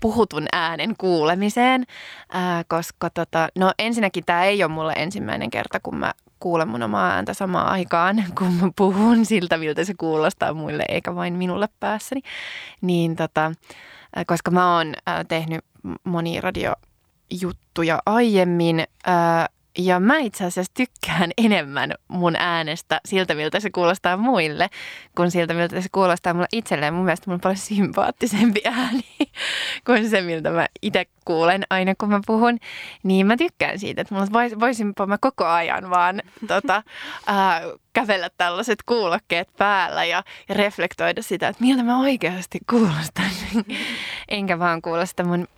puhutun 0.00 0.46
äänen 0.52 0.94
kuulemiseen, 0.98 1.84
ää, 2.32 2.64
koska 2.68 3.10
tota, 3.10 3.48
no 3.58 3.72
ensinnäkin 3.78 4.24
tämä 4.24 4.44
ei 4.44 4.64
ole 4.64 4.72
mulle 4.72 4.92
ensimmäinen 4.96 5.50
kerta, 5.50 5.80
kun 5.80 5.96
mä 5.96 6.12
kuulen 6.40 6.68
mun 6.68 6.82
omaa 6.82 7.10
ääntä 7.10 7.34
samaan 7.34 7.66
aikaan, 7.66 8.24
kun 8.38 8.52
mä 8.52 8.70
puhun 8.76 9.26
siltä, 9.26 9.58
miltä 9.58 9.84
se 9.84 9.94
kuulostaa 9.94 10.54
muille, 10.54 10.84
eikä 10.88 11.14
vain 11.14 11.34
minulle 11.34 11.68
päässäni. 11.80 12.22
Niin 12.80 13.16
tota, 13.16 13.52
koska 14.26 14.50
mä 14.50 14.76
oon 14.76 14.94
ää, 15.06 15.24
tehnyt 15.24 15.64
monia 16.04 16.40
radiojuttuja 16.40 18.02
aiemmin, 18.06 18.84
ää, 19.06 19.48
ja 19.78 20.00
mä 20.00 20.18
itse 20.18 20.44
asiassa 20.44 20.72
tykkään 20.74 21.30
enemmän 21.44 21.94
mun 22.08 22.36
äänestä 22.38 23.00
siltä, 23.04 23.34
miltä 23.34 23.60
se 23.60 23.70
kuulostaa 23.70 24.16
muille, 24.16 24.70
kuin 25.16 25.30
siltä, 25.30 25.54
miltä 25.54 25.80
se 25.80 25.88
kuulostaa 25.92 26.34
mulle 26.34 26.48
itselleen. 26.52 26.94
Mun 26.94 27.04
mielestä 27.04 27.24
mulla 27.26 27.34
on 27.34 27.40
paljon 27.40 27.56
sympaattisempi 27.56 28.60
ääni 28.78 29.04
kuin 29.86 30.10
se, 30.10 30.20
miltä 30.20 30.50
mä 30.50 30.66
itse 30.82 31.06
kuulen 31.24 31.64
aina, 31.70 31.94
kun 31.94 32.08
mä 32.08 32.20
puhun. 32.26 32.58
Niin 33.02 33.26
mä 33.26 33.36
tykkään 33.36 33.78
siitä, 33.78 34.00
että 34.00 34.14
mulla 34.14 34.26
vois, 34.32 34.60
voisinpa 34.60 35.06
mä 35.06 35.18
koko 35.20 35.44
ajan 35.44 35.90
vaan 35.90 36.22
tota, 36.48 36.82
ää, 37.26 37.62
kävellä 37.92 38.30
tällaiset 38.38 38.78
kuulokkeet 38.86 39.48
päällä 39.56 40.04
ja, 40.04 40.24
ja 40.48 40.54
reflektoida 40.54 41.22
sitä, 41.22 41.48
että 41.48 41.64
miltä 41.64 41.82
mä 41.82 42.00
oikeasti 42.00 42.58
kuulostan. 42.70 43.30
Enkä 44.28 44.58
vaan 44.58 44.82
kuulosta 44.82 45.24
mun 45.24 45.48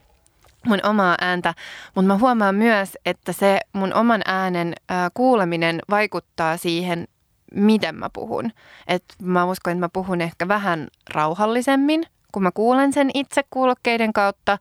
mun 0.67 0.79
omaa 0.83 1.17
ääntä, 1.21 1.55
mutta 1.95 2.07
mä 2.07 2.19
huomaan 2.19 2.55
myös, 2.55 2.99
että 3.07 3.33
se 3.33 3.61
mun 3.73 3.95
oman 3.95 4.23
äänen 4.25 4.75
ää, 4.89 5.11
kuuleminen 5.15 5.81
vaikuttaa 5.91 6.57
siihen, 6.57 7.09
miten 7.55 7.95
mä 7.95 8.11
puhun. 8.13 8.53
Et 8.87 9.05
mä 9.23 9.45
uskon, 9.45 9.71
että 9.71 9.81
mä 9.81 9.89
puhun 9.93 10.21
ehkä 10.21 10.49
vähän 10.49 10.89
rauhallisemmin, 11.15 12.03
kun 12.33 12.43
mä 12.43 12.51
kuulen 12.53 12.93
sen 12.93 13.11
itse 13.15 13.43
kuulokkeiden 13.51 14.13
kautta. 14.13 14.59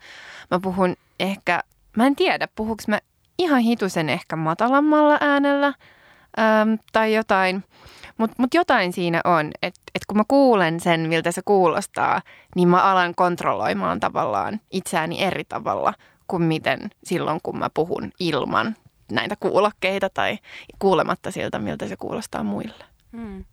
Mä 0.51 0.59
puhun 0.59 0.95
ehkä, 1.19 1.63
mä 1.97 2.07
en 2.07 2.15
tiedä, 2.15 2.47
puhuks 2.55 2.88
mä 2.88 2.99
ihan 3.38 3.59
hitusen 3.59 4.09
ehkä 4.09 4.35
matalammalla 4.35 5.17
äänellä 5.21 5.67
äm, 5.67 6.77
tai 6.91 7.13
jotain. 7.13 7.63
Mutta 8.19 8.36
mut 8.39 8.53
jotain 8.53 8.93
siinä 8.93 9.21
on, 9.23 9.51
että 9.62 9.82
et 9.95 10.05
kun 10.08 10.17
mä 10.17 10.23
kuulen 10.27 10.79
sen, 10.79 11.10
miltä 11.10 11.32
se 11.32 11.41
kuulostaa, 11.45 12.21
niin 12.55 12.67
mä 12.67 12.84
alan 12.84 13.15
kontrolloimaan 13.15 13.99
tavallaan 13.99 14.62
itseäni 14.71 15.23
eri 15.23 15.43
tavalla 15.43 15.93
kuin 16.27 16.43
miten 16.43 16.89
silloin, 17.03 17.39
kun 17.43 17.60
mä 17.60 17.69
puhun 17.73 18.12
ilman 18.19 18.75
näitä 19.12 19.36
kuulokkeita 19.39 20.10
tai 20.10 20.38
kuulematta 20.79 21.32
siltä, 21.32 21.60
miltä 21.60 21.88
se 21.88 21.95
kuulostaa 21.97 22.43
muille. 22.43 22.86
Hmm. 23.12 23.45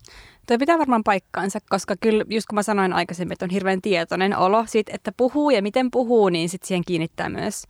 Tuo 0.46 0.58
pitää 0.58 0.78
varmaan 0.78 1.04
paikkaansa, 1.04 1.58
koska 1.70 1.94
kyllä 2.00 2.24
just 2.28 2.46
kun 2.46 2.54
mä 2.54 2.62
sanoin 2.62 2.92
aikaisemmin, 2.92 3.32
että 3.32 3.44
on 3.44 3.50
hirveän 3.50 3.82
tietoinen 3.82 4.36
olo 4.36 4.64
siitä, 4.66 4.92
että 4.94 5.12
puhuu 5.16 5.50
ja 5.50 5.62
miten 5.62 5.90
puhuu, 5.90 6.28
niin 6.28 6.48
sitten 6.48 6.68
siihen 6.68 6.84
kiinnittää 6.86 7.28
myös 7.28 7.64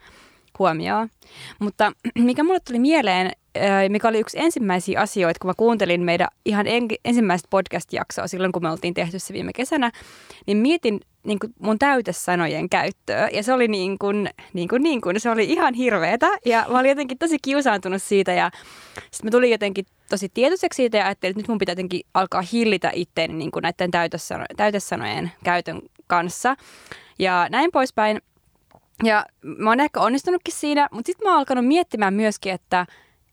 huomioon. 0.58 1.08
Mutta 1.58 1.92
mikä 2.18 2.44
mulle 2.44 2.60
tuli 2.60 2.78
mieleen, 2.78 3.32
mikä 3.88 4.08
oli 4.08 4.20
yksi 4.20 4.38
ensimmäisiä 4.40 5.00
asioita, 5.00 5.38
kun 5.40 5.50
mä 5.50 5.54
kuuntelin 5.56 6.02
meidän 6.02 6.28
ihan 6.44 6.66
en, 6.66 6.88
ensimmäistä 7.04 7.48
podcast-jaksoa 7.50 8.26
silloin, 8.26 8.52
kun 8.52 8.62
me 8.62 8.70
oltiin 8.70 8.94
tehty 8.94 9.18
se 9.18 9.34
viime 9.34 9.52
kesänä, 9.52 9.92
niin 10.46 10.56
mietin 10.56 11.00
niin 11.26 11.38
kuin 11.38 11.54
mun 11.58 11.78
täytesanojen 11.78 12.68
käyttöä. 12.68 13.28
Ja 13.32 13.42
se 13.42 13.52
oli 13.52 13.68
niin 13.68 13.98
kuin, 13.98 14.28
niin 14.52 14.68
kuin, 14.68 14.82
niin 14.82 15.00
kuin, 15.00 15.20
se 15.20 15.30
oli 15.30 15.44
ihan 15.44 15.74
hirveetä. 15.74 16.26
Ja 16.44 16.66
mä 16.68 16.78
olin 16.78 16.88
jotenkin 16.88 17.18
tosi 17.18 17.36
kiusaantunut 17.42 18.02
siitä. 18.02 18.32
Ja 18.32 18.50
sitten 18.94 19.24
mä 19.24 19.30
tulin 19.30 19.50
jotenkin 19.50 19.86
tosi 20.08 20.28
tietoiseksi 20.34 20.76
siitä 20.76 20.98
ja 20.98 21.06
ajattelin, 21.06 21.30
että 21.30 21.40
nyt 21.40 21.48
mun 21.48 21.58
pitää 21.58 21.72
jotenkin 21.72 22.00
alkaa 22.14 22.42
hillitä 22.52 22.90
itteeni 22.94 23.34
niin 23.34 23.50
kuin 23.50 23.62
näiden 23.62 23.90
täytesano, 23.90 24.44
täytesanojen 24.56 25.32
käytön 25.44 25.82
kanssa. 26.06 26.56
Ja 27.18 27.46
näin 27.50 27.70
poispäin. 27.72 28.20
Ja 29.04 29.26
mä 29.42 29.70
oon 29.70 29.80
ehkä 29.80 30.00
onnistunutkin 30.00 30.54
siinä, 30.54 30.88
mutta 30.90 31.06
sitten 31.06 31.26
mä 31.26 31.30
oon 31.30 31.38
alkanut 31.38 31.66
miettimään 31.66 32.14
myöskin, 32.14 32.52
että, 32.52 32.86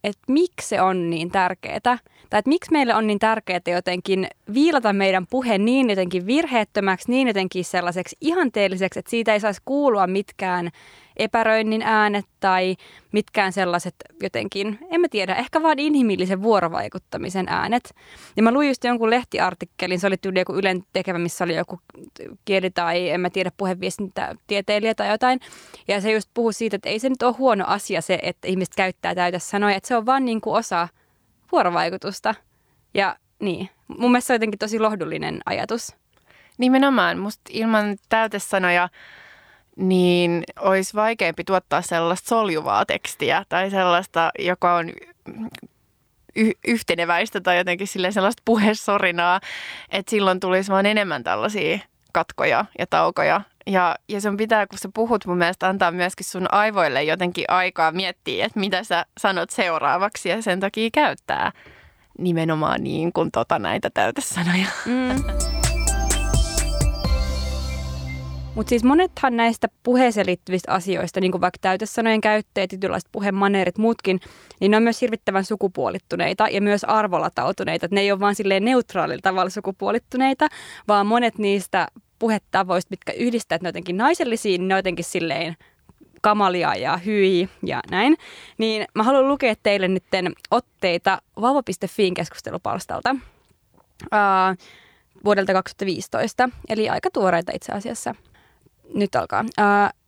että 0.04 0.21
miksi 0.28 0.67
se 0.67 0.82
on 0.82 1.10
niin 1.10 1.32
tärkeää. 1.32 1.80
Tai 1.80 1.97
että 2.39 2.49
miksi 2.49 2.71
meille 2.71 2.95
on 2.95 3.08
niin 3.08 3.19
tärkeää 3.19 3.60
jotenkin 3.67 4.28
viilata 4.54 4.93
meidän 4.93 5.28
puhe 5.30 5.58
niin 5.58 5.89
jotenkin 5.89 6.26
virheettömäksi, 6.26 7.12
niin 7.12 7.28
jotenkin 7.28 7.65
sellaiseksi 7.65 8.17
ihanteelliseksi, 8.21 8.99
että 8.99 9.10
siitä 9.10 9.34
ei 9.34 9.39
saisi 9.39 9.62
kuulua 9.65 10.08
mitkään 10.08 10.71
epäröinnin 11.17 11.82
äänet 11.82 12.26
tai 12.39 12.76
mitkään 13.12 13.54
sellaiset 13.54 13.95
jotenkin, 14.23 14.80
en 14.91 15.02
mä 15.02 15.08
tiedä, 15.10 15.36
ehkä 15.36 15.62
vaan 15.62 15.80
inhimillisen 15.80 16.41
vuorovaikuttamisen 16.41 17.45
äänet. 17.49 17.95
Ja 18.38 18.43
mä 18.43 18.52
luin 18.52 18.67
just 18.67 18.84
jonkun 18.84 19.10
lehtiartikkelin, 19.10 19.99
se 19.99 20.08
oli 20.08 20.17
tyyli 20.17 20.39
joku 20.39 20.54
Ylen 20.54 20.84
tekevä, 20.93 21.19
missä 21.19 21.43
oli 21.43 21.56
joku 21.56 21.80
kieli 22.45 22.69
tai 22.69 23.10
en 23.10 23.21
mä 23.21 23.30
tiedä 23.30 23.52
puheviestintätieteilijä 23.58 24.95
tai 24.95 25.10
jotain. 25.10 25.39
Ja 25.88 26.02
se 26.02 26.12
just 26.12 26.30
puhui 26.34 26.54
siitä, 26.54 26.76
että 26.76 26.89
ei 26.89 26.99
se 26.99 27.10
nyt 27.10 27.23
ole 27.23 27.36
huono 27.38 27.65
asia 27.67 28.02
se, 28.02 28.19
että 28.21 28.47
ihmiset 28.47 28.76
käyttää 28.76 29.15
täytä 29.15 29.39
sanoja, 29.39 29.76
että 29.76 29.88
se 29.88 29.97
on 29.97 30.06
vaan 30.06 30.26
niin 30.26 30.41
kuin 30.41 30.56
osa 30.56 30.88
vuorovaikutusta. 31.52 32.36
Ja 32.93 33.15
niin, 33.39 33.69
mun 33.88 34.12
mielestä 34.12 34.28
se 34.28 34.34
on 34.34 34.36
jotenkin 34.36 34.60
tosi 34.60 34.80
lohdullinen 34.80 35.41
ajatus. 35.45 35.95
Nimenomaan, 36.58 37.19
musta 37.19 37.41
ilman 37.49 37.97
täytesanoja 38.10 38.89
niin 39.75 40.43
olisi 40.59 40.93
vaikeampi 40.93 41.43
tuottaa 41.43 41.81
sellaista 41.81 42.27
soljuvaa 42.27 42.86
tekstiä 42.86 43.45
tai 43.49 43.69
sellaista, 43.69 44.31
joka 44.39 44.75
on 44.75 44.91
y- 46.36 46.51
yhteneväistä 46.67 47.41
tai 47.41 47.57
jotenkin 47.57 47.88
sellaista 47.88 48.41
puhesorinaa, 48.45 49.39
että 49.89 50.09
silloin 50.09 50.39
tulisi 50.39 50.71
vaan 50.71 50.86
enemmän 50.86 51.23
tällaisia 51.23 51.79
katkoja 52.13 52.65
ja 52.79 52.88
taukoja. 52.88 53.41
Ja, 53.67 53.95
ja 54.09 54.21
sun 54.21 54.38
pitää, 54.38 54.67
kun 54.67 54.79
sä 54.79 54.89
puhut, 54.93 55.25
mun 55.25 55.38
mielestä 55.38 55.67
antaa 55.67 55.91
myöskin 55.91 56.25
sun 56.25 56.53
aivoille 56.53 57.03
jotenkin 57.03 57.45
aikaa 57.47 57.91
miettiä, 57.91 58.45
että 58.45 58.59
mitä 58.59 58.83
sä 58.83 59.05
sanot 59.17 59.49
seuraavaksi 59.49 60.29
ja 60.29 60.41
sen 60.41 60.59
takia 60.59 60.89
käyttää 60.93 61.51
nimenomaan 62.17 62.83
niin 62.83 63.13
kuin 63.13 63.31
tota 63.31 63.59
näitä 63.59 63.89
täytesanoja. 63.89 64.67
Mm. 64.86 65.62
Mutta 68.56 68.70
siis 68.70 68.84
monethan 68.84 69.38
näistä 69.38 69.68
puheeseen 69.84 70.26
liittyvistä 70.26 70.72
asioista, 70.72 71.20
niin 71.20 71.32
kuin 71.32 71.42
vaikka 71.42 71.58
täytesanojen 71.62 72.22
käyttö 72.22 72.62
ja 72.62 72.68
tietynlaiset 72.68 73.10
puhemaneerit 73.12 73.78
muutkin, 73.78 74.20
niin 74.60 74.72
ne 74.72 74.78
on 74.78 74.84
myös 74.84 75.02
hirvittävän 75.02 75.46
sukupuolittuneita 75.46 76.48
ja 76.48 76.62
myös 76.62 76.84
arvolatautuneita. 76.84 77.88
ne 77.92 78.02
ei 78.02 78.12
ole 78.12 78.20
vaan 78.20 78.36
silleen 78.36 78.66
neutraalilla 78.66 79.22
tavalla 79.22 79.50
sukupuolittuneita, 79.50 80.48
vaan 80.88 81.08
monet 81.08 81.38
niistä 81.38 81.88
puhetavoista, 82.20 82.89
mitkä 82.89 83.12
yhdistää 83.12 83.58
ne 83.62 83.70
jotenkin 83.70 83.98
naisellisiin, 83.98 84.62
niin 84.62 84.68
ne 84.68 84.76
jotenkin 84.76 85.06
silleen 85.06 85.56
kamalia 86.22 86.76
ja 86.76 86.98
hyi 86.98 87.50
ja 87.66 87.80
näin. 87.92 88.18
Niin 88.58 88.86
mä 88.96 89.04
haluan 89.04 89.28
lukea 89.28 89.54
teille 89.63 89.88
nyt 89.88 90.04
otteita 90.52 91.22
vauva.fiin 91.42 92.13
keskustelupalstalta. 92.13 93.16
Uh, 94.04 94.68
vuodelta 95.26 95.54
2015, 95.54 96.50
eli 96.70 96.89
aika 96.89 97.10
tuoreita 97.13 97.52
itse 97.56 97.72
asiassa 97.72 98.16
nyt 98.93 99.15
alkaa. 99.15 99.41
Uh, 99.41 100.04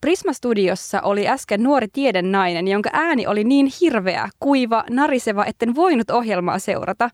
Prisma-studiossa 0.00 1.00
oli 1.00 1.28
äsken 1.28 1.62
nuori 1.62 1.88
tiedennainen, 1.92 2.68
jonka 2.68 2.90
ääni 2.92 3.26
oli 3.26 3.44
niin 3.44 3.68
hirveä, 3.80 4.28
kuiva, 4.40 4.84
nariseva, 4.90 5.44
etten 5.44 5.74
voinut 5.74 6.10
ohjelmaa 6.10 6.58
seurata. 6.58 7.10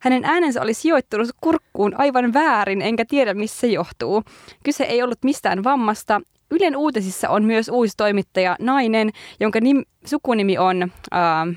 Hänen 0.00 0.24
äänensä 0.24 0.62
oli 0.62 0.74
sijoittunut 0.74 1.28
kurkkuun 1.40 1.94
aivan 1.98 2.32
väärin, 2.32 2.82
enkä 2.82 3.04
tiedä 3.08 3.34
missä 3.34 3.60
se 3.60 3.66
johtuu. 3.66 4.22
Kyse 4.64 4.84
ei 4.84 5.02
ollut 5.02 5.18
mistään 5.24 5.64
vammasta. 5.64 6.20
Ylen 6.50 6.76
uutisissa 6.76 7.28
on 7.28 7.44
myös 7.44 7.68
uusi 7.68 7.96
toimittaja, 7.96 8.56
nainen, 8.60 9.10
jonka 9.40 9.60
nim, 9.60 9.84
sukunimi 10.04 10.58
on 10.58 10.82
uh, 10.82 11.54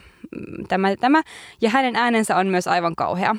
tämä, 0.67 0.95
tämä, 0.95 1.21
ja 1.61 1.69
hänen 1.69 1.95
äänensä 1.95 2.35
on 2.35 2.47
myös 2.47 2.67
aivan 2.67 2.95
kauhea. 2.95 3.35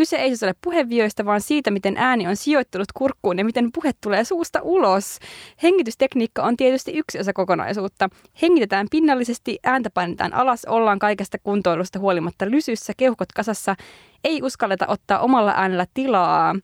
Kyse 0.00 0.16
ei 0.16 0.28
siis 0.28 0.42
ole 0.42 0.54
puhevioista, 0.60 1.24
vaan 1.24 1.40
siitä, 1.40 1.70
miten 1.70 1.96
ääni 1.96 2.26
on 2.26 2.36
sijoittunut 2.36 2.92
kurkkuun 2.94 3.38
ja 3.38 3.44
miten 3.44 3.72
puhe 3.72 3.90
tulee 4.00 4.24
suusta 4.24 4.58
ulos. 4.62 5.18
Hengitystekniikka 5.62 6.42
on 6.42 6.56
tietysti 6.56 6.92
yksi 6.92 7.18
osa 7.18 7.32
kokonaisuutta. 7.32 8.08
Hengitetään 8.42 8.86
pinnallisesti, 8.90 9.58
ääntä 9.64 9.90
painetaan 9.90 10.34
alas, 10.34 10.64
ollaan 10.64 10.98
kaikesta 10.98 11.38
kuntoilusta 11.38 11.98
huolimatta 11.98 12.50
lysyssä, 12.50 12.92
keuhkot 12.96 13.32
kasassa. 13.32 13.76
Ei 14.24 14.42
uskalleta 14.42 14.86
ottaa 14.88 15.18
omalla 15.18 15.52
äänellä 15.56 15.86
tilaa. 15.94 16.54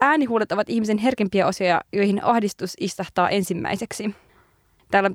Äänihuulet 0.00 0.52
ovat 0.52 0.70
ihmisen 0.70 0.98
herkimpiä 0.98 1.46
osia, 1.46 1.80
joihin 1.92 2.24
ahdistus 2.24 2.74
istahtaa 2.80 3.30
ensimmäiseksi 3.30 4.14
täällä 4.92 5.10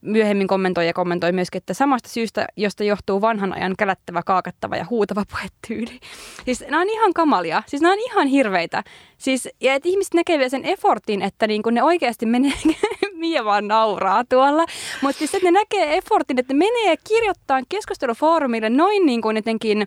myöhemmin 0.00 0.46
kommentoi 0.46 0.86
ja 0.86 0.92
kommentoi 0.92 1.32
myöskin, 1.32 1.58
että 1.58 1.74
samasta 1.74 2.08
syystä, 2.08 2.46
josta 2.56 2.84
johtuu 2.84 3.20
vanhan 3.20 3.52
ajan 3.52 3.74
kälättävä, 3.78 4.22
kaakattava 4.22 4.76
ja 4.76 4.86
huutava 4.90 5.24
puhetyyli. 5.30 6.00
Siis 6.44 6.60
nämä 6.60 6.80
on 6.80 6.90
ihan 6.90 7.12
kamalia, 7.14 7.62
siis 7.66 7.82
nämä 7.82 7.92
on 7.92 7.98
ihan 7.98 8.26
hirveitä. 8.26 8.84
Siis, 9.18 9.48
ja 9.60 9.74
että 9.74 9.88
ihmiset 9.88 10.14
näkee 10.14 10.38
vielä 10.38 10.48
sen 10.48 10.64
effortin, 10.64 11.22
että 11.22 11.46
niin 11.46 11.62
kun 11.62 11.74
ne 11.74 11.82
oikeasti 11.82 12.26
menee, 12.26 12.52
Mia 13.14 13.44
vaan 13.44 13.68
nauraa 13.68 14.24
tuolla. 14.28 14.64
Mutta 15.02 15.18
siis 15.18 15.34
että 15.34 15.46
ne 15.46 15.58
näkee 15.58 15.96
effortin, 15.96 16.38
että 16.38 16.54
ne 16.54 16.58
menee 16.58 16.96
kirjoittaa 17.08 17.60
keskustelufoorumille 17.68 18.70
noin 18.70 19.06
niin 19.06 19.22
kuin 19.22 19.36
jotenkin 19.36 19.86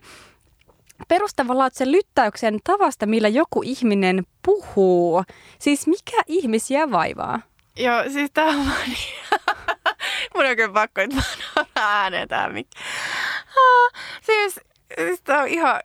perustavanlaatuisen 1.08 1.92
lyttäyksen 1.92 2.58
tavasta, 2.64 3.06
millä 3.06 3.28
joku 3.28 3.62
ihminen 3.64 4.24
puhuu. 4.46 5.22
Siis 5.58 5.86
mikä 5.86 6.22
ihmisiä 6.26 6.90
vaivaa? 6.90 7.47
Joo, 7.78 8.02
siis 8.12 8.30
tää 8.34 8.46
on 8.46 8.66
vaan 8.66 8.88
niin... 8.88 9.14
Mun 10.34 10.46
on 10.46 10.56
kyllä 10.56 10.72
pakko, 10.72 11.00
että 11.00 11.16
mä 11.16 11.64
ääneen 11.76 12.28
tää 12.28 12.48
mikki. 12.48 12.78
Siis, 14.22 14.60
siis 14.96 15.20
tää 15.22 15.40
on 15.40 15.48
ihan 15.48 15.80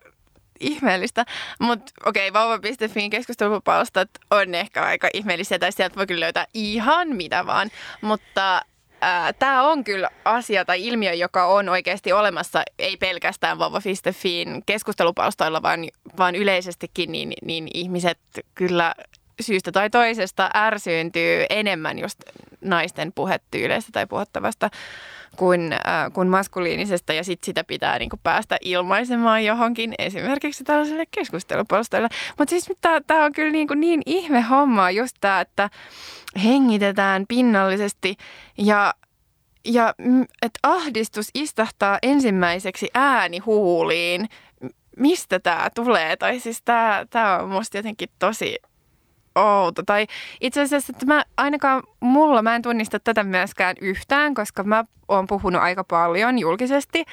ihmeellistä. 0.60 1.24
Mutta 1.58 1.92
okei, 2.06 2.28
okay, 2.28 2.40
vauva.fiin 2.40 3.10
keskustelupalstat 3.10 4.10
on 4.30 4.54
ehkä 4.54 4.82
aika 4.82 5.08
ihmeellisiä, 5.14 5.58
tai 5.58 5.72
sieltä 5.72 5.96
voi 5.96 6.06
kyllä 6.06 6.24
löytää 6.24 6.46
ihan 6.54 7.08
mitä 7.08 7.46
vaan. 7.46 7.70
Mutta 8.00 8.62
tämä 9.38 9.62
on 9.62 9.84
kyllä 9.84 10.10
asia 10.24 10.64
tai 10.64 10.86
ilmiö, 10.86 11.12
joka 11.12 11.46
on 11.46 11.68
oikeasti 11.68 12.12
olemassa, 12.12 12.62
ei 12.78 12.96
pelkästään 12.96 13.58
vauva.fiin 13.58 14.62
keskustelupalstoilla, 14.66 15.62
vaan, 15.62 15.80
vaan 16.18 16.34
yleisestikin, 16.34 17.12
niin, 17.12 17.32
niin 17.42 17.68
ihmiset 17.74 18.18
kyllä 18.54 18.94
syystä 19.40 19.72
tai 19.72 19.90
toisesta 19.90 20.50
ärsyyntyy 20.54 21.44
enemmän 21.50 21.98
just 21.98 22.20
naisten 22.60 23.12
puhetyyleistä 23.12 23.92
tai 23.92 24.06
puhuttavasta 24.06 24.70
kuin, 25.36 25.72
äh, 25.72 25.80
kuin 26.12 26.28
maskuliinisesta 26.28 27.12
ja 27.12 27.24
sitten 27.24 27.46
sitä 27.46 27.64
pitää 27.64 27.98
niin 27.98 28.10
kuin 28.10 28.20
päästä 28.22 28.56
ilmaisemaan 28.60 29.44
johonkin 29.44 29.94
esimerkiksi 29.98 30.64
tällaiselle 30.64 31.04
keskustelupalstoille. 31.10 32.08
Mutta 32.38 32.50
siis 32.50 32.70
tämä 33.06 33.24
on 33.24 33.32
kyllä 33.32 33.52
niin, 33.52 33.68
kuin 33.68 33.80
niin 33.80 34.02
ihme 34.06 34.40
homma 34.40 34.90
just 34.90 35.16
tämä, 35.20 35.40
että 35.40 35.70
hengitetään 36.44 37.24
pinnallisesti 37.28 38.16
ja 38.58 38.94
ja 39.66 39.94
että 40.42 40.58
ahdistus 40.62 41.28
istahtaa 41.34 41.98
ensimmäiseksi 42.02 42.88
ääni 42.94 43.38
huuliin. 43.38 44.28
Mistä 44.96 45.40
tämä 45.40 45.68
tulee? 45.74 46.16
Tai 46.16 46.40
siis 46.40 46.62
tämä 47.10 47.38
on 47.42 47.48
musta 47.48 47.76
jotenkin 47.76 48.08
tosi 48.18 48.56
outo. 49.34 49.82
Tai 49.82 50.06
itse 50.40 50.60
asiassa, 50.60 50.92
että 50.92 51.06
mä 51.06 51.24
ainakaan 51.36 51.82
mulla, 52.00 52.42
mä 52.42 52.54
en 52.54 52.62
tunnista 52.62 53.00
tätä 53.00 53.24
myöskään 53.24 53.76
yhtään, 53.80 54.34
koska 54.34 54.62
mä 54.62 54.84
oon 55.08 55.26
puhunut 55.26 55.62
aika 55.62 55.84
paljon 55.84 56.38
julkisesti 56.38 57.04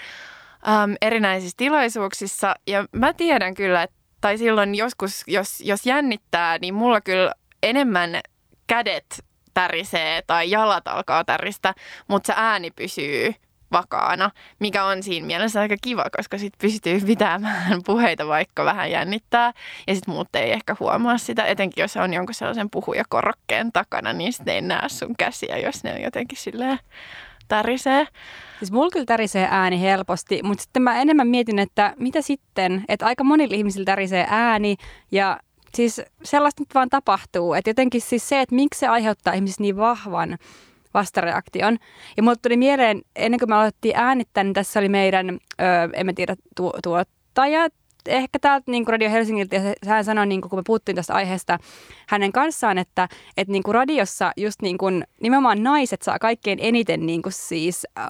äm, 0.68 0.96
erinäisissä 1.02 1.58
tilaisuuksissa. 1.58 2.56
Ja 2.68 2.86
mä 2.92 3.14
tiedän 3.14 3.54
kyllä, 3.54 3.84
että, 3.84 3.96
tai 4.22 4.38
silloin 4.38 4.76
joskus, 4.76 5.24
jos, 5.28 5.62
jos 5.62 5.86
jännittää, 5.86 6.58
niin 6.58 6.74
mulla 6.74 7.02
kyllä 7.02 7.34
enemmän 7.64 8.20
kädet 8.68 9.26
tärisee 9.54 10.22
tai 10.28 10.52
jalat 10.52 10.88
alkaa 10.88 11.24
täristä, 11.24 11.74
mutta 12.08 12.28
se 12.28 12.34
ääni 12.36 12.72
pysyy 12.72 13.34
vakaana, 13.72 14.32
mikä 14.60 14.84
on 14.86 15.04
siinä 15.04 15.28
mielessä 15.28 15.60
aika 15.60 15.76
kiva, 15.82 16.06
koska 16.18 16.38
sitten 16.38 16.60
pystyy 16.62 17.02
pitämään 17.02 17.82
puheita, 17.86 18.28
vaikka 18.28 18.66
vähän 18.66 18.92
jännittää. 18.92 19.54
Ja 19.88 19.96
sitten 19.96 20.14
muut 20.14 20.36
ei 20.36 20.52
ehkä 20.52 20.76
huomaa 20.80 21.18
sitä, 21.18 21.46
etenkin 21.46 21.82
jos 21.82 21.98
on 21.98 22.14
jonkun 22.14 22.34
sellaisen 22.34 22.70
puhujakorokkeen 22.70 23.72
takana, 23.72 24.14
niin 24.14 24.34
sitten 24.34 24.56
ei 24.56 24.62
näe 24.62 24.90
sun 24.90 25.16
käsiä, 25.18 25.58
jos 25.58 25.84
ne 25.84 25.94
on 25.94 26.02
jotenkin 26.02 26.38
silleen 26.38 26.80
tärisee. 27.48 28.08
Siis 28.60 28.72
mulla 28.72 28.90
kyllä 28.90 29.06
tärisee 29.06 29.48
ääni 29.52 29.82
helposti, 29.82 30.40
mutta 30.44 30.62
sitten 30.62 30.82
mä 30.82 31.02
enemmän 31.02 31.28
mietin, 31.28 31.60
että 31.60 31.94
mitä 31.98 32.22
sitten, 32.22 32.86
että 32.88 33.06
aika 33.06 33.24
monilla 33.24 33.56
ihmisillä 33.56 33.86
tärisee 33.86 34.26
ääni 34.30 34.76
ja 35.12 35.40
siis 35.76 36.02
sellaista 36.24 36.62
nyt 36.62 36.76
vaan 36.76 36.90
tapahtuu. 36.90 37.54
Että 37.54 37.70
jotenkin 37.70 38.02
siis 38.02 38.30
se, 38.30 38.42
että 38.42 38.56
miksi 38.56 38.80
se 38.80 38.88
aiheuttaa 38.88 39.34
ihmisistä 39.34 39.64
niin 39.64 39.78
vahvan 39.78 40.38
vastareaktion. 40.94 41.78
Ja 42.18 42.24
mulle 42.24 42.38
tuli 42.42 42.58
mieleen, 42.58 43.02
ennen 43.16 43.40
kuin 43.40 43.50
me 43.50 43.56
aloitettiin 43.56 43.96
äänittää, 43.98 44.44
niin 44.44 44.54
tässä 44.54 44.80
oli 44.80 44.90
meidän, 44.90 45.30
öö, 45.62 45.90
en 45.94 46.06
mä 46.06 46.14
tiedä, 46.14 46.36
tu- 46.56 46.74
tuottaja, 46.84 47.68
ehkä 48.06 48.40
täältä 48.40 48.72
niin 48.72 48.86
kuin 48.86 48.94
Radio 48.94 49.10
Helsingiltä, 49.10 49.56
ja 49.56 49.62
hän 49.86 50.06
sanoi, 50.06 50.28
niin 50.28 50.42
kuin, 50.42 50.50
kun 50.50 50.60
me 50.60 50.64
puhuttiin 50.66 50.96
tästä 50.96 51.14
aiheesta 51.14 51.58
hänen 52.08 52.32
kanssaan, 52.32 52.78
että, 52.78 53.08
että 53.38 53.52
niin 53.52 53.64
kuin 53.64 53.76
radiossa 53.76 54.32
just 54.38 54.62
niin 54.62 54.78
kuin, 54.78 55.04
nimenomaan 55.22 55.64
naiset 55.64 56.02
saa 56.02 56.20
kaikkein 56.20 56.60
eniten 56.62 57.06
niin 57.06 57.22
kuin 57.22 57.34
siis, 57.34 57.88
äh, 58.00 58.08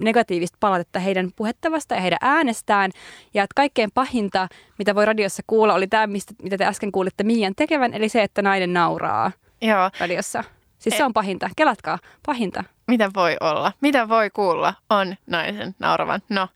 negatiivista 0.00 0.56
palautetta 0.60 0.98
heidän 0.98 1.30
puhettavasta 1.36 1.94
ja 1.94 2.00
heidän 2.00 2.18
äänestään, 2.20 2.90
ja 3.34 3.42
että 3.42 3.54
kaikkein 3.56 3.90
pahinta, 3.94 4.48
mitä 4.78 4.94
voi 4.94 5.04
radiossa 5.04 5.42
kuulla, 5.46 5.74
oli 5.74 5.86
tämä, 5.86 6.06
mistä, 6.06 6.34
mitä 6.42 6.58
te 6.58 6.64
äsken 6.64 6.92
kuulitte 6.92 7.24
Miian 7.24 7.54
tekevän, 7.56 7.94
eli 7.94 8.08
se, 8.08 8.22
että 8.22 8.42
nainen 8.42 8.72
nauraa 8.72 9.32
Joo. 9.60 9.90
radiossa. 10.00 10.44
Siis 10.80 10.96
se 10.96 11.04
on 11.04 11.12
pahinta. 11.12 11.50
Kelatkaa, 11.56 11.98
pahinta. 12.26 12.64
Mitä 12.86 13.10
voi 13.14 13.36
olla? 13.40 13.72
Mitä 13.80 14.08
voi 14.08 14.30
kuulla? 14.30 14.74
On 14.90 15.16
naisen 15.26 15.74
nauravan. 15.78 16.20
No. 16.28 16.48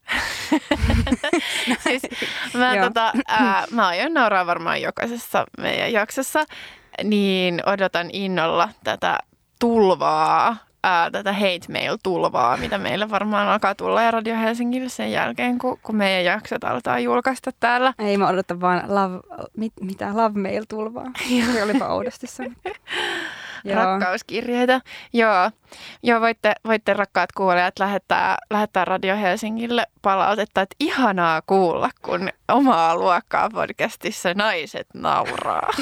siis 1.89 2.03
mä, 2.55 2.75
tota, 2.85 3.13
ää, 3.29 3.65
mä 3.71 3.87
aion 3.87 4.15
nauraa 4.15 4.47
varmaan 4.47 4.83
jokaisessa 4.83 5.45
meidän 5.59 5.93
jaksossa. 5.93 6.45
Niin 7.05 7.63
odotan 7.67 8.11
innolla 8.13 8.69
tätä 8.85 9.19
tulvaa, 9.61 10.57
ää, 10.83 11.11
tätä 11.11 11.33
hate 11.33 11.73
mail-tulvaa, 11.73 12.57
mitä 12.57 12.79
meillä 12.79 13.11
varmaan 13.11 13.49
alkaa 13.49 13.75
tulla 13.75 14.03
ja 14.03 14.11
Radio 14.11 14.37
Helsingille 14.37 14.89
sen 14.89 15.13
jälkeen, 15.13 15.59
kun, 15.59 15.79
kun 15.83 15.97
meidän 15.97 16.25
jaksot 16.25 16.65
aletaan 16.65 17.05
julkaista 17.05 17.51
täällä. 17.61 17.95
Ei, 17.99 18.17
mä 18.17 18.29
odotan 18.29 18.61
vaan 18.61 18.83
love, 18.89 19.21
mit, 19.57 19.73
mitä 19.81 20.09
love 20.09 20.41
mail-tulvaa. 20.41 21.11
Se 21.55 21.63
olipa 21.63 21.87
oudosti 21.87 22.27
sanottu. 22.27 22.69
rakkauskirjeitä. 23.73 24.81
Joo, 25.13 25.51
Joo 26.03 26.21
voitte, 26.21 26.53
voitte 26.65 26.95
rakkaat 26.95 27.33
kuulijat 27.33 27.79
lähettää, 27.79 28.37
lähettää 28.51 28.85
Radio 28.85 29.17
Helsingille 29.17 29.87
palautetta, 30.03 30.63
että 30.63 30.77
ihanaa 30.81 31.43
kuulla, 31.47 31.91
kun 32.03 32.29
omaa 32.49 32.97
luokkaa 32.97 33.49
podcastissa 33.51 34.35
naiset 34.35 34.87
nauraa. 34.95 35.71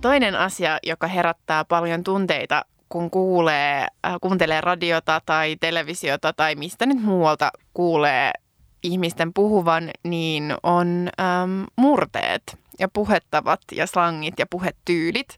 Toinen 0.00 0.34
asia, 0.36 0.78
joka 0.82 1.06
herättää 1.06 1.64
paljon 1.64 2.04
tunteita, 2.04 2.64
kun 2.88 3.10
kuulee, 3.10 3.86
äh, 4.06 4.14
kuuntelee 4.20 4.60
radiota 4.60 5.20
tai 5.26 5.56
televisiota 5.60 6.32
tai 6.32 6.54
mistä 6.54 6.86
nyt 6.86 7.02
muualta 7.02 7.50
kuulee 7.74 8.32
ihmisten 8.82 9.32
puhuvan, 9.32 9.90
niin 10.04 10.54
on 10.62 11.08
äm, 11.20 11.66
murteet 11.76 12.58
ja 12.78 12.88
puhettavat 12.88 13.60
ja 13.72 13.86
slangit 13.86 14.38
ja 14.38 14.46
puhetyylit. 14.50 15.28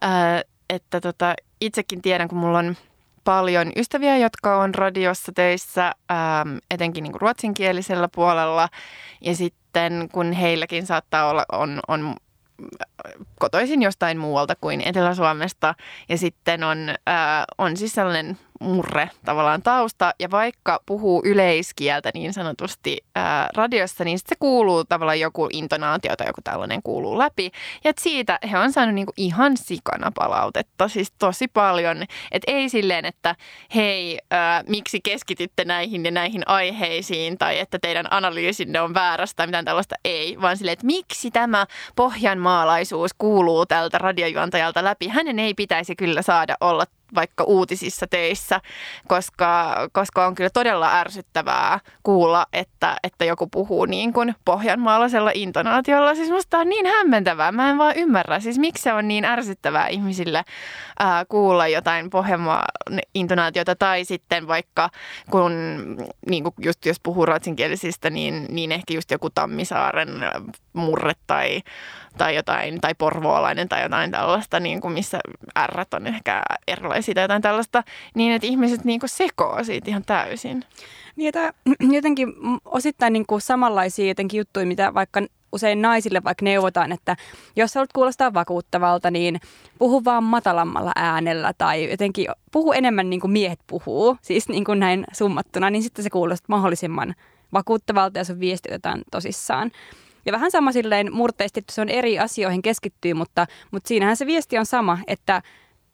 Ää, 0.00 0.42
että 0.70 1.00
tota, 1.00 1.34
itsekin 1.60 2.02
tiedän, 2.02 2.28
kun 2.28 2.38
mulla 2.38 2.58
on 2.58 2.76
paljon 3.24 3.72
ystäviä, 3.76 4.16
jotka 4.16 4.56
on 4.56 4.74
radiossa 4.74 5.32
töissä, 5.32 5.92
ää, 6.08 6.46
etenkin 6.70 7.02
niin 7.02 7.20
ruotsinkielisellä 7.20 8.08
puolella. 8.14 8.68
Ja 9.20 9.36
sitten 9.36 10.08
kun 10.12 10.32
heilläkin 10.32 10.86
saattaa 10.86 11.28
olla, 11.30 11.44
on, 11.52 11.80
on 11.88 12.16
kotoisin 13.38 13.82
jostain 13.82 14.18
muualta 14.18 14.54
kuin 14.60 14.80
Etelä-Suomesta. 14.80 15.74
Ja 16.08 16.18
sitten 16.18 16.64
on, 16.64 16.78
ää, 17.06 17.44
on 17.58 17.76
siis 17.76 17.92
sellainen 17.92 18.38
murre 18.62 19.10
tavallaan 19.24 19.62
tausta. 19.62 20.14
Ja 20.20 20.30
vaikka 20.30 20.80
puhuu 20.86 21.22
yleiskieltä 21.24 22.10
niin 22.14 22.32
sanotusti 22.32 22.98
ää, 23.14 23.48
radiossa, 23.54 24.04
niin 24.04 24.18
se 24.18 24.34
kuuluu 24.38 24.84
tavallaan 24.84 25.20
joku 25.20 25.48
intonaatio 25.52 26.16
tai 26.16 26.26
joku 26.26 26.40
tällainen 26.44 26.82
kuuluu 26.82 27.18
läpi. 27.18 27.50
Ja 27.84 27.92
siitä 28.00 28.38
he 28.50 28.58
on 28.58 28.72
saanut 28.72 28.94
niinku 28.94 29.12
ihan 29.16 29.56
sikana 29.56 30.12
palautetta, 30.14 30.88
siis 30.88 31.12
tosi 31.18 31.48
paljon. 31.48 32.02
Että 32.30 32.52
ei 32.52 32.68
silleen, 32.68 33.04
että 33.04 33.36
hei, 33.74 34.18
ää, 34.30 34.64
miksi 34.68 35.00
keskitytte 35.00 35.64
näihin 35.64 36.04
ja 36.04 36.10
näihin 36.10 36.42
aiheisiin 36.48 37.38
tai 37.38 37.58
että 37.58 37.78
teidän 37.78 38.06
analyysinne 38.10 38.80
on 38.80 38.94
väärästä 38.94 39.36
tai 39.36 39.46
mitään 39.46 39.64
tällaista. 39.64 39.94
Ei, 40.04 40.36
vaan 40.40 40.56
silleen, 40.56 40.72
että 40.72 40.86
miksi 40.86 41.30
tämä 41.30 41.66
pohjanmaalaisuus 41.96 43.10
kuuluu 43.18 43.66
tältä 43.66 43.98
radiojuontajalta 43.98 44.84
läpi. 44.84 45.08
Hänen 45.08 45.38
ei 45.38 45.54
pitäisi 45.54 45.96
kyllä 45.96 46.22
saada 46.22 46.56
olla 46.60 46.84
vaikka 47.14 47.44
uutisissa 47.44 48.06
teissä, 48.06 48.60
koska, 49.08 49.76
koska 49.92 50.26
on 50.26 50.34
kyllä 50.34 50.50
todella 50.50 50.98
ärsyttävää 51.00 51.80
kuulla, 52.02 52.46
että, 52.52 52.96
että 53.02 53.24
joku 53.24 53.46
puhuu 53.46 53.84
niin 53.84 54.12
kuin 54.12 54.34
pohjanmaalaisella 54.44 55.30
intonaatiolla. 55.34 56.14
Siis 56.14 56.30
musta 56.30 56.58
on 56.58 56.68
niin 56.68 56.86
hämmentävää. 56.86 57.52
Mä 57.52 57.70
en 57.70 57.78
vaan 57.78 57.96
ymmärrä. 57.96 58.40
Siis 58.40 58.58
miksi 58.58 58.82
se 58.82 58.92
on 58.92 59.08
niin 59.08 59.24
ärsyttävää 59.24 59.88
ihmisille 59.88 60.44
ää, 60.98 61.24
kuulla 61.24 61.68
jotain 61.68 62.10
pohjanmaan 62.10 62.64
intonaatiota 63.14 63.76
tai 63.76 64.04
sitten 64.04 64.48
vaikka 64.48 64.90
kun 65.30 65.52
niin 66.28 66.42
kuin 66.44 66.54
just 66.58 66.86
jos 66.86 67.00
puhuu 67.02 67.26
ruotsinkielisistä, 67.26 68.10
niin, 68.10 68.46
niin 68.48 68.72
ehkä 68.72 68.94
just 68.94 69.10
joku 69.10 69.30
Tammisaaren 69.30 70.08
murre 70.72 71.12
tai, 71.26 71.62
tai 72.18 72.36
jotain, 72.36 72.80
tai 72.80 72.94
porvoolainen 72.94 73.68
tai 73.68 73.82
jotain 73.82 74.10
tällaista, 74.10 74.60
niin 74.60 74.80
kuin 74.80 74.94
missä 74.94 75.18
ärrät 75.58 75.94
on 75.94 76.06
ehkä 76.06 76.42
erilaisia 76.68 77.01
tai 77.02 77.24
jotain 77.24 77.42
tällaista, 77.42 77.82
niin 78.14 78.32
että 78.32 78.46
ihmiset 78.46 78.84
niin 78.84 79.00
kuin 79.00 79.10
sekoo 79.10 79.64
siitä 79.64 79.90
ihan 79.90 80.02
täysin. 80.06 80.64
Että 81.18 81.52
jotenkin 81.96 82.34
osittain 82.64 83.12
niin 83.12 83.26
kuin 83.26 83.40
samanlaisia 83.40 84.08
jotenkin 84.08 84.38
juttuja, 84.38 84.66
mitä 84.66 84.94
vaikka 84.94 85.22
usein 85.52 85.82
naisille 85.82 86.24
vaikka 86.24 86.44
neuvotaan, 86.44 86.92
että 86.92 87.16
jos 87.56 87.74
haluat 87.74 87.92
kuulostaa 87.92 88.34
vakuuttavalta, 88.34 89.10
niin 89.10 89.40
puhu 89.78 90.04
vaan 90.04 90.24
matalammalla 90.24 90.92
äänellä 90.96 91.52
tai 91.58 91.90
jotenkin 91.90 92.26
puhu 92.52 92.72
enemmän 92.72 93.10
niin 93.10 93.20
kuin 93.20 93.30
miehet 93.30 93.60
puhuu, 93.66 94.16
siis 94.22 94.48
niin 94.48 94.64
kuin 94.64 94.80
näin 94.80 95.04
summattuna, 95.12 95.70
niin 95.70 95.82
sitten 95.82 96.02
se 96.02 96.10
kuulostaa 96.10 96.46
mahdollisimman 96.48 97.14
vakuuttavalta 97.52 98.18
ja 98.18 98.24
sun 98.24 98.40
viesti 98.40 98.68
otetaan 98.70 99.02
tosissaan. 99.10 99.70
Ja 100.26 100.32
vähän 100.32 100.50
sama 100.50 100.72
silleen 100.72 101.12
murteisesti, 101.12 101.60
että 101.60 101.72
se 101.72 101.80
on 101.80 101.88
eri 101.88 102.18
asioihin 102.18 102.62
keskittyy, 102.62 103.14
mutta, 103.14 103.46
mutta 103.70 103.88
siinähän 103.88 104.16
se 104.16 104.26
viesti 104.26 104.58
on 104.58 104.66
sama, 104.66 104.98
että 105.06 105.42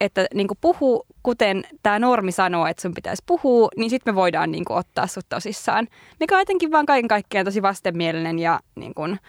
että 0.00 0.26
niin 0.34 0.48
kuin 0.48 0.58
puhu, 0.60 1.06
kuten 1.22 1.64
tämä 1.82 1.98
normi 1.98 2.32
sanoo, 2.32 2.66
että 2.66 2.82
sun 2.82 2.94
pitäisi 2.94 3.22
puhua, 3.26 3.68
niin 3.76 3.90
sitten 3.90 4.14
me 4.14 4.16
voidaan 4.16 4.50
niin 4.50 4.64
kuin 4.64 4.76
ottaa 4.76 5.06
sut 5.06 5.26
tosissaan. 5.28 5.88
Mikä 6.20 6.34
on 6.34 6.40
jotenkin 6.40 6.72
vaan 6.72 6.86
kaiken 6.86 7.08
kaikkiaan 7.08 7.44
tosi 7.44 7.62
vastenmielinen 7.62 8.38
ja 8.38 8.60
niin 8.74 8.94
kuin 8.94 9.20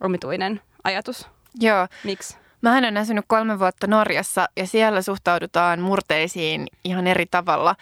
omituinen 0.00 0.60
ajatus. 0.84 1.28
Joo. 1.60 1.86
Miksi? 2.04 2.36
Mä 2.62 2.78
olen 2.78 2.96
asunut 2.96 3.24
kolme 3.28 3.58
vuotta 3.58 3.86
Norjassa 3.86 4.48
ja 4.56 4.66
siellä 4.66 5.02
suhtaudutaan 5.02 5.80
murteisiin 5.80 6.66
ihan 6.84 7.06
eri 7.06 7.26
tavalla. 7.26 7.76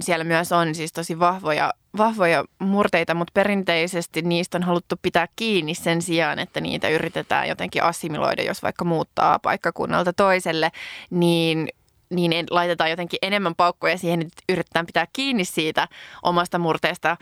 siellä 0.00 0.24
myös 0.24 0.52
on 0.52 0.74
siis 0.74 0.92
tosi 0.92 1.18
vahvoja, 1.18 1.72
vahvoja 1.96 2.44
murteita, 2.58 3.14
mutta 3.14 3.30
perinteisesti 3.34 4.22
niistä 4.22 4.58
on 4.58 4.62
haluttu 4.62 4.96
pitää 5.02 5.28
kiinni 5.36 5.74
sen 5.74 6.02
sijaan, 6.02 6.38
että 6.38 6.60
niitä 6.60 6.88
yritetään 6.88 7.48
jotenkin 7.48 7.82
assimiloida, 7.82 8.42
jos 8.42 8.62
vaikka 8.62 8.84
muuttaa 8.84 9.38
paikkakunnalta 9.38 10.12
toiselle, 10.12 10.72
niin 11.10 11.68
niin 12.10 12.46
laitetaan 12.50 12.90
jotenkin 12.90 13.18
enemmän 13.22 13.54
paukkoja 13.54 13.98
siihen, 13.98 14.22
että 14.22 14.42
yritetään 14.48 14.86
pitää 14.86 15.06
kiinni 15.12 15.44
siitä 15.44 15.88
omasta 16.22 16.58
murteesta, 16.58 17.16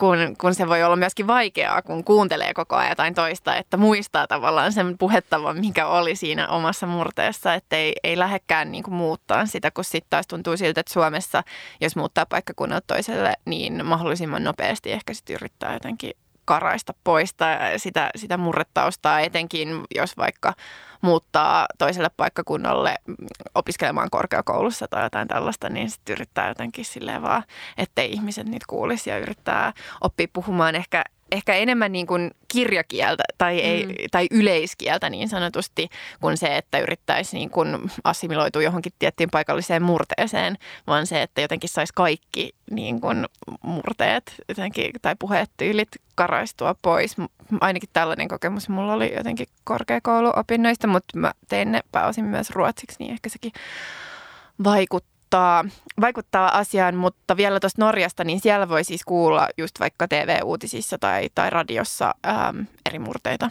kun, 0.00 0.36
kun 0.40 0.54
se 0.54 0.68
voi 0.68 0.82
olla 0.82 0.96
myöskin 0.96 1.26
vaikeaa, 1.26 1.82
kun 1.82 2.04
kuuntelee 2.04 2.54
koko 2.54 2.76
ajan 2.76 2.90
jotain 2.90 3.14
toista, 3.14 3.56
että 3.56 3.76
muistaa 3.76 4.26
tavallaan 4.26 4.72
sen 4.72 4.98
puhettavan, 4.98 5.60
mikä 5.60 5.86
oli 5.86 6.16
siinä 6.16 6.48
omassa 6.48 6.86
murteessa, 6.86 7.54
että 7.54 7.76
ei, 7.76 7.92
ei 8.04 8.18
lähdekään 8.18 8.72
niin 8.72 8.84
kuin 8.84 8.94
muuttaa 8.94 9.46
sitä, 9.46 9.70
kun 9.70 9.84
sitten 9.84 10.10
taas 10.10 10.26
tuntuu 10.26 10.56
siltä, 10.56 10.80
että 10.80 10.92
Suomessa, 10.92 11.42
jos 11.80 11.96
muuttaa 11.96 12.26
paikkakunnalta 12.26 12.86
toiselle, 12.86 13.34
niin 13.44 13.86
mahdollisimman 13.86 14.44
nopeasti 14.44 14.92
ehkä 14.92 15.14
sitten 15.14 15.34
yrittää 15.34 15.72
jotenkin 15.72 16.12
karaista 16.44 16.94
poista 17.04 17.46
sitä, 17.76 18.10
sitä 18.16 18.36
murretaustaa, 18.36 19.20
etenkin 19.20 19.68
jos 19.94 20.16
vaikka 20.16 20.54
muuttaa 21.00 21.66
toiselle 21.78 22.10
paikkakunnalle 22.16 22.94
opiskelemaan 23.54 24.10
korkeakoulussa 24.10 24.88
tai 24.88 25.02
jotain 25.02 25.28
tällaista, 25.28 25.68
niin 25.68 25.90
sitten 25.90 26.12
yrittää 26.12 26.48
jotenkin 26.48 26.84
silleen 26.84 27.22
vaan, 27.22 27.42
ettei 27.78 28.12
ihmiset 28.12 28.46
niitä 28.46 28.64
kuulisi 28.68 29.10
ja 29.10 29.18
yrittää 29.18 29.72
oppia 30.00 30.26
puhumaan. 30.32 30.74
Ehkä 30.74 31.04
ehkä 31.32 31.54
enemmän 31.54 31.92
niin 31.92 32.06
kuin 32.06 32.30
kirjakieltä 32.48 33.22
tai, 33.38 33.58
ei, 33.58 33.86
mm. 33.86 33.94
tai 34.10 34.26
yleiskieltä 34.30 35.10
niin 35.10 35.28
sanotusti, 35.28 35.88
kuin 36.20 36.36
se, 36.36 36.56
että 36.56 36.78
yrittäisi 36.78 37.36
niin 37.36 37.50
kuin 37.50 37.90
assimiloitua 38.04 38.62
johonkin 38.62 38.92
tiettyyn 38.98 39.30
paikalliseen 39.30 39.82
murteeseen, 39.82 40.58
vaan 40.86 41.06
se, 41.06 41.22
että 41.22 41.40
jotenkin 41.40 41.70
saisi 41.70 41.92
kaikki 41.96 42.52
niin 42.70 43.00
kuin 43.00 43.26
murteet 43.62 44.34
jotenkin, 44.48 44.90
tai 45.02 45.16
puheet 45.18 45.50
tyylit 45.56 45.88
karaistua 46.14 46.74
pois. 46.82 47.16
Ainakin 47.60 47.88
tällainen 47.92 48.28
kokemus 48.28 48.68
mulla 48.68 48.92
oli 48.92 49.14
jotenkin 49.16 49.46
korkeakouluopinnoista, 49.64 50.86
mutta 50.86 51.18
mä 51.18 51.32
tein 51.48 51.72
ne 51.72 51.80
pääosin 51.92 52.24
myös 52.24 52.50
ruotsiksi, 52.50 52.96
niin 52.98 53.12
ehkä 53.12 53.28
sekin 53.28 53.52
vaikuttaa 54.64 55.19
vaikuttaa, 55.32 55.64
vaikuttaa 56.00 56.58
asiaan, 56.58 56.96
mutta 56.96 57.36
vielä 57.36 57.60
tuosta 57.60 57.82
Norjasta, 57.82 58.24
niin 58.24 58.40
siellä 58.40 58.68
voi 58.68 58.84
siis 58.84 59.04
kuulla 59.04 59.48
just 59.56 59.80
vaikka 59.80 60.08
TV-uutisissa 60.08 60.98
tai, 60.98 61.28
tai 61.34 61.50
radiossa 61.50 62.14
äm, 62.26 62.66
eri 62.86 62.98
murteita. 62.98 63.50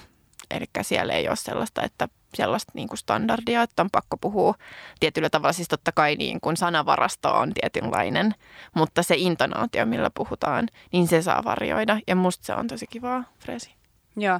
Eli 0.52 0.66
siellä 0.82 1.14
ei 1.14 1.28
ole 1.28 1.36
sellaista, 1.36 1.84
että 1.84 2.08
sellaista 2.34 2.72
niin 2.76 2.88
kuin 2.88 2.98
standardia, 2.98 3.62
että 3.62 3.82
on 3.82 3.90
pakko 3.92 4.18
puhua 4.18 4.54
tietyllä 5.00 5.30
tavalla. 5.30 5.54
Siis 5.54 5.68
totta 5.68 5.92
kai 5.92 6.16
niin 6.16 6.42
kuin 6.42 6.58
sanavarasto 6.58 7.34
on 7.34 7.54
tietynlainen, 7.54 8.36
mutta 8.76 9.04
se 9.04 9.16
intonaatio, 9.18 9.86
millä 9.86 10.10
puhutaan, 10.14 10.68
niin 10.92 11.08
se 11.08 11.22
saa 11.22 11.44
varjoida. 11.44 12.00
Ja 12.08 12.16
musta 12.16 12.46
se 12.46 12.54
on 12.54 12.68
tosi 12.68 12.88
kivaa, 12.88 13.24
Fresi. 13.40 13.79
Joo. 14.20 14.40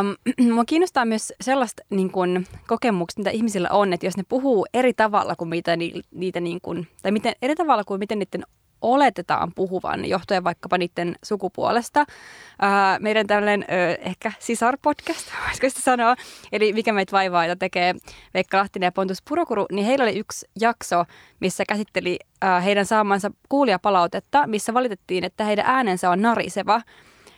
Um, 0.00 0.46
mua 0.54 0.64
kiinnostaa 0.64 1.04
myös 1.04 1.32
sellaista 1.40 1.82
niin 1.90 2.10
kun, 2.10 2.46
kokemuksia, 2.66 3.20
mitä 3.20 3.30
ihmisillä 3.30 3.68
on, 3.70 3.92
että 3.92 4.06
jos 4.06 4.16
ne 4.16 4.22
puhuu 4.28 4.66
eri 4.74 4.94
tavalla 4.94 5.36
kuin 5.36 5.48
mitä 5.48 5.76
ni, 5.76 5.92
niitä, 6.10 6.40
niin 6.40 6.58
kun, 6.62 6.86
tai 7.02 7.12
miten, 7.12 7.32
eri 7.42 7.54
tavalla 7.54 7.84
kuin 7.84 7.98
miten 7.98 8.18
niiden 8.18 8.44
oletetaan 8.82 9.52
puhuvan, 9.54 10.04
johtuen 10.04 10.44
vaikkapa 10.44 10.78
niiden 10.78 11.16
sukupuolesta. 11.24 12.00
Uh, 12.00 13.00
meidän 13.00 13.26
tällainen 13.26 13.60
uh, 13.60 14.06
ehkä 14.06 14.32
sisarpodcast, 14.38 15.26
voisiko 15.46 15.68
sitä 15.68 15.80
sanoa, 15.80 16.16
eli 16.52 16.72
Mikä 16.72 16.92
meitä 16.92 17.12
vaivaa, 17.12 17.46
jota 17.46 17.58
tekee 17.58 17.94
Veikka 18.34 18.58
Lahtinen 18.58 18.86
ja 18.86 18.92
Pontus 18.92 19.22
Purokuru, 19.28 19.66
niin 19.72 19.86
heillä 19.86 20.02
oli 20.02 20.18
yksi 20.18 20.46
jakso, 20.60 21.04
missä 21.40 21.64
käsitteli 21.68 22.18
uh, 22.44 22.64
heidän 22.64 22.86
saamansa 22.86 23.30
kuulijapalautetta, 23.48 24.46
missä 24.46 24.74
valitettiin, 24.74 25.24
että 25.24 25.44
heidän 25.44 25.66
äänensä 25.66 26.10
on 26.10 26.22
nariseva. 26.22 26.80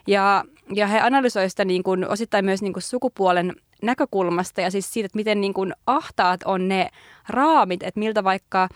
Ja, 0.07 0.45
ja 0.75 0.87
he 0.87 1.01
analysoivat 1.01 1.51
sitä 1.51 1.65
niin 1.65 1.83
kuin, 1.83 2.09
osittain 2.09 2.45
myös 2.45 2.63
niin 2.63 2.73
kuin 2.73 2.83
sukupuolen 2.83 3.53
näkökulmasta 3.83 4.61
ja 4.61 4.71
siis 4.71 4.93
siitä, 4.93 5.07
että 5.07 5.17
miten 5.17 5.41
niin 5.41 5.55
kuin 5.55 5.75
ahtaat 5.87 6.43
on 6.43 6.69
ne 6.69 6.91
raamit, 7.29 7.83
että 7.83 8.01
miltä 8.01 8.25
vaikka, 8.25 8.69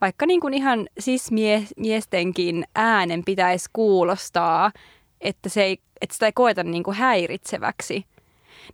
vaikka 0.00 0.26
niin 0.26 0.40
kuin 0.40 0.54
ihan 0.54 0.88
siis 0.98 1.30
miestenkin 1.76 2.64
äänen 2.74 3.22
pitäisi 3.24 3.70
kuulostaa, 3.72 4.72
että, 5.20 5.48
se 5.48 5.62
ei, 5.62 5.78
että 6.00 6.12
sitä 6.12 6.26
ei 6.26 6.32
koeta 6.32 6.62
niin 6.62 6.82
kuin 6.82 6.96
häiritseväksi. 6.96 8.06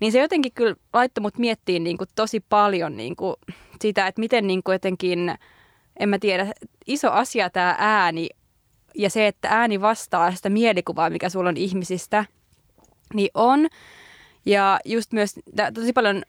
Niin 0.00 0.12
se 0.12 0.18
jotenkin 0.18 0.52
kyllä 0.52 0.76
laittoi 0.92 1.22
mut 1.22 1.38
miettiin 1.38 1.84
niin 1.84 1.98
kuin 1.98 2.08
tosi 2.14 2.40
paljon 2.48 2.96
niin 2.96 3.16
kuin 3.16 3.36
sitä, 3.82 4.06
että 4.06 4.20
miten 4.20 4.46
niin 4.46 4.62
kuin 4.62 4.74
jotenkin, 4.74 5.34
en 6.00 6.08
mä 6.08 6.18
tiedä, 6.18 6.46
iso 6.86 7.10
asia 7.10 7.50
tämä 7.50 7.76
ääni 7.78 8.28
ja 8.98 9.10
se, 9.10 9.26
että 9.26 9.48
ääni 9.50 9.80
vastaa 9.80 10.34
sitä 10.34 10.48
mielikuvaa, 10.48 11.10
mikä 11.10 11.28
sulla 11.28 11.48
on 11.48 11.56
ihmisistä, 11.56 12.24
niin 13.14 13.30
on. 13.34 13.66
Ja 14.46 14.80
just 14.84 15.12
myös 15.12 15.34
tosi 15.74 15.92
paljon 15.92 16.22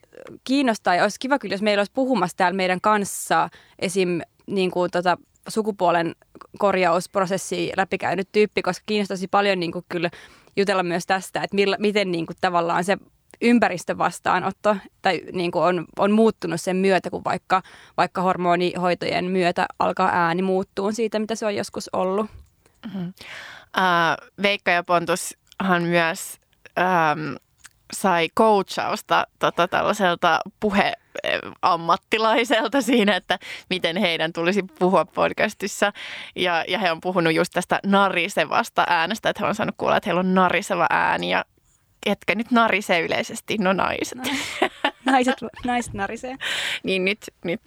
kiinnostaa 0.43 0.95
ja 0.95 1.03
olisi 1.03 1.19
kiva 1.19 1.39
kyllä, 1.39 1.53
jos 1.53 1.61
meillä 1.61 1.81
olisi 1.81 1.91
puhumassa 1.95 2.37
täällä 2.37 2.57
meidän 2.57 2.81
kanssa 2.81 3.49
esim. 3.79 4.21
Niin 4.47 4.71
kuin 4.71 4.91
tota, 4.91 5.17
sukupuolen 5.47 6.15
korjausprosessi 6.59 7.71
läpikäynyt 7.77 8.29
tyyppi, 8.31 8.61
koska 8.61 8.83
kiinnostaisi 8.85 9.27
paljon 9.27 9.59
niin 9.59 9.71
kuin 9.71 9.85
kyllä 9.89 10.09
jutella 10.57 10.83
myös 10.83 11.05
tästä, 11.05 11.43
että 11.43 11.55
millä, 11.55 11.77
miten 11.79 12.11
niin 12.11 12.25
kuin 12.25 12.37
tavallaan 12.41 12.83
se 12.83 12.97
ympäristön 13.41 13.97
vastaanotto 13.97 14.75
tai 15.01 15.21
niin 15.33 15.51
kuin 15.51 15.63
on, 15.63 15.85
on 15.99 16.11
muuttunut 16.11 16.61
sen 16.61 16.75
myötä, 16.75 17.09
kun 17.09 17.23
vaikka, 17.23 17.61
vaikka 17.97 18.21
hormonihoitojen 18.21 19.25
myötä 19.25 19.65
alkaa 19.79 20.09
ääni 20.13 20.41
muuttua 20.41 20.91
siitä, 20.91 21.19
mitä 21.19 21.35
se 21.35 21.45
on 21.45 21.55
joskus 21.55 21.89
ollut. 21.93 22.25
Mm-hmm. 22.85 23.13
Uh, 23.77 24.17
Veikka 24.41 24.71
ja 24.71 24.83
Pontushan 24.83 25.83
myös 25.83 26.39
um, 26.79 27.35
sai 27.93 28.29
coachausta 28.37 29.27
tota, 29.39 29.67
tällaiselta 29.67 30.39
puheammattilaiselta 30.59 32.81
siinä, 32.81 33.15
että 33.15 33.39
miten 33.69 33.97
heidän 33.97 34.33
tulisi 34.33 34.63
puhua 34.79 35.05
podcastissa. 35.05 35.93
Ja, 36.35 36.63
ja 36.67 36.79
he 36.79 36.91
on 36.91 37.01
puhunut 37.01 37.33
just 37.33 37.53
tästä 37.53 37.79
narisevasta 37.85 38.83
äänestä, 38.87 39.29
että 39.29 39.43
he 39.43 39.49
on 39.49 39.55
saanut 39.55 39.75
kuulla, 39.77 39.97
että 39.97 40.07
heillä 40.07 40.19
on 40.19 40.35
nariseva 40.35 40.87
ääni 40.89 41.29
ja 41.29 41.45
ketkä 42.01 42.35
nyt 42.35 42.51
narisee 42.51 43.01
yleisesti? 43.01 43.57
No 43.57 43.73
naiset. 43.73 44.17
No, 44.17 44.23
naiset, 45.05 45.35
naiset 45.65 45.93
narisee. 45.93 46.35
niin 46.83 47.05
nyt, 47.05 47.19
nyt, 47.43 47.61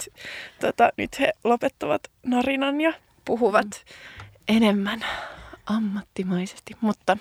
tota, 0.61 0.91
nyt 0.97 1.21
he 1.21 1.33
lopettavat 1.45 2.03
narinan 2.27 2.81
ja 2.81 2.93
puhuvat 3.25 3.67
mm 3.67 4.22
enemmän 4.49 5.05
ammattimaisesti, 5.67 6.77
mutta... 6.81 7.17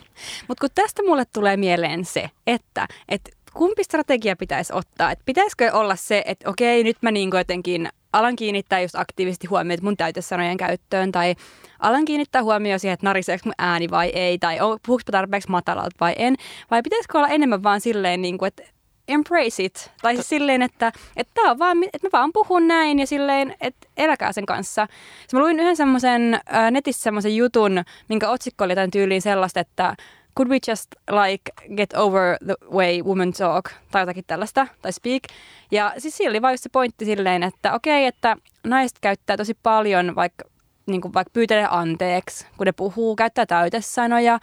Mutta 0.47 0.61
kun 0.61 0.69
tästä 0.75 1.03
mulle 1.03 1.23
tulee 1.33 1.57
mieleen 1.57 2.05
se, 2.05 2.29
että, 2.47 2.87
että 3.09 3.31
kumpi 3.53 3.83
strategia 3.83 4.35
pitäisi 4.35 4.73
ottaa? 4.73 5.11
Että 5.11 5.25
pitäisikö 5.25 5.71
olla 5.73 5.95
se, 5.95 6.23
että 6.25 6.49
okei, 6.49 6.83
nyt 6.83 6.97
mä 7.01 7.11
niin 7.11 7.29
jotenkin 7.33 7.89
alan 8.13 8.35
kiinnittää 8.35 8.81
just 8.81 8.95
aktiivisesti 8.95 9.47
huomioon 9.47 9.79
mun 9.81 9.97
täytesanojen 9.97 10.57
käyttöön, 10.57 11.11
tai 11.11 11.35
alan 11.79 12.05
kiinnittää 12.05 12.43
huomioon 12.43 12.79
siihen, 12.79 12.93
että 12.93 13.05
nariseeko 13.05 13.41
mun 13.45 13.53
ääni 13.57 13.89
vai 13.89 14.09
ei, 14.09 14.37
tai 14.39 14.57
puhuuko 14.85 15.03
tarpeeksi 15.11 15.49
matalalta 15.49 15.95
vai 15.99 16.13
en, 16.17 16.35
vai 16.71 16.81
pitäisikö 16.81 17.17
olla 17.17 17.27
enemmän 17.27 17.63
vaan 17.63 17.81
silleen, 17.81 18.21
niin 18.21 18.37
kuin, 18.37 18.47
että 18.47 18.63
embrace 19.07 19.63
it. 19.63 19.91
Tai 20.01 20.15
siis 20.15 20.29
silleen, 20.29 20.61
että, 20.61 20.91
että, 21.17 21.31
tää 21.33 21.51
on 21.51 21.59
vaan, 21.59 21.83
että 21.83 22.07
mä 22.07 22.09
vaan 22.13 22.33
puhun 22.33 22.67
näin 22.67 22.99
ja 22.99 23.07
silleen, 23.07 23.55
että 23.61 23.87
eläkää 23.97 24.33
sen 24.33 24.45
kanssa. 24.45 24.87
Sitten 25.21 25.39
mä 25.39 25.43
luin 25.43 25.59
yhden 25.59 25.77
semmoisen 25.77 26.33
äh, 26.33 26.71
netissä 26.71 27.03
semmoisen 27.03 27.35
jutun, 27.35 27.83
minkä 28.09 28.29
otsikko 28.29 28.63
oli 28.63 28.75
tämän 28.75 28.91
tyyliin 28.91 29.21
sellaista, 29.21 29.59
että 29.59 29.95
could 30.37 30.49
we 30.49 30.57
just 30.67 30.87
like 31.09 31.51
get 31.75 31.93
over 31.93 32.37
the 32.45 32.55
way 32.71 33.01
women 33.01 33.33
talk 33.33 33.69
tai 33.91 34.01
jotakin 34.01 34.23
tällaista, 34.27 34.67
tai 34.81 34.93
speak. 34.93 35.23
Ja 35.71 35.93
siis 35.97 36.17
siinä 36.17 36.29
oli 36.29 36.41
vain 36.41 36.57
se 36.57 36.69
pointti 36.69 37.05
silleen, 37.05 37.43
että 37.43 37.73
okei, 37.73 37.99
okay, 37.99 38.07
että 38.07 38.37
naiset 38.63 38.97
käyttää 39.01 39.37
tosi 39.37 39.53
paljon 39.63 40.15
vaikka, 40.15 40.43
niin 40.85 41.01
kuin 41.01 41.13
vaikka 41.13 41.31
pyytelee 41.33 41.67
anteeksi, 41.69 42.45
kun 42.57 42.65
ne 42.65 42.71
puhuu, 42.71 43.15
käyttää 43.15 43.45
täytesanoja. 43.45 44.39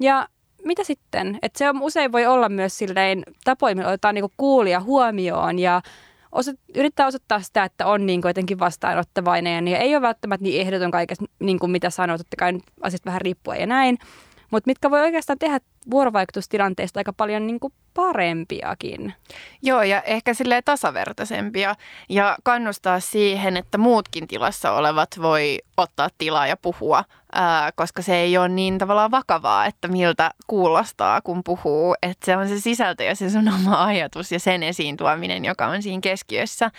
Ja 0.00 0.28
mitä 0.64 0.84
sitten? 0.84 1.38
Että 1.42 1.58
se 1.58 1.68
on, 1.68 1.82
usein 1.82 2.12
voi 2.12 2.26
olla 2.26 2.48
myös 2.48 2.78
silleen 2.78 3.22
tapoja, 3.44 3.74
millä 3.74 3.88
otetaan 3.88 4.14
niinku 4.14 4.32
kuulia 4.36 4.80
huomioon 4.80 5.58
ja 5.58 5.82
osa, 6.32 6.52
yrittää 6.74 7.06
osoittaa 7.06 7.40
sitä, 7.42 7.64
että 7.64 7.86
on 7.86 8.06
niin 8.06 8.20
jotenkin 8.24 8.58
vastaanottavainen 8.58 9.68
ja 9.68 9.78
ei 9.78 9.94
ole 9.94 10.02
välttämättä 10.02 10.44
niin 10.44 10.60
ehdoton 10.60 10.90
kaikessa, 10.90 11.24
niin 11.40 11.58
kuin 11.58 11.70
mitä 11.70 11.90
sanoo, 11.90 12.18
totta 12.18 12.36
kai 12.36 12.52
asiat 12.80 13.06
vähän 13.06 13.20
riippuen 13.20 13.60
ja 13.60 13.66
näin. 13.66 13.98
Mutta 14.50 14.68
mitkä 14.68 14.90
voi 14.90 15.00
oikeastaan 15.00 15.38
tehdä 15.38 15.60
vuorovaikutustilanteista 15.90 17.00
aika 17.00 17.12
paljon 17.12 17.46
niin 17.46 17.60
kuin 17.60 17.72
parempiakin. 17.94 19.14
Joo, 19.62 19.82
ja 19.82 20.02
ehkä 20.02 20.34
sille 20.34 20.62
tasavertaisempia 20.62 21.74
ja 22.08 22.36
kannustaa 22.42 23.00
siihen, 23.00 23.56
että 23.56 23.78
muutkin 23.78 24.28
tilassa 24.28 24.72
olevat 24.72 25.08
voi 25.22 25.58
ottaa 25.76 26.08
tilaa 26.18 26.46
ja 26.46 26.56
puhua, 26.56 27.04
ää, 27.32 27.72
koska 27.72 28.02
se 28.02 28.16
ei 28.16 28.38
ole 28.38 28.48
niin 28.48 28.78
tavallaan 28.78 29.10
vakavaa, 29.10 29.66
että 29.66 29.88
miltä 29.88 30.30
kuulostaa, 30.46 31.20
kun 31.20 31.44
puhuu. 31.44 31.94
Että 32.02 32.26
se 32.26 32.36
on 32.36 32.48
se 32.48 32.60
sisältö 32.60 33.04
ja 33.04 33.16
se 33.16 33.30
sun 33.30 33.48
oma 33.48 33.84
ajatus 33.84 34.32
ja 34.32 34.40
sen 34.40 34.62
esiin 34.62 34.96
tuominen, 34.96 35.44
joka 35.44 35.66
on 35.66 35.82
siinä 35.82 36.00
keskiössä, 36.00 36.70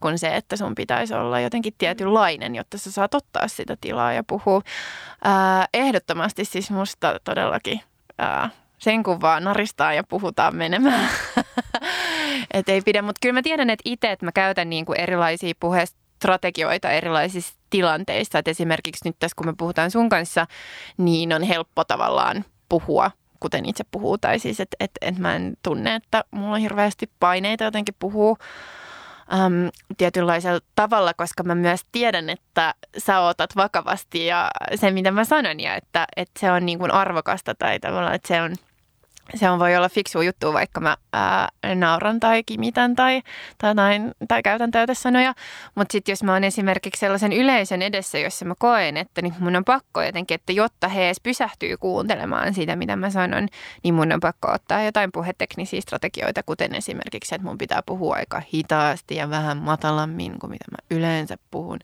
kun 0.00 0.18
se, 0.18 0.36
että 0.36 0.56
sun 0.56 0.74
pitäisi 0.74 1.14
olla 1.14 1.40
jotenkin 1.40 1.74
tietynlainen, 1.78 2.54
jotta 2.54 2.78
sä 2.78 2.92
saat 2.92 3.14
ottaa 3.14 3.48
sitä 3.48 3.76
tilaa 3.80 4.12
ja 4.12 4.24
puhua. 4.24 4.62
Ää, 5.24 5.66
ehdottomasti 5.74 6.44
siis 6.44 6.70
musta 6.70 7.20
todellakin 7.24 7.80
ää, 8.18 8.50
sen 8.78 9.02
kun 9.02 9.20
vaan 9.20 9.44
naristaa 9.44 9.94
ja 9.94 10.04
puhutaan 10.04 10.56
menemään. 10.56 11.08
Et 12.54 12.68
ei 12.68 12.80
pidä, 12.80 13.02
mutta 13.02 13.18
kyllä 13.22 13.32
mä 13.32 13.42
tiedän, 13.42 13.70
että 13.70 13.82
itse, 13.84 14.12
että 14.12 14.24
mä 14.24 14.32
käytän 14.32 14.70
niin 14.70 14.86
kuin 14.86 15.00
erilaisia 15.00 15.54
puhestrategioita 15.60 16.90
erilaisissa 16.90 17.54
tilanteissa. 17.70 18.38
Et 18.38 18.48
esimerkiksi 18.48 19.08
nyt 19.08 19.16
tässä, 19.18 19.34
kun 19.36 19.46
me 19.46 19.54
puhutaan 19.58 19.90
sun 19.90 20.08
kanssa, 20.08 20.46
niin 20.98 21.32
on 21.32 21.42
helppo 21.42 21.84
tavallaan 21.84 22.44
puhua 22.68 23.10
kuten 23.40 23.68
itse 23.68 23.84
puhuu. 23.90 24.18
Tai 24.18 24.38
siis, 24.38 24.60
että 24.60 24.76
et, 24.80 24.90
et 25.00 25.18
mä 25.18 25.34
en 25.34 25.54
tunne, 25.62 25.94
että 25.94 26.24
mulla 26.30 26.54
on 26.54 26.60
hirveästi 26.60 27.10
paineita 27.20 27.64
jotenkin 27.64 27.94
puhua 27.98 28.36
äm, 29.32 29.70
tietynlaisella 29.96 30.60
tavalla, 30.74 31.14
koska 31.14 31.42
mä 31.42 31.54
myös 31.54 31.80
tiedän, 31.92 32.30
että 32.30 32.74
sä 32.98 33.20
otat 33.20 33.56
vakavasti 33.56 34.26
ja 34.26 34.50
se, 34.74 34.90
mitä 34.90 35.10
mä 35.10 35.24
sanon, 35.24 35.60
ja 35.60 35.74
että, 35.74 36.06
että 36.16 36.40
se 36.40 36.52
on 36.52 36.66
niin 36.66 36.78
kuin 36.78 36.90
arvokasta 36.90 37.54
tai 37.54 37.80
tavallaan, 37.80 38.14
että 38.14 38.28
se 38.28 38.42
on– 38.42 38.54
se 39.34 39.50
on 39.50 39.58
voi 39.58 39.76
olla 39.76 39.88
fiksu 39.88 40.20
juttu, 40.20 40.52
vaikka 40.52 40.80
mä 40.80 40.96
ää, 41.12 41.48
nauran 41.74 42.20
tai 42.20 42.42
kimitän 42.44 42.96
tai, 42.96 43.22
tai, 43.58 43.74
näin, 43.74 44.12
tai 44.28 44.42
käytän 44.42 44.70
täytesanoja. 44.70 45.34
Mutta 45.74 45.92
sitten 45.92 46.12
jos 46.12 46.22
mä 46.22 46.32
oon 46.32 46.44
esimerkiksi 46.44 47.00
sellaisen 47.00 47.32
yleisön 47.32 47.82
edessä, 47.82 48.18
jossa 48.18 48.44
mä 48.44 48.54
koen, 48.58 48.96
että 48.96 49.22
niin 49.22 49.34
mun 49.38 49.56
on 49.56 49.64
pakko 49.64 50.02
jotenkin, 50.02 50.34
että 50.34 50.52
jotta 50.52 50.88
he 50.88 51.06
edes 51.06 51.20
pysähtyy 51.20 51.76
kuuntelemaan 51.76 52.54
sitä, 52.54 52.76
mitä 52.76 52.96
mä 52.96 53.10
sanon, 53.10 53.48
niin 53.82 53.94
mun 53.94 54.12
on 54.12 54.20
pakko 54.20 54.52
ottaa 54.52 54.82
jotain 54.82 55.12
puheteknisiä 55.12 55.80
strategioita, 55.80 56.42
kuten 56.42 56.74
esimerkiksi, 56.74 57.34
että 57.34 57.48
mun 57.48 57.58
pitää 57.58 57.82
puhua 57.86 58.14
aika 58.14 58.42
hitaasti 58.54 59.16
ja 59.16 59.30
vähän 59.30 59.56
matalammin 59.56 60.38
kuin 60.38 60.50
mitä 60.50 60.64
mä 60.70 60.96
yleensä 60.96 61.36
puhun. 61.50 61.78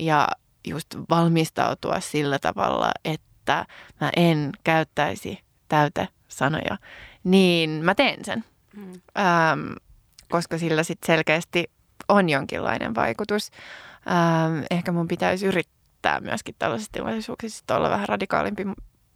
Ja 0.00 0.28
just 0.66 0.86
valmistautua 1.10 2.00
sillä 2.00 2.38
tavalla, 2.38 2.90
että 3.04 3.66
mä 4.00 4.10
en 4.16 4.52
käyttäisi 4.64 5.40
täyte 5.68 6.08
sanoja, 6.28 6.78
niin 7.24 7.70
mä 7.70 7.94
teen 7.94 8.24
sen. 8.24 8.44
Mm. 8.76 8.92
Ähm, 9.18 9.72
koska 10.28 10.58
sillä 10.58 10.82
sitten 10.82 11.06
selkeästi 11.06 11.70
on 12.08 12.28
jonkinlainen 12.28 12.94
vaikutus. 12.94 13.50
Ähm, 14.10 14.64
ehkä 14.70 14.92
mun 14.92 15.08
pitäisi 15.08 15.46
yrittää 15.46 16.20
myöskin 16.20 16.54
tällaisissa 16.58 16.92
tilaisuuksissa 16.92 17.76
olla 17.76 17.90
vähän 17.90 18.08
radikaalimpi 18.08 18.64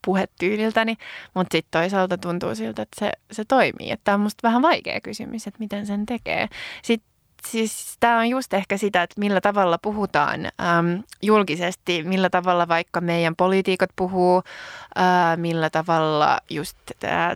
puhetyyliltäni, 0.05 0.97
mutta 1.35 1.57
sitten 1.57 1.81
toisaalta 1.81 2.19
tuntuu 2.19 2.55
siltä, 2.55 2.83
että 2.83 2.97
se, 3.01 3.13
se 3.33 3.45
toimii. 3.45 3.95
Tämä 4.05 4.15
on 4.15 4.21
musta 4.21 4.49
vähän 4.49 4.63
vaikea 4.63 5.01
kysymys, 5.01 5.47
että 5.47 5.61
miten 5.61 5.87
sen 5.87 6.07
tekee. 6.07 6.49
Sitten 6.83 7.10
siis 7.49 7.97
tämä 8.01 8.18
on 8.18 8.28
just 8.28 8.55
ehkä 8.55 8.76
sitä, 8.76 9.03
että 9.03 9.20
millä 9.20 9.41
tavalla 9.41 9.78
puhutaan 9.82 10.45
äm, 10.45 11.03
julkisesti, 11.22 12.03
millä 12.03 12.30
tavalla 12.30 12.68
vaikka 12.68 13.01
meidän 13.01 13.36
poliitikot 13.36 13.91
puhuu, 13.97 14.43
ää, 14.95 15.36
millä 15.36 15.70
tavalla 15.70 16.38
just 16.51 16.76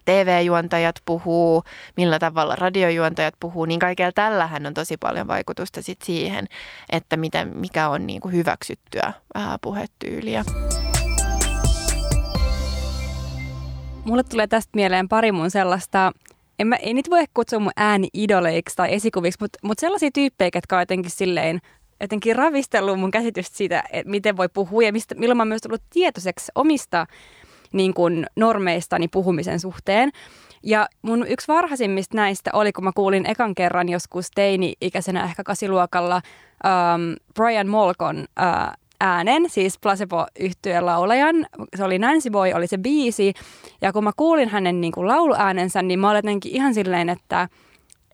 TV-juontajat 0.04 0.96
puhuu, 1.04 1.64
millä 1.96 2.18
tavalla 2.18 2.56
radiojuontajat 2.56 3.34
puhuu, 3.40 3.64
niin 3.64 3.80
kaikella 3.80 4.12
tällähän 4.12 4.66
on 4.66 4.74
tosi 4.74 4.96
paljon 4.96 5.28
vaikutusta 5.28 5.82
sit 5.82 6.02
siihen, 6.02 6.46
että 6.90 7.16
miten, 7.16 7.56
mikä 7.56 7.88
on 7.88 8.06
niinku 8.06 8.28
hyväksyttyä 8.28 9.12
ää, 9.34 9.58
puhetyyliä. 9.62 10.44
Mulle 14.04 14.22
tulee 14.22 14.46
tästä 14.46 14.70
mieleen 14.74 15.08
pari 15.08 15.32
mun 15.32 15.50
sellaista 15.50 16.12
en 16.58 16.66
mä, 16.66 16.76
ei 16.76 16.94
niitä 16.94 17.10
voi 17.10 17.24
kutsua 17.34 17.58
mun 17.58 17.72
ääni-idoleiksi 17.76 18.76
tai 18.76 18.94
esikuviksi, 18.94 19.38
mutta 19.40 19.58
mut 19.62 19.78
sellaisia 19.78 20.10
tyyppejä, 20.14 20.50
jotka 20.54 20.76
on 20.76 20.82
jotenkin 20.82 21.10
silleen 21.10 21.60
jotenkin 22.00 22.36
ravistellut 22.36 23.00
mun 23.00 23.10
käsitystä 23.10 23.56
siitä, 23.56 23.84
että 23.92 24.10
miten 24.10 24.36
voi 24.36 24.48
puhua 24.48 24.82
ja 24.82 24.92
mistä, 24.92 25.14
milloin 25.14 25.36
mä 25.36 25.40
oon 25.40 25.48
myös 25.48 25.60
tullut 25.60 25.82
tietoiseksi 25.90 26.52
omista 26.54 27.06
niin 27.72 27.94
kuin 27.94 28.26
normeistani 28.36 29.08
puhumisen 29.08 29.60
suhteen. 29.60 30.10
Ja 30.62 30.88
mun 31.02 31.26
yksi 31.28 31.48
varhaisimmista 31.48 32.16
näistä 32.16 32.50
oli, 32.52 32.72
kun 32.72 32.84
mä 32.84 32.90
kuulin 32.94 33.26
ekan 33.26 33.54
kerran 33.54 33.88
joskus 33.88 34.30
teini-ikäisenä 34.34 35.24
ehkä 35.24 35.44
kasiluokalla 35.44 36.22
um, 36.64 37.16
Brian 37.34 37.68
Molkon 37.68 38.18
uh, 38.18 38.83
äänen, 39.04 39.50
siis 39.50 39.78
placebo 39.78 40.26
yhtyeen 40.40 40.86
laulajan. 40.86 41.46
Se 41.76 41.84
oli 41.84 41.98
Nancy 41.98 42.30
Boy, 42.30 42.52
oli 42.52 42.66
se 42.66 42.78
biisi. 42.78 43.32
Ja 43.80 43.92
kun 43.92 44.04
mä 44.04 44.10
kuulin 44.16 44.48
hänen 44.48 44.80
niin 44.80 44.92
kuin 44.92 45.06
lauluäänensä, 45.06 45.82
niin 45.82 45.98
mä 45.98 46.10
olin 46.10 46.18
jotenkin 46.18 46.52
ihan 46.52 46.74
silleen, 46.74 47.08
että, 47.08 47.48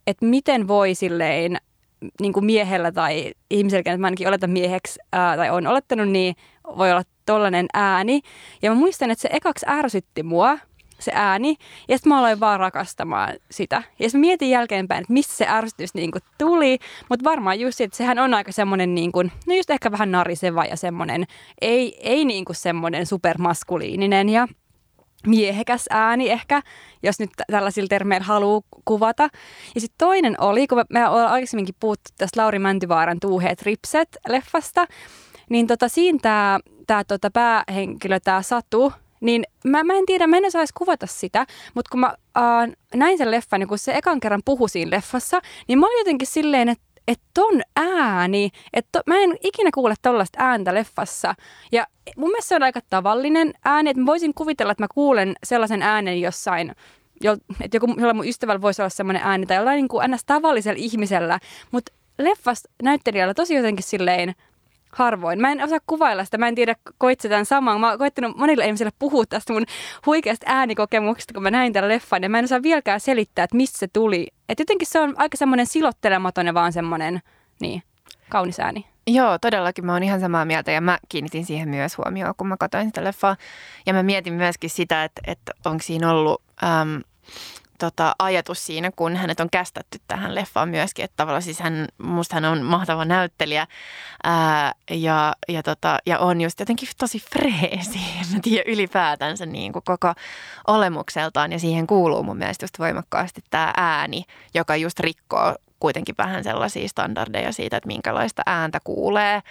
että 0.07 0.27
miten 0.27 0.69
voi 0.69 0.95
silleen 0.95 1.57
niin 2.21 2.33
kuin 2.33 2.45
miehellä 2.45 2.93
tai 2.93 3.33
ihmisellä, 3.51 3.81
että 3.81 3.99
mä 3.99 4.07
ainakin 4.07 4.29
oletan 4.29 4.51
mieheksi 4.51 5.01
ää, 5.13 5.37
tai 5.37 5.51
on 5.51 5.67
olettanut, 5.67 6.09
niin 6.09 6.35
voi 6.79 6.91
olla 6.91 7.03
tollainen 7.27 7.67
ääni. 7.75 8.21
Ja 8.63 8.71
mä 8.71 8.77
muistan, 8.77 9.11
että 9.11 9.23
se 9.23 9.29
ekaksi 9.33 9.67
ärsytti 9.69 10.23
mua, 10.23 10.59
se 11.01 11.13
ääni. 11.15 11.57
Ja 11.89 11.97
sitten 11.97 12.13
mä 12.13 12.19
aloin 12.19 12.41
vaan 12.41 12.61
rakastamaan 12.61 13.35
sitä. 13.51 13.83
Ja 13.99 14.09
sitten 14.09 14.21
mietin 14.21 14.51
jälkeenpäin, 14.51 15.01
että 15.01 15.13
missä 15.13 15.37
se 15.37 15.47
ärsytys 15.49 15.95
niin 15.95 16.11
kuin 16.11 16.23
tuli. 16.39 16.79
Mutta 17.09 17.25
varmaan 17.25 17.61
just 17.61 17.81
että 17.81 17.97
sehän 17.97 18.19
on 18.19 18.35
aika 18.35 18.53
semmoinen, 18.53 18.95
niin 18.95 19.13
kuin, 19.13 19.33
no 19.47 19.55
just 19.55 19.71
ehkä 19.71 19.91
vähän 19.91 20.13
nariseva 20.13 20.65
ja 20.65 20.77
semmoinen, 20.77 21.25
ei, 21.61 21.99
ei 22.11 22.25
niin 22.25 22.45
kuin 22.45 22.57
semmoinen 22.57 23.07
supermaskuliininen 23.07 24.29
ja 24.29 24.49
miehekäs 25.27 25.85
ääni 25.91 26.31
ehkä, 26.31 26.63
jos 27.03 27.21
nyt 27.21 27.31
tällaisilla 27.51 27.89
termeillä 27.89 28.25
haluaa 28.25 28.61
kuvata. 28.85 29.29
Ja 29.75 29.81
sitten 29.81 29.99
toinen 29.99 30.41
oli, 30.41 30.67
kun 30.67 30.85
me 30.91 31.09
ollaan 31.09 31.33
aikaisemminkin 31.33 31.75
puhuttu 31.81 32.11
tästä 32.19 32.41
Lauri 32.41 32.59
Mäntyvaaran 32.59 33.21
Tuuheet 33.21 33.63
ripset 33.63 34.09
leffasta, 34.29 34.87
niin 35.51 35.67
tota, 35.67 35.89
siinä 35.89 36.19
tämä 36.23 36.59
tää, 36.87 37.05
tota, 37.05 37.31
päähenkilö, 37.31 38.21
tämä 38.21 38.43
Satu, 38.43 38.93
niin 39.21 39.45
mä, 39.65 39.85
mä 39.85 39.95
en 39.95 40.07
tiedä, 40.07 40.27
mä 40.27 40.37
en 40.37 40.47
osaisi 40.47 40.75
kuvata 40.77 41.07
sitä, 41.07 41.47
mutta 41.75 41.89
kun 41.91 42.01
mä 42.01 42.15
äh, 42.37 42.73
näin 42.95 43.19
sen 43.19 43.31
leffan, 43.31 43.61
niin 43.61 43.69
kun 43.69 43.79
se 43.79 43.97
ekan 43.97 44.21
kerran 44.21 44.43
puhui 44.45 44.69
siinä 44.69 44.97
leffassa, 44.97 45.41
niin 45.69 45.79
mä 45.79 45.87
olin 45.87 45.99
jotenkin 45.99 46.29
silleen, 46.29 46.69
että 46.69 46.91
että 47.09 47.27
ton 47.35 47.63
ääni, 47.77 48.51
että 48.73 49.03
mä 49.07 49.19
en 49.19 49.37
ikinä 49.43 49.71
kuule 49.75 49.95
tollaista 50.03 50.39
ääntä 50.43 50.75
leffassa. 50.75 51.35
Ja 51.73 51.87
mun 52.17 52.31
mielestä 52.31 52.49
se 52.49 52.55
on 52.55 52.63
aika 52.63 52.81
tavallinen 52.91 53.53
ääni, 53.65 53.91
että 53.91 54.01
mä 54.01 54.07
voisin 54.07 54.35
kuvitella, 54.35 54.73
että 54.73 54.85
mä 54.85 54.89
kuulen 54.95 55.35
sellaisen 55.45 55.83
äänen 55.83 56.21
jossain, 56.21 56.73
jo, 57.21 57.37
että 57.61 57.77
joku, 57.77 57.95
jolla 57.99 58.15
mun 58.15 58.29
ystävällä 58.29 58.63
voisi 58.63 58.83
olla 58.83 58.89
sellainen 58.89 59.23
ääni 59.25 59.47
tai 59.47 59.57
jollain 59.57 59.77
niin 59.77 59.89
kuin 59.89 60.11
ns. 60.11 60.25
tavallisella 60.25 60.79
ihmisellä, 60.83 61.41
mutta 61.71 61.93
leffassa 62.19 62.71
näyttelijällä 62.83 63.35
tosi 63.35 63.55
jotenkin 63.55 63.85
silleen 63.85 64.35
harvoin. 64.93 65.41
Mä 65.41 65.53
en 65.53 65.65
osaa 65.65 65.79
kuvailla 65.87 66.25
sitä, 66.25 66.39
mä 66.39 66.49
en 66.49 66.55
tiedä, 66.55 66.77
koit 66.99 67.19
tämän 67.19 67.47
saman. 67.47 67.81
Mä 67.81 67.89
oon 67.89 67.99
koittanut 67.99 68.37
monille 68.37 68.67
ihmisille 68.67 68.93
puhua 68.99 69.27
tästä 69.27 69.53
mun 69.53 69.65
huikeasta 70.07 70.47
äänikokemuksesta, 70.49 71.35
kun 71.35 71.43
mä 71.43 71.51
näin 71.51 71.73
tämän 71.73 71.89
leffan, 71.89 72.23
ja 72.23 72.29
mä 72.29 72.39
en 72.39 72.45
osaa 72.45 72.63
vieläkään 72.63 73.01
selittää, 73.01 73.45
että 73.45 73.57
missä 73.57 73.79
se 73.79 73.89
tuli. 73.93 74.27
Että 74.49 74.63
jotenkin 74.63 74.89
se 74.89 75.01
on 75.01 75.15
aika 75.17 75.37
semmoinen 75.37 75.67
silottelematon 75.67 76.47
ja 76.47 76.55
vaan 76.55 76.73
semmoinen, 76.73 77.21
niin, 77.61 77.83
kaunis 78.29 78.61
ääni. 78.61 78.87
Joo, 79.07 79.39
todellakin 79.39 79.87
mä 79.87 79.93
oon 79.93 80.03
ihan 80.03 80.21
samaa 80.21 80.45
mieltä 80.45 80.73
ja 80.73 80.81
mä 80.81 80.99
kiinnitin 81.09 81.45
siihen 81.45 81.69
myös 81.69 81.99
huomioon, 81.99 82.35
kun 82.37 82.47
mä 82.47 82.57
katsoin 82.57 82.87
sitä 82.87 83.05
leffaa. 83.05 83.37
Ja 83.87 83.93
mä 83.93 84.03
mietin 84.03 84.33
myöskin 84.33 84.71
sitä, 84.71 85.05
että, 85.05 85.21
että 85.27 85.53
onko 85.65 85.83
siinä 85.83 86.11
ollut 86.11 86.43
äm, 86.65 87.03
tota, 87.81 88.15
ajatus 88.19 88.67
siinä, 88.67 88.91
kun 88.97 89.17
hänet 89.17 89.41
on 89.41 89.51
kästetty 89.51 89.99
tähän 90.09 90.35
leffaan 90.35 90.69
myöskin. 90.69 91.05
Että 91.05 91.17
tavallaan 91.17 91.43
siis 91.43 91.61
hän, 91.61 91.89
musta 91.99 92.35
hän 92.37 92.45
on 92.45 92.63
mahtava 92.63 93.05
näyttelijä 93.05 93.67
ää, 94.25 94.75
ja, 94.91 95.35
ja, 95.49 95.63
tota, 95.63 95.99
ja 96.07 96.19
on 96.19 96.41
just 96.41 96.61
jotenkin 96.61 96.89
tosi 96.99 97.19
freesi, 97.19 97.99
mä 98.33 98.39
tiedän, 98.43 98.73
ylipäätänsä 98.73 99.47
niin 99.47 99.73
kuin 99.73 99.83
koko 99.87 100.13
olemukseltaan. 100.67 101.53
Ja 101.53 101.59
siihen 101.59 101.87
kuuluu 101.87 102.23
mun 102.23 102.37
mielestä 102.37 102.65
just 102.65 102.79
voimakkaasti 102.79 103.41
tämä 103.51 103.73
ääni, 103.77 104.25
joka 104.55 104.77
just 104.77 105.01
rikkoo 105.01 105.55
kuitenkin 105.81 106.15
vähän 106.19 106.45
sellaisia 106.45 106.89
standardeja 106.89 107.53
siitä, 107.53 107.77
että 107.77 107.87
minkälaista 107.87 108.43
ääntä 108.47 108.79
kuulee 108.85 109.43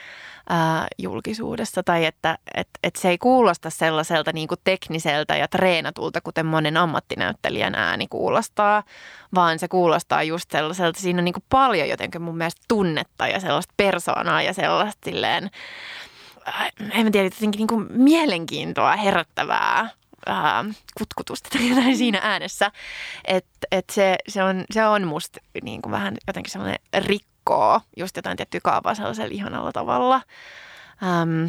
ää, 0.50 0.88
julkisuudessa. 0.98 1.84
Tai 1.84 2.06
että 2.06 2.38
et, 2.56 2.70
et 2.84 2.96
se 2.96 3.10
ei 3.10 3.18
kuulosta 3.18 3.70
sellaiselta 3.70 4.32
niin 4.34 4.48
kuin 4.48 4.60
tekniseltä 4.64 5.36
ja 5.36 5.48
treenatulta, 5.48 6.22
kuten 6.22 6.46
monen 6.46 6.78
ammattinäyttelijän 6.78 7.76
ääni 7.76 8.08
kuulostaa, 8.08 8.84
vaan 9.36 9.60
se 9.60 9.68
kuulostaa 9.68 10.24
just 10.24 10.52
sellaiselta, 10.52 11.00
siinä 11.00 11.20
on 11.20 11.26
niin 11.26 11.34
kuin 11.34 11.46
paljon 11.50 11.90
jotenkin 11.90 12.22
mun 12.22 12.38
mielestä 12.38 12.62
tunnetta 12.68 13.28
ja 13.28 13.40
sellaista 13.40 13.74
persoonaa 13.78 14.42
ja 14.42 14.54
sellaista 14.54 15.06
silleen, 15.06 15.50
en 16.92 17.06
mä 17.06 17.12
tiedä, 17.12 17.26
jotenkin 17.26 17.60
niin 17.60 17.68
kuin 17.68 17.88
mielenkiintoa 17.90 18.96
herättävää 18.96 19.90
ää, 20.26 20.66
kutkutusta 20.98 21.50
tai 21.50 21.70
jotain 21.70 21.98
siinä 21.98 22.20
äänessä. 22.24 22.72
Että 23.26 23.68
et 23.72 23.90
se, 23.90 24.16
se, 24.28 24.44
on, 24.44 24.66
se 24.72 24.86
on 24.86 25.08
musta 25.08 25.40
niin 25.64 25.82
kuin 25.82 25.92
vähän 25.92 26.18
jotenkin 26.28 26.52
sellainen 26.52 26.80
rikkoo 26.94 27.82
just 27.98 28.16
jotain 28.16 28.38
tiettyä 28.38 28.60
kaavaa 28.64 28.96
sellaisella 28.96 29.34
ihanalla 29.34 29.72
tavalla. 29.72 30.22
Ähm, 31.04 31.46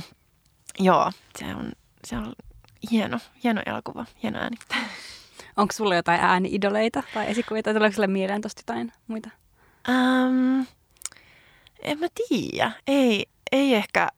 joo, 0.79 1.13
se 1.39 1.45
on, 1.45 1.73
se 2.05 2.17
on 2.17 2.33
hieno, 2.91 3.19
hieno 3.45 3.63
elokuva, 3.67 4.07
hieno 4.23 4.39
ääni. 4.39 4.57
Onko 5.57 5.73
sulla 5.73 5.95
jotain 5.95 6.21
ääni-idoleita 6.21 7.03
tai 7.15 7.31
esikuvia, 7.31 7.63
tai 7.63 7.75
tuleeko 7.75 7.95
sulle 7.95 8.07
mieleen 8.07 8.41
tosta 8.41 8.61
jotain 8.61 8.93
muita? 9.07 9.31
Ähm, 9.89 10.61
en 11.83 11.99
mä 11.99 12.07
tiedä. 12.29 12.73
Ei, 12.87 13.27
ei 13.53 13.75
ehkä, 13.75 14.09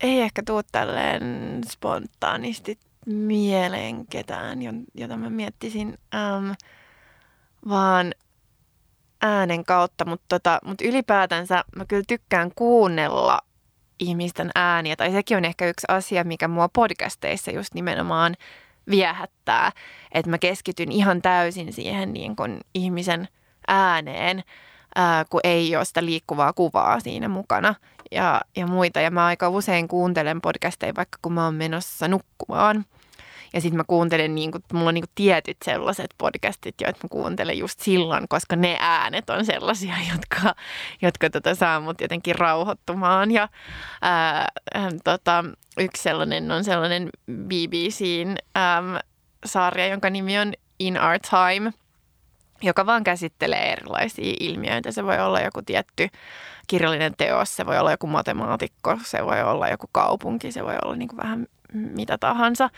ei 0.00 0.20
ehkä 0.20 0.42
tuu 0.46 0.62
tälleen 0.72 1.60
spontaanisti 1.70 2.78
mieleen 3.06 4.06
ketään, 4.06 4.58
jota 4.94 5.16
mä 5.16 5.30
miettisin, 5.30 5.98
ähm, 6.14 6.50
vaan 7.68 8.14
äänen 9.22 9.64
kautta, 9.64 10.04
mutta 10.04 10.24
tota, 10.28 10.58
mut 10.64 10.80
ylipäätänsä 10.80 11.64
mä 11.76 11.84
kyllä 11.84 12.02
tykkään 12.08 12.50
kuunnella 12.54 13.40
ihmisten 13.98 14.50
ääniä, 14.54 14.96
tai 14.96 15.10
sekin 15.12 15.36
on 15.36 15.44
ehkä 15.44 15.66
yksi 15.66 15.86
asia, 15.88 16.24
mikä 16.24 16.48
mua 16.48 16.68
podcasteissa 16.68 17.50
just 17.50 17.74
nimenomaan 17.74 18.34
viehättää, 18.90 19.72
että 20.12 20.30
mä 20.30 20.38
keskityn 20.38 20.92
ihan 20.92 21.22
täysin 21.22 21.72
siihen 21.72 22.12
niin 22.12 22.36
kun 22.36 22.60
ihmisen 22.74 23.28
ääneen, 23.68 24.42
ää, 24.94 25.24
kun 25.30 25.40
ei 25.44 25.76
ole 25.76 25.84
sitä 25.84 26.04
liikkuvaa 26.04 26.52
kuvaa 26.52 27.00
siinä 27.00 27.28
mukana 27.28 27.74
ja, 28.12 28.40
ja 28.56 28.66
muita. 28.66 29.00
Ja 29.00 29.10
mä 29.10 29.26
aika 29.26 29.48
usein 29.48 29.88
kuuntelen 29.88 30.40
podcasteja, 30.40 30.94
vaikka 30.96 31.18
kun 31.22 31.32
mä 31.32 31.44
oon 31.44 31.54
menossa 31.54 32.08
nukkumaan. 32.08 32.84
Ja 33.54 33.60
sitten 33.60 33.76
mä 33.76 33.84
kuuntelen, 33.86 34.34
niin 34.34 34.52
kuin, 34.52 34.64
mulla 34.72 34.88
on 34.88 34.94
niin 34.94 35.04
tietyt 35.14 35.56
sellaiset 35.64 36.14
podcastit, 36.18 36.74
joita 36.80 36.98
mä 37.02 37.08
kuuntelen 37.10 37.58
just 37.58 37.80
silloin, 37.80 38.28
koska 38.28 38.56
ne 38.56 38.76
äänet 38.80 39.30
on 39.30 39.44
sellaisia, 39.44 39.94
jotka, 40.12 40.54
jotka 41.02 41.30
tota, 41.30 41.54
saa 41.54 41.80
mut 41.80 42.00
jotenkin 42.00 42.34
rauhoittumaan. 42.34 43.30
Ja 43.30 43.48
ää, 44.02 44.48
tota, 45.04 45.44
yksi 45.78 46.02
sellainen 46.02 46.50
on 46.50 46.64
sellainen 46.64 47.10
BBCn 47.32 48.36
äm, 48.56 48.98
sarja, 49.44 49.86
jonka 49.86 50.10
nimi 50.10 50.38
on 50.38 50.52
In 50.78 51.00
Our 51.00 51.18
Time– 51.30 51.72
joka 52.62 52.86
vaan 52.86 53.04
käsittelee 53.04 53.72
erilaisia 53.72 54.34
ilmiöitä. 54.40 54.92
Se 54.92 55.04
voi 55.04 55.20
olla 55.20 55.40
joku 55.40 55.62
tietty 55.62 56.08
kirjallinen 56.66 57.14
teos, 57.18 57.56
se 57.56 57.66
voi 57.66 57.78
olla 57.78 57.90
joku 57.90 58.06
matemaatikko, 58.06 58.98
se 59.04 59.26
voi 59.26 59.42
olla 59.42 59.68
joku 59.68 59.86
kaupunki, 59.92 60.52
se 60.52 60.64
voi 60.64 60.74
olla 60.84 60.96
niin 60.96 61.08
kuin 61.08 61.16
vähän 61.16 61.46
mitä 61.72 62.18
tahansa. 62.18 62.70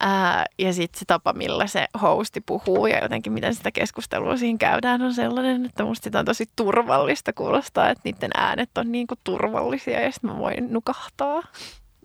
Ää, 0.00 0.46
ja 0.58 0.72
sitten 0.72 0.98
se 0.98 1.04
tapa, 1.04 1.32
millä 1.32 1.66
se 1.66 1.86
hosti 2.02 2.40
puhuu 2.40 2.86
ja 2.86 3.02
jotenkin 3.02 3.32
miten 3.32 3.54
sitä 3.54 3.70
keskustelua 3.70 4.36
siinä 4.36 4.58
käydään 4.58 5.02
on 5.02 5.14
sellainen, 5.14 5.64
että 5.64 5.84
musta 5.84 6.04
sitä 6.04 6.18
on 6.18 6.24
tosi 6.24 6.46
turvallista 6.56 7.32
kuulostaa, 7.32 7.90
että 7.90 8.02
niiden 8.04 8.30
äänet 8.34 8.78
on 8.78 8.92
niin 8.92 9.06
kuin 9.06 9.18
turvallisia 9.24 10.00
ja 10.00 10.12
sitten 10.12 10.30
mä 10.30 10.38
voin 10.38 10.72
nukahtaa. 10.72 11.42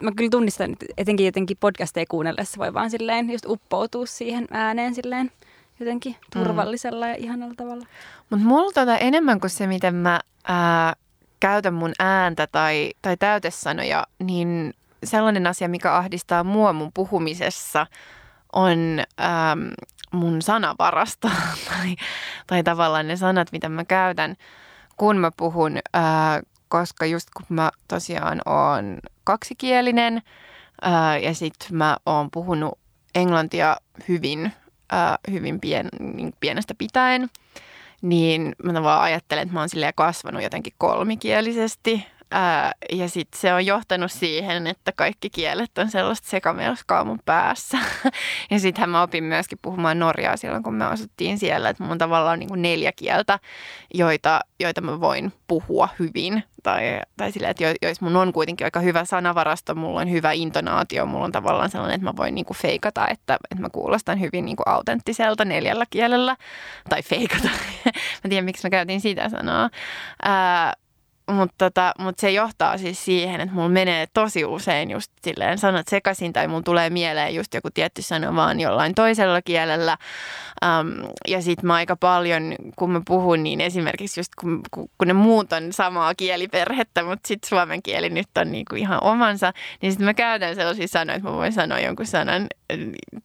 Mä 0.03 0.11
kyllä 0.15 0.29
tunnistan, 0.29 0.71
että 0.71 0.85
etenkin 0.97 1.25
jotenkin 1.25 1.57
podcasteja 1.59 2.05
kuunnellessa 2.09 2.57
voi 2.57 2.73
vaan 2.73 2.89
silleen 2.89 3.29
just 3.29 3.45
uppoutua 3.45 4.05
siihen 4.05 4.47
ääneen 4.51 4.95
silleen 4.95 5.31
jotenkin 5.79 6.13
mm. 6.13 6.41
turvallisella 6.41 7.05
mm. 7.05 7.11
ja 7.11 7.17
ihanalla 7.17 7.53
tavalla. 7.57 7.85
Mutta 8.29 8.45
mulla 8.45 8.71
tota 8.73 8.97
enemmän 8.97 9.39
kuin 9.39 9.49
se, 9.49 9.67
miten 9.67 9.95
mä 9.95 10.19
ää, 10.47 10.95
käytän 11.39 11.73
mun 11.73 11.91
ääntä 11.99 12.47
tai, 12.47 12.91
tai 13.01 13.17
täytesanoja, 13.17 14.07
niin 14.19 14.73
sellainen 15.03 15.47
asia, 15.47 15.69
mikä 15.69 15.95
ahdistaa 15.95 16.43
mua 16.43 16.73
mun 16.73 16.91
puhumisessa, 16.93 17.87
on 18.53 18.77
äm, 18.99 19.71
mun 20.11 20.41
sanavarasta 20.41 21.31
tai, 21.69 21.95
tai 22.47 22.63
tavallaan 22.63 23.07
ne 23.07 23.17
sanat, 23.17 23.51
mitä 23.51 23.69
mä 23.69 23.85
käytän, 23.85 24.35
kun 24.97 25.17
mä 25.17 25.31
puhun, 25.37 25.77
ää, 25.93 26.41
koska 26.67 27.05
just 27.05 27.29
kun 27.37 27.45
mä 27.49 27.71
tosiaan 27.87 28.41
oon 28.45 28.99
kaksikielinen 29.23 30.21
ää, 30.81 31.17
ja 31.17 31.33
sitten 31.33 31.77
mä 31.77 31.97
oon 32.05 32.31
puhunut 32.31 32.79
englantia 33.15 33.77
hyvin 34.07 34.53
hyvin 35.31 35.59
pien, 35.59 35.89
niin 35.99 36.33
pienestä 36.39 36.73
pitäen, 36.77 37.29
niin 38.01 38.55
mä 38.63 38.83
vaan 38.83 39.01
ajattelen, 39.01 39.41
että 39.41 39.53
mä 39.53 39.59
oon 39.59 39.69
kasvanut 39.93 40.43
jotenkin 40.43 40.73
kolmikielisesti 40.77 42.07
Ää, 42.31 42.71
ja 42.91 43.09
sitten 43.09 43.41
se 43.41 43.53
on 43.53 43.65
johtanut 43.65 44.11
siihen, 44.11 44.67
että 44.67 44.91
kaikki 44.91 45.29
kielet 45.29 45.77
on 45.77 45.91
sellaista 45.91 46.29
sekamelskaa 46.29 47.03
mun 47.03 47.19
päässä. 47.25 47.77
ja 48.51 48.59
sittenhän 48.59 48.89
mä 48.89 49.01
opin 49.01 49.23
myöskin 49.23 49.59
puhumaan 49.61 49.99
norjaa 49.99 50.37
silloin, 50.37 50.63
kun 50.63 50.73
me 50.73 50.85
asuttiin 50.85 51.39
siellä. 51.39 51.69
Että 51.69 51.83
mun 51.83 51.97
tavallaan 51.97 52.33
on 52.33 52.39
niin 52.39 52.49
kuin 52.49 52.61
neljä 52.61 52.91
kieltä, 52.91 53.39
joita, 53.93 54.39
joita 54.59 54.81
mä 54.81 54.99
voin 54.99 55.33
puhua 55.47 55.89
hyvin. 55.99 56.43
Tai, 56.63 57.01
tai 57.17 57.31
silleen, 57.31 57.51
että 57.51 57.87
jos 57.87 58.01
mun 58.01 58.15
on 58.15 58.33
kuitenkin 58.33 58.67
aika 58.67 58.79
hyvä 58.79 59.05
sanavarasto, 59.05 59.75
mulla 59.75 59.99
on 59.99 60.11
hyvä 60.11 60.31
intonaatio, 60.31 61.05
mulla 61.05 61.25
on 61.25 61.31
tavallaan 61.31 61.69
sellainen, 61.69 61.95
että 61.95 62.05
mä 62.05 62.17
voin 62.17 62.35
niin 62.35 62.45
kuin 62.45 62.57
feikata, 62.57 63.07
että, 63.07 63.37
että 63.51 63.61
mä 63.61 63.69
kuulostan 63.69 64.19
hyvin 64.19 64.45
niin 64.45 64.55
kuin 64.55 64.67
autenttiselta 64.67 65.45
neljällä 65.45 65.85
kielellä. 65.89 66.35
Tai 66.89 67.03
feikata. 67.03 67.49
mä 68.23 68.29
tiedän, 68.29 68.45
miksi 68.45 68.67
mä 68.67 68.69
käytin 68.69 69.01
sitä 69.01 69.29
sanaa. 69.29 69.69
Ää, 70.23 70.73
mutta 71.31 71.55
tota, 71.57 71.93
mut 71.99 72.19
se 72.19 72.31
johtaa 72.31 72.77
siis 72.77 73.05
siihen, 73.05 73.41
että 73.41 73.55
mulla 73.55 73.69
menee 73.69 74.07
tosi 74.13 74.45
usein 74.45 74.91
just 74.91 75.11
silleen 75.21 75.57
sanat 75.57 75.87
sekaisin 75.87 76.33
tai 76.33 76.47
mulla 76.47 76.61
tulee 76.61 76.89
mieleen 76.89 77.35
just 77.35 77.53
joku 77.53 77.69
tietty 77.73 78.01
sana 78.01 78.35
vaan 78.35 78.59
jollain 78.59 78.95
toisella 78.95 79.41
kielellä. 79.41 79.97
Um, 80.65 81.09
ja 81.27 81.41
sitten 81.41 81.67
mä 81.67 81.73
aika 81.73 81.95
paljon, 81.95 82.55
kun 82.75 82.91
mä 82.91 83.01
puhun, 83.07 83.43
niin 83.43 83.61
esimerkiksi 83.61 84.19
just 84.19 84.31
kun, 84.41 84.61
kun 84.71 85.07
ne 85.07 85.13
muut 85.13 85.53
on 85.53 85.73
samaa 85.73 86.15
kieliperhettä, 86.15 87.03
mutta 87.03 87.27
sitten 87.27 87.49
suomen 87.49 87.83
kieli 87.83 88.09
nyt 88.09 88.37
on 88.37 88.51
niinku 88.51 88.75
ihan 88.75 89.03
omansa, 89.03 89.53
niin 89.81 89.91
sitten 89.91 90.05
mä 90.05 90.13
käytän 90.13 90.55
sellaisia 90.55 90.87
sanoja, 90.87 91.15
että 91.15 91.29
mä 91.29 91.35
voin 91.35 91.53
sanoa 91.53 91.79
jonkun 91.79 92.05
sanan, 92.05 92.47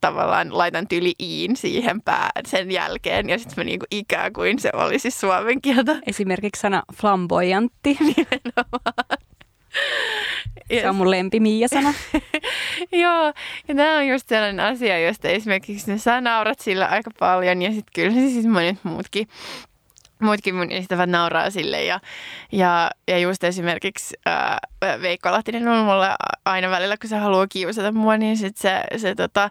tavallaan 0.01 0.57
laitan 0.57 0.87
tyli 0.87 1.13
iin 1.19 1.55
siihen 1.55 2.01
pää 2.01 2.29
sen 2.45 2.71
jälkeen 2.71 3.29
ja 3.29 3.37
sitten 3.37 3.53
mä 3.57 3.63
niinku 3.63 3.85
ikään 3.91 4.33
kuin 4.33 4.59
se 4.59 4.69
olisi 4.73 5.11
suomen 5.11 5.61
kieltä. 5.61 5.95
Esimerkiksi 6.07 6.61
sana 6.61 6.83
flamboyantti 6.93 7.94
Nimenomaan. 7.99 9.17
Yes. 10.71 10.81
Se 10.81 10.89
on 10.89 10.95
mun 10.95 11.11
lempi 11.11 11.39
Miia-sana. 11.39 11.93
Joo, 13.03 13.33
ja 13.67 13.75
tämä 13.75 13.97
on 13.97 14.07
just 14.07 14.29
sellainen 14.29 14.65
asia, 14.65 14.99
josta 14.99 15.27
esimerkiksi 15.27 15.97
sä 15.97 16.21
naurat 16.21 16.59
sillä 16.59 16.85
aika 16.85 17.11
paljon 17.19 17.61
ja 17.61 17.69
sitten 17.69 17.93
kyllä 17.95 18.11
siis 18.11 18.45
monet 18.45 18.77
muutkin 18.83 19.27
muutkin 20.19 20.55
mun 20.55 20.71
ystävät 20.71 21.09
nauraa 21.09 21.49
sille 21.49 21.83
ja, 21.83 21.99
ja, 22.51 22.91
ja 23.07 23.17
just 23.17 23.43
esimerkiksi 23.43 24.15
ää, 24.25 24.59
Veikko 25.01 25.31
Lahtinen 25.31 25.67
on 25.67 25.85
mulle 25.85 26.07
aina 26.45 26.69
välillä, 26.69 26.97
kun 26.97 27.09
se 27.09 27.17
haluaa 27.17 27.47
kiusata 27.47 27.91
mua, 27.91 28.17
niin 28.17 28.37
sit 28.37 28.57
se, 28.57 28.81
se, 28.97 29.15
tota, 29.15 29.49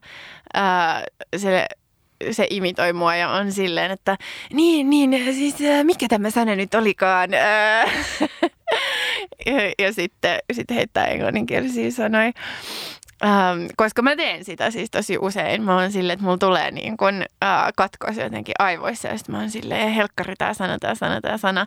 ää, 0.55 1.05
se 1.37 1.67
se 2.31 2.47
imitoi 2.51 2.93
mua 2.93 3.17
ja 3.17 3.31
on 3.31 3.53
silleen, 3.53 3.91
että 3.91 4.17
niin, 4.53 4.91
niin, 4.91 5.35
siis 5.35 5.55
mikä 5.83 6.09
tämä 6.09 6.31
sana 6.31 6.57
nyt 6.57 6.75
olikaan? 6.75 7.31
ja, 9.47 9.53
ja 9.87 9.93
sitten, 9.93 10.39
sitten 10.53 10.77
heittää 10.77 11.07
englanninkielisiä 11.07 11.91
sanoja. 11.91 12.33
Ähm, 13.25 13.67
koska 13.77 14.03
mä 14.03 14.17
teen 14.17 14.45
sitä 14.45 14.71
siis 14.71 14.91
tosi 14.91 15.19
usein. 15.19 15.63
Mä 15.63 15.77
oon 15.77 15.93
silleen, 15.93 16.15
että 16.15 16.25
mulla 16.25 16.39
tulee 16.39 16.71
niin 16.71 16.97
kun, 16.97 17.23
äh, 17.45 17.73
katkos 17.77 18.17
jotenkin 18.17 18.55
aivoissa 18.59 19.09
ja 19.09 19.19
sitten 19.19 19.35
mä 19.35 19.41
oon 19.41 19.51
silleen, 19.51 19.91
helkkari 19.91 20.35
tää 20.39 20.55
sana, 20.55 20.79
tää 20.79 20.95
sana, 20.95 21.21
tää 21.21 21.39
sana. 21.39 21.67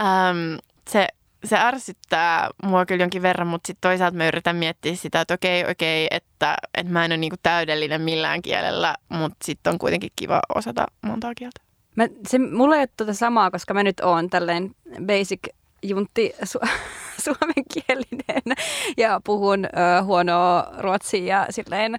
Ähm, 0.00 0.54
se, 0.88 1.06
se 1.46 1.56
ärsyttää 1.58 2.50
mua 2.62 2.86
kyllä 2.86 3.02
jonkin 3.02 3.22
verran, 3.22 3.46
mutta 3.46 3.66
sitten 3.66 3.90
toisaalta 3.90 4.16
mä 4.16 4.28
yritän 4.28 4.56
miettiä 4.56 4.94
sitä, 4.94 5.20
että 5.20 5.34
okei, 5.34 5.70
okei, 5.70 6.06
että, 6.10 6.56
että 6.74 6.92
mä 6.92 7.04
en 7.04 7.12
ole 7.12 7.16
niinku 7.16 7.36
täydellinen 7.42 8.00
millään 8.00 8.42
kielellä, 8.42 8.94
mutta 9.08 9.36
sitten 9.44 9.72
on 9.72 9.78
kuitenkin 9.78 10.10
kiva 10.16 10.40
osata 10.54 10.86
montaa 11.02 11.32
kieltä. 11.34 11.60
Mä, 11.96 12.08
se, 12.28 12.38
mulla 12.38 12.74
ei 12.74 12.80
ole 12.80 12.88
tuota 12.96 13.14
samaa, 13.14 13.50
koska 13.50 13.74
mä 13.74 13.82
nyt 13.82 14.00
oon 14.00 14.30
tälleen 14.30 14.74
basic 15.06 15.40
juntti 15.82 16.34
su- 16.44 16.68
suomenkielinen 17.24 18.56
ja 18.96 19.20
puhun 19.24 19.64
ö, 19.64 20.02
huonoa 20.02 20.66
ruotsia 20.78 21.24
ja 21.24 21.46
silleen, 21.50 21.96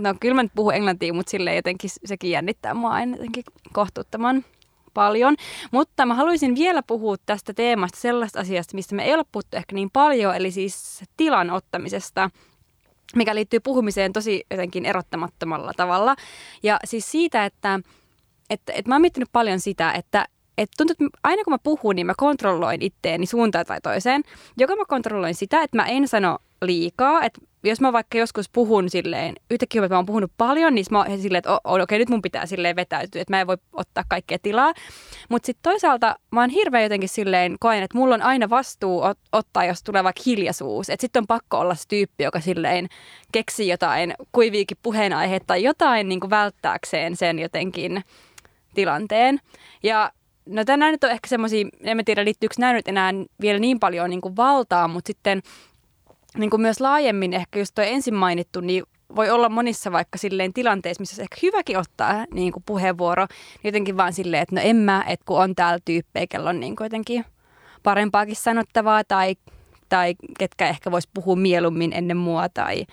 no 0.00 0.14
kyllä 0.20 0.34
mä 0.34 0.42
nyt 0.42 0.52
puhun 0.54 0.74
englantia, 0.74 1.14
mutta 1.14 1.30
silleen 1.30 1.56
jotenkin 1.56 1.90
sekin 2.04 2.30
jännittää 2.30 2.74
mua 2.74 2.90
aina 2.90 3.16
jotenkin 3.16 3.44
kohtuuttoman 3.72 4.44
paljon. 4.94 5.36
Mutta 5.70 6.06
mä 6.06 6.14
haluaisin 6.14 6.54
vielä 6.54 6.82
puhua 6.82 7.16
tästä 7.26 7.54
teemasta 7.54 8.00
sellaista 8.00 8.40
asiasta, 8.40 8.74
mistä 8.74 8.94
me 8.94 9.04
ei 9.04 9.14
ole 9.14 9.24
puhuttu 9.32 9.56
ehkä 9.56 9.74
niin 9.74 9.90
paljon, 9.90 10.36
eli 10.36 10.50
siis 10.50 11.02
tilan 11.16 11.50
ottamisesta 11.50 12.30
mikä 13.16 13.34
liittyy 13.34 13.60
puhumiseen 13.60 14.12
tosi 14.12 14.44
jotenkin 14.50 14.86
erottamattomalla 14.86 15.72
tavalla. 15.76 16.16
Ja 16.62 16.78
siis 16.84 17.10
siitä, 17.10 17.44
että, 17.44 17.80
että, 18.50 18.72
että 18.72 18.88
mä 18.90 18.94
oon 18.94 19.00
miettinyt 19.02 19.28
paljon 19.32 19.60
sitä, 19.60 19.92
että, 19.92 20.26
että 20.58 20.74
tuntuu, 20.76 20.92
että 20.92 21.18
aina 21.22 21.44
kun 21.44 21.52
mä 21.52 21.58
puhun, 21.58 21.96
niin 21.96 22.06
mä 22.06 22.14
kontrolloin 22.16 22.82
itteeni 22.82 23.26
suuntaan 23.26 23.66
tai 23.66 23.80
toiseen. 23.80 24.22
Joka 24.56 24.76
mä 24.76 24.84
kontrolloin 24.88 25.34
sitä, 25.34 25.62
että 25.62 25.76
mä 25.76 25.86
en 25.86 26.08
sano 26.08 26.38
liikaa. 26.62 27.22
Että 27.22 27.40
jos 27.64 27.80
mä 27.80 27.92
vaikka 27.92 28.18
joskus 28.18 28.50
puhun 28.50 28.90
silleen, 28.90 29.34
yhtäkkiä 29.50 29.84
että 29.84 29.94
mä 29.94 29.98
oon 29.98 30.06
puhunut 30.06 30.32
paljon, 30.36 30.74
niin 30.74 30.86
mä 30.90 30.98
oon 30.98 31.18
silleen, 31.18 31.38
että 31.38 31.60
okei, 31.64 31.82
okay, 31.82 31.98
nyt 31.98 32.08
mun 32.08 32.22
pitää 32.22 32.46
silleen 32.46 32.76
vetäytyä, 32.76 33.22
että 33.22 33.32
mä 33.32 33.40
en 33.40 33.46
voi 33.46 33.56
ottaa 33.72 34.04
kaikkea 34.08 34.38
tilaa. 34.42 34.74
Mutta 35.28 35.46
sitten 35.46 35.62
toisaalta 35.62 36.16
mä 36.32 36.40
oon 36.40 36.50
hirveän 36.50 36.82
jotenkin 36.82 37.08
silleen, 37.08 37.56
koen, 37.60 37.82
että 37.82 37.98
mulla 37.98 38.14
on 38.14 38.22
aina 38.22 38.50
vastuu 38.50 39.02
ot- 39.02 39.28
ottaa, 39.32 39.64
jos 39.64 39.82
tulee 39.82 40.04
vaikka 40.04 40.22
hiljaisuus. 40.26 40.90
Että 40.90 41.00
sitten 41.00 41.20
on 41.20 41.26
pakko 41.26 41.58
olla 41.58 41.74
se 41.74 41.88
tyyppi, 41.88 42.24
joka 42.24 42.40
silleen 42.40 42.88
keksii 43.32 43.68
jotain 43.68 44.14
kuiviikin 44.32 44.76
puheenaiheita 44.82 45.46
tai 45.46 45.62
jotain 45.62 46.08
niin 46.08 46.20
kuin 46.20 46.30
välttääkseen 46.30 47.16
sen 47.16 47.38
jotenkin 47.38 48.04
tilanteen. 48.74 49.40
Ja 49.82 50.10
No 50.46 50.64
tänään 50.64 50.92
nyt 50.92 51.04
on 51.04 51.10
ehkä 51.10 51.28
semmoisia, 51.28 51.66
en 51.80 52.04
tiedä 52.04 52.24
liittyykö 52.24 52.54
nämä 52.58 52.72
nyt 52.72 52.88
enää 52.88 53.12
vielä 53.40 53.58
niin 53.58 53.80
paljon 53.80 54.10
niin 54.10 54.20
kuin 54.20 54.36
valtaa, 54.36 54.88
mutta 54.88 55.08
sitten 55.08 55.42
niin 56.38 56.50
kuin 56.50 56.62
myös 56.62 56.80
laajemmin 56.80 57.32
ehkä 57.32 57.58
just 57.58 57.74
tuo 57.74 57.84
ensin 57.84 58.14
mainittu, 58.14 58.60
niin 58.60 58.84
voi 59.16 59.30
olla 59.30 59.48
monissa 59.48 59.92
vaikka 59.92 60.18
silleen 60.18 60.52
tilanteissa, 60.52 61.00
missä 61.00 61.22
ehkä 61.22 61.36
hyväkin 61.42 61.78
ottaa 61.78 62.24
niin 62.34 62.52
kuin 62.52 62.62
puheenvuoro, 62.66 63.26
niin 63.30 63.68
jotenkin 63.68 63.96
vaan 63.96 64.12
silleen, 64.12 64.42
että 64.42 64.54
no 64.54 64.60
en 64.64 64.76
mä, 64.76 65.04
että 65.08 65.24
kun 65.26 65.40
on 65.40 65.54
täällä 65.54 65.78
tyyppejä, 65.84 66.26
kello 66.26 66.48
on 66.48 66.60
niin 66.60 66.76
kuin 66.76 66.86
jotenkin 66.86 67.24
parempaakin 67.82 68.36
sanottavaa 68.36 69.04
tai, 69.04 69.36
tai 69.88 70.14
ketkä 70.38 70.68
ehkä 70.68 70.90
vois 70.90 71.08
puhua 71.14 71.36
mieluummin 71.36 71.92
ennen 71.92 72.16
mua 72.16 72.48
tai 72.48 72.86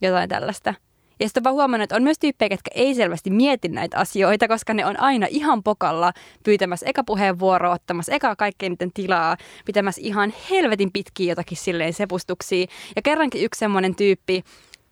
jotain 0.00 0.28
tällaista. 0.28 0.74
Ja 1.20 1.26
sitten 1.28 1.44
vaan 1.44 1.54
huomannut, 1.54 1.84
että 1.84 1.96
on 1.96 2.02
myös 2.02 2.18
tyyppejä, 2.18 2.48
jotka 2.50 2.70
ei 2.74 2.94
selvästi 2.94 3.30
mieti 3.30 3.68
näitä 3.68 3.98
asioita, 3.98 4.48
koska 4.48 4.74
ne 4.74 4.86
on 4.86 5.00
aina 5.00 5.26
ihan 5.30 5.62
pokalla 5.62 6.12
pyytämässä 6.44 6.86
eka 6.86 7.04
puheenvuoroa, 7.04 7.74
ottamassa 7.74 8.12
eka 8.12 8.36
kaikkein 8.36 8.70
niiden 8.70 8.92
tilaa, 8.94 9.36
pitämässä 9.64 10.00
ihan 10.04 10.32
helvetin 10.50 10.92
pitkiä 10.92 11.32
jotakin 11.32 11.58
silleen 11.58 11.92
sepustuksia. 11.92 12.66
Ja 12.96 13.02
kerrankin 13.02 13.44
yksi 13.44 13.58
semmoinen 13.58 13.94
tyyppi, 13.94 14.44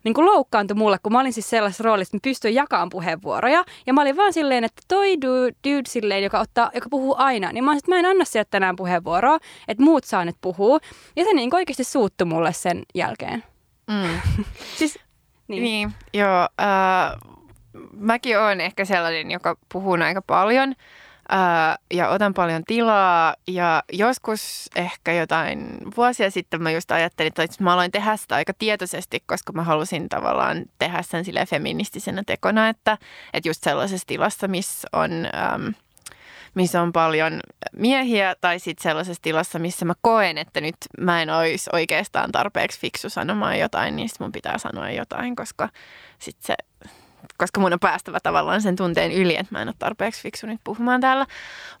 niin 0.05 0.13
kuin 0.13 0.25
loukkaantui 0.25 0.77
mulle, 0.77 0.97
kun 1.03 1.11
mä 1.11 1.19
olin 1.19 1.33
siis 1.33 1.49
sellaisessa 1.49 1.83
roolissa, 1.83 2.17
että 2.17 2.27
mä 2.27 2.29
pystyin 2.29 2.55
jakamaan 2.55 2.89
puheenvuoroja. 2.89 3.63
Ja 3.87 3.93
mä 3.93 4.01
olin 4.01 4.17
vaan 4.17 4.33
silleen, 4.33 4.63
että 4.63 4.81
toi 4.87 5.21
dude, 5.21 5.53
dude 5.67 5.89
silleen, 5.89 6.23
joka, 6.23 6.39
ottaa, 6.39 6.71
joka 6.73 6.89
puhuu 6.89 7.15
aina, 7.17 7.51
niin 7.51 7.63
mä 7.63 7.71
olin, 7.71 7.77
että 7.77 7.91
mä 7.91 7.99
en 7.99 8.05
anna 8.05 8.25
sieltä 8.25 8.47
tänään 8.51 8.75
puheenvuoroa, 8.75 9.37
että 9.67 9.83
muut 9.83 10.03
saa 10.03 10.25
nyt 10.25 10.35
puhua. 10.41 10.79
Ja 11.15 11.23
se 11.23 11.33
niin 11.33 11.55
oikeasti 11.55 11.83
suuttui 11.83 12.25
mulle 12.25 12.53
sen 12.53 12.83
jälkeen. 12.95 13.43
Mm. 13.87 14.43
siis 14.79 14.99
niin, 15.47 15.63
niin 15.63 15.93
joo. 16.13 16.47
Äh, 16.61 17.35
mäkin 17.93 18.39
olen 18.39 18.61
ehkä 18.61 18.85
sellainen, 18.85 19.31
joka 19.31 19.57
puhuu 19.73 19.97
aika 20.03 20.21
paljon 20.21 20.75
äh, 21.33 21.77
ja 21.93 22.09
otan 22.09 22.33
paljon 22.33 22.63
tilaa. 22.67 23.35
Ja 23.47 23.83
joskus 23.93 24.69
ehkä 24.75 25.13
jotain 25.13 25.77
vuosia 25.97 26.31
sitten 26.31 26.63
mä 26.63 26.71
just 26.71 26.91
ajattelin, 26.91 27.27
että 27.37 27.63
mä 27.63 27.73
aloin 27.73 27.91
tehdä 27.91 28.17
sitä 28.17 28.35
aika 28.35 28.53
tietoisesti, 28.59 29.23
koska 29.25 29.53
mä 29.53 29.63
halusin 29.63 30.09
tavallaan 30.09 30.65
tehdä 30.79 31.01
sen 31.01 31.25
sille 31.25 31.45
feministisenä 31.45 32.23
tekona, 32.25 32.69
että, 32.69 32.97
että 33.33 33.49
just 33.49 33.63
sellaisessa 33.63 34.07
tilassa, 34.07 34.47
missä 34.47 34.87
on... 34.93 35.11
Ähm, 35.11 35.67
missä 36.55 36.81
on 36.81 36.93
paljon 36.93 37.39
miehiä, 37.77 38.35
tai 38.41 38.59
sitten 38.59 38.83
sellaisessa 38.83 39.21
tilassa, 39.21 39.59
missä 39.59 39.85
mä 39.85 39.93
koen, 40.01 40.37
että 40.37 40.61
nyt 40.61 40.75
mä 40.99 41.21
en 41.21 41.29
olisi 41.29 41.69
oikeastaan 41.73 42.31
tarpeeksi 42.31 42.79
fiksu 42.79 43.09
sanomaan 43.09 43.59
jotain, 43.59 43.95
niin 43.95 44.09
mun 44.19 44.31
pitää 44.31 44.57
sanoa 44.57 44.89
jotain, 44.89 45.35
koska 45.35 45.69
sit 46.19 46.37
se 46.39 46.55
koska 47.37 47.59
mun 47.59 47.73
on 47.73 47.79
päästävä 47.79 48.19
tavallaan 48.19 48.61
sen 48.61 48.75
tunteen 48.75 49.11
yli, 49.11 49.35
että 49.35 49.55
mä 49.55 49.61
en 49.61 49.67
ole 49.67 49.75
tarpeeksi 49.79 50.21
fiksu 50.21 50.47
nyt 50.47 50.61
puhumaan 50.63 51.01
täällä. 51.01 51.25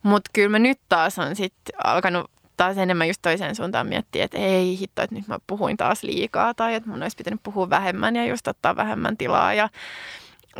Mutta 0.03 0.29
kyllä 0.33 0.49
mä 0.49 0.59
nyt 0.59 0.79
taas 0.89 1.19
on 1.19 1.35
sitten 1.35 1.75
alkanut 1.83 2.31
taas 2.57 2.77
enemmän 2.77 3.07
just 3.07 3.21
toiseen 3.21 3.55
suuntaan 3.55 3.87
miettiä, 3.87 4.25
että 4.25 4.37
ei 4.37 4.79
hitto, 4.79 5.01
että 5.01 5.15
nyt 5.15 5.27
mä 5.27 5.39
puhuin 5.47 5.77
taas 5.77 6.03
liikaa 6.03 6.53
tai 6.53 6.75
että 6.75 6.89
mun 6.89 7.03
olisi 7.03 7.17
pitänyt 7.17 7.43
puhua 7.43 7.69
vähemmän 7.69 8.15
ja 8.15 8.25
just 8.25 8.47
ottaa 8.47 8.75
vähemmän 8.75 9.17
tilaa 9.17 9.53
ja 9.53 9.69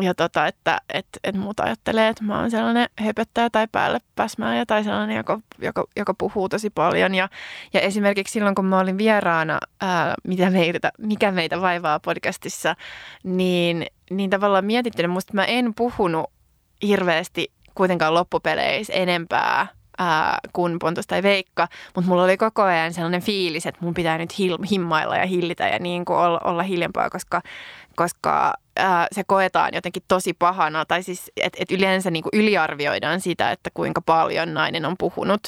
ja 0.01 0.15
tota, 0.15 0.47
että 0.47 0.81
et, 0.93 1.07
et 1.23 1.35
muut 1.35 1.59
ajattelee, 1.59 2.09
että 2.09 2.23
mä 2.23 2.39
oon 2.39 2.51
sellainen 2.51 2.89
höpöttäjä 2.99 3.49
tai 3.49 3.67
päälle 3.71 3.99
päsmääjä 4.15 4.65
tai 4.65 4.83
sellainen, 4.83 5.17
joka, 5.17 5.39
joka, 5.61 5.85
joka 5.95 6.13
puhuu 6.13 6.49
tosi 6.49 6.69
paljon. 6.69 7.15
Ja, 7.15 7.29
ja 7.73 7.81
esimerkiksi 7.81 8.31
silloin, 8.31 8.55
kun 8.55 8.65
mä 8.65 8.79
olin 8.79 8.97
vieraana, 8.97 9.59
ää, 9.81 10.15
mitä 10.27 10.49
meitä, 10.49 10.91
mikä 10.97 11.31
meitä 11.31 11.61
vaivaa 11.61 11.99
podcastissa, 11.99 12.75
niin, 13.23 13.85
niin 14.09 14.29
tavallaan 14.29 14.65
mietittelen, 14.65 15.09
musta 15.09 15.33
mä 15.33 15.45
en 15.45 15.73
puhunut 15.73 16.31
hirveästi 16.87 17.51
kuitenkaan 17.75 18.13
loppupeleissä 18.13 18.93
enempää 18.93 19.67
ää, 19.97 20.39
kuin 20.53 20.79
Pontus 20.79 21.07
tai 21.07 21.23
Veikka, 21.23 21.67
mutta 21.95 22.09
mulla 22.09 22.23
oli 22.23 22.37
koko 22.37 22.61
ajan 22.61 22.93
sellainen 22.93 23.21
fiilis, 23.21 23.65
että 23.65 23.81
mun 23.81 23.93
pitää 23.93 24.17
nyt 24.17 24.33
hil- 24.33 24.67
himmailla 24.71 25.17
ja 25.17 25.25
hillitä 25.25 25.67
ja 25.67 25.79
niin 25.79 26.05
kuin 26.05 26.17
olla, 26.19 26.41
olla 26.43 26.63
hiljempaa, 26.63 27.09
koska, 27.09 27.41
koska 27.95 28.53
ää, 28.77 29.07
se 29.11 29.23
koetaan 29.27 29.69
jotenkin 29.73 30.03
tosi 30.07 30.33
pahana. 30.33 30.85
Tai 30.85 31.03
siis, 31.03 31.31
että 31.37 31.57
et 31.61 31.71
yleensä 31.71 32.11
niin 32.11 32.23
kuin 32.23 32.31
yliarvioidaan 32.33 33.21
sitä, 33.21 33.51
että 33.51 33.69
kuinka 33.73 34.01
paljon 34.01 34.53
nainen 34.53 34.85
on 34.85 34.95
puhunut 34.99 35.41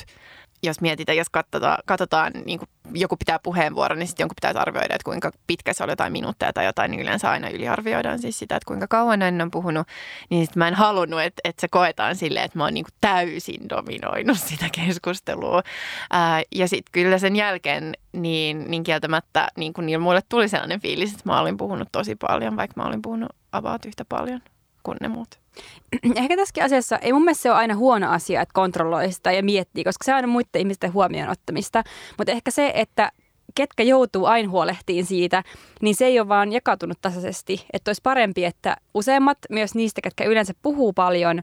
jos 0.63 0.81
mietitään, 0.81 1.17
jos 1.17 1.29
katsotaan, 1.29 1.77
katsotaan 1.85 2.31
niin 2.45 2.59
kuin 2.59 2.69
joku 2.93 3.17
pitää 3.17 3.39
puheenvuoron, 3.43 3.99
niin 3.99 4.07
sitten 4.07 4.23
jonkun 4.23 4.35
pitää 4.41 4.61
arvioida, 4.61 4.95
että 4.95 5.05
kuinka 5.05 5.31
pitkä 5.47 5.73
se 5.73 5.83
oli 5.83 5.91
jotain 5.91 6.11
minuutteja 6.11 6.53
tai 6.53 6.65
jotain, 6.65 6.91
niin 6.91 7.01
yleensä 7.01 7.29
aina 7.29 7.49
yliarvioidaan 7.49 8.19
siis 8.19 8.39
sitä, 8.39 8.55
että 8.55 8.67
kuinka 8.67 8.87
kauan 8.87 9.21
hän 9.21 9.41
on 9.41 9.51
puhunut. 9.51 9.87
Niin 10.29 10.45
sitten 10.45 10.59
mä 10.59 10.67
en 10.67 10.73
halunnut, 10.73 11.21
että, 11.21 11.41
että 11.43 11.61
se 11.61 11.67
koetaan 11.67 12.15
silleen, 12.15 12.45
että 12.45 12.57
mä 12.57 12.63
oon 12.63 12.73
niin 12.73 12.83
kuin 12.83 12.97
täysin 13.01 13.69
dominoinut 13.69 14.39
sitä 14.39 14.65
keskustelua. 14.71 15.63
Ää, 16.11 16.41
ja 16.55 16.67
sitten 16.67 16.91
kyllä 16.91 17.17
sen 17.17 17.35
jälkeen 17.35 17.93
niin, 18.11 18.65
niin 18.71 18.83
kieltämättä 18.83 19.47
niin 19.57 19.73
kuin 19.73 19.85
niin 19.85 20.01
mulle 20.01 20.21
tuli 20.29 20.49
sellainen 20.49 20.81
fiilis, 20.81 21.11
että 21.11 21.23
mä 21.25 21.39
olin 21.39 21.57
puhunut 21.57 21.89
tosi 21.91 22.15
paljon, 22.15 22.57
vaikka 22.57 22.81
mä 22.81 22.87
olin 22.87 23.01
puhunut 23.01 23.29
avaat 23.51 23.85
yhtä 23.85 24.05
paljon 24.05 24.41
kuin 24.83 24.97
ne 25.01 25.07
muut. 25.07 25.39
Ehkä 26.15 26.35
tässäkin 26.35 26.63
asiassa 26.63 26.97
ei 26.97 27.13
mun 27.13 27.23
mielestä 27.23 27.41
se 27.41 27.49
ole 27.51 27.57
aina 27.57 27.75
huono 27.75 28.11
asia, 28.11 28.41
että 28.41 28.53
kontrolloi 28.53 29.11
sitä 29.11 29.31
ja 29.31 29.43
miettii, 29.43 29.83
koska 29.83 30.03
se 30.03 30.11
on 30.11 30.15
aina 30.15 30.27
muiden 30.27 30.59
ihmisten 30.59 30.93
huomioon 30.93 31.29
ottamista. 31.29 31.83
Mutta 32.17 32.31
ehkä 32.31 32.51
se, 32.51 32.71
että 32.75 33.11
ketkä 33.55 33.83
joutuu 33.83 34.25
aina 34.25 34.49
huolehtiin 34.49 35.05
siitä, 35.05 35.43
niin 35.81 35.95
se 35.95 36.05
ei 36.05 36.19
ole 36.19 36.27
vaan 36.27 36.51
jakautunut 36.51 36.97
tasaisesti. 37.01 37.65
Että 37.73 37.89
olisi 37.89 38.01
parempi, 38.03 38.45
että 38.45 38.77
useimmat, 38.93 39.37
myös 39.49 39.75
niistä, 39.75 40.01
ketkä 40.01 40.23
yleensä 40.23 40.53
puhuu 40.61 40.93
paljon, 40.93 41.41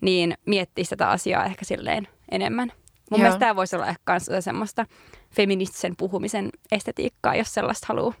niin 0.00 0.34
miettii 0.46 0.84
sitä 0.84 1.08
asiaa 1.08 1.44
ehkä 1.44 1.64
silleen 1.64 2.08
enemmän. 2.30 2.72
Mun 3.10 3.20
Joo. 3.20 3.22
mielestä 3.22 3.40
tämä 3.40 3.56
voisi 3.56 3.76
olla 3.76 3.86
ehkä 3.86 4.12
myös 4.12 4.44
semmoista 4.44 4.86
feministisen 5.30 5.96
puhumisen 5.96 6.50
estetiikkaa, 6.72 7.34
jos 7.34 7.54
sellaista 7.54 7.86
haluaa 7.88 8.14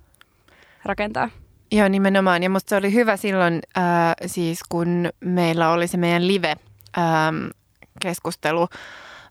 rakentaa. 0.84 1.30
Joo, 1.72 1.88
nimenomaan. 1.88 2.42
Ja 2.42 2.50
musta 2.50 2.70
se 2.70 2.76
oli 2.76 2.92
hyvä 2.92 3.16
silloin, 3.16 3.60
äh, 3.78 4.14
siis 4.26 4.60
kun 4.68 5.08
meillä 5.20 5.70
oli 5.70 5.88
se 5.88 5.96
meidän 5.96 6.28
live-keskustelu 6.28 8.62
ähm, 8.62 8.72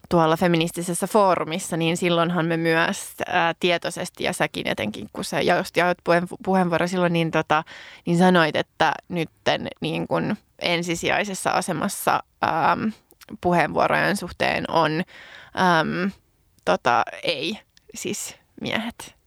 tuolla 0.09 0.37
feministisessä 0.37 1.07
foorumissa, 1.07 1.77
niin 1.77 1.97
silloinhan 1.97 2.45
me 2.45 2.57
myös 2.57 3.13
ää, 3.27 3.49
äh, 3.49 3.55
tietoisesti 3.59 4.23
ja 4.23 4.33
säkin 4.33 4.67
etenkin, 4.67 5.09
kun 5.13 5.23
sä 5.23 5.41
jaoit 5.41 5.97
puheen, 6.03 6.27
puheenvuoro 6.43 6.87
silloin, 6.87 7.13
niin, 7.13 7.31
tota, 7.31 7.63
niin 8.05 8.17
sanoit, 8.17 8.55
että 8.55 8.93
nytten 9.09 9.67
niin 9.81 10.07
kun 10.07 10.35
ensisijaisessa 10.59 11.51
asemassa 11.51 12.23
äm, 12.43 12.91
puheenvuorojen 13.41 14.17
suhteen 14.17 14.71
on 14.71 14.91
äm, 15.81 16.11
tota, 16.65 17.03
ei, 17.23 17.59
siis 17.95 18.35
miehet. 18.61 19.18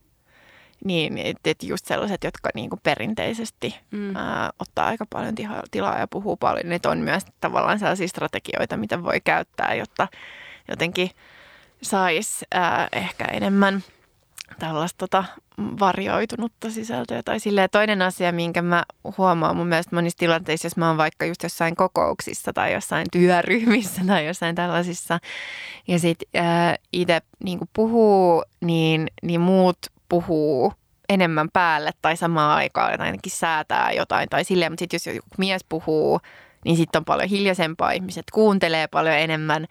Niin, 0.84 1.18
että 1.18 1.50
et 1.50 1.62
just 1.62 1.86
sellaiset, 1.86 2.24
jotka 2.24 2.50
niinku 2.54 2.78
perinteisesti 2.82 3.76
mm. 3.90 4.16
ää, 4.16 4.50
ottaa 4.58 4.86
aika 4.86 5.06
paljon 5.10 5.34
tiha, 5.34 5.62
tilaa 5.70 5.98
ja 5.98 6.08
puhuu 6.08 6.36
paljon, 6.36 6.68
niin 6.68 6.80
on 6.86 6.98
myös 6.98 7.26
tavallaan 7.40 7.78
sellaisia 7.78 8.08
strategioita, 8.08 8.76
mitä 8.76 9.02
voi 9.02 9.20
käyttää, 9.24 9.74
jotta 9.74 10.08
jotenkin 10.68 11.10
saisi 11.82 12.44
ehkä 12.92 13.24
enemmän 13.24 13.82
tällaista 14.58 14.98
tota, 14.98 15.24
varjoitunutta 15.58 16.70
sisältöä. 16.70 17.22
Tai 17.22 17.40
silleen, 17.40 17.68
toinen 17.72 18.02
asia, 18.02 18.32
minkä 18.32 18.62
mä 18.62 18.84
huomaan 19.18 19.56
mun 19.56 19.66
mielestä 19.66 19.96
monissa 19.96 20.18
tilanteissa, 20.18 20.66
jos 20.66 20.76
mä 20.76 20.88
oon 20.88 20.96
vaikka 20.96 21.26
just 21.26 21.42
jossain 21.42 21.76
kokouksissa 21.76 22.52
tai 22.52 22.72
jossain 22.72 23.06
työryhmissä 23.12 24.02
tai 24.06 24.26
jossain 24.26 24.54
tällaisissa, 24.54 25.18
ja 25.88 25.98
sitten 25.98 26.28
itse 26.92 27.20
niin 27.44 27.58
puhuu, 27.72 28.44
niin, 28.60 29.08
niin 29.22 29.40
muut 29.40 29.78
puhuu 30.12 30.72
enemmän 31.08 31.48
päälle 31.52 31.90
tai 32.02 32.16
samaan 32.16 32.56
aikaan 32.56 33.00
ainakin 33.00 33.32
säätää 33.32 33.92
jotain 33.92 34.28
tai 34.28 34.44
silleen, 34.44 34.72
mutta 34.72 34.80
sitten 34.80 34.94
jos 34.96 35.06
joku 35.06 35.28
mies 35.38 35.64
puhuu, 35.68 36.20
niin 36.64 36.76
sitten 36.76 37.00
on 37.00 37.04
paljon 37.04 37.28
hiljaisempaa. 37.28 37.90
Ihmiset 37.92 38.24
kuuntelee 38.32 38.86
paljon 38.86 39.14
enemmän. 39.14 39.66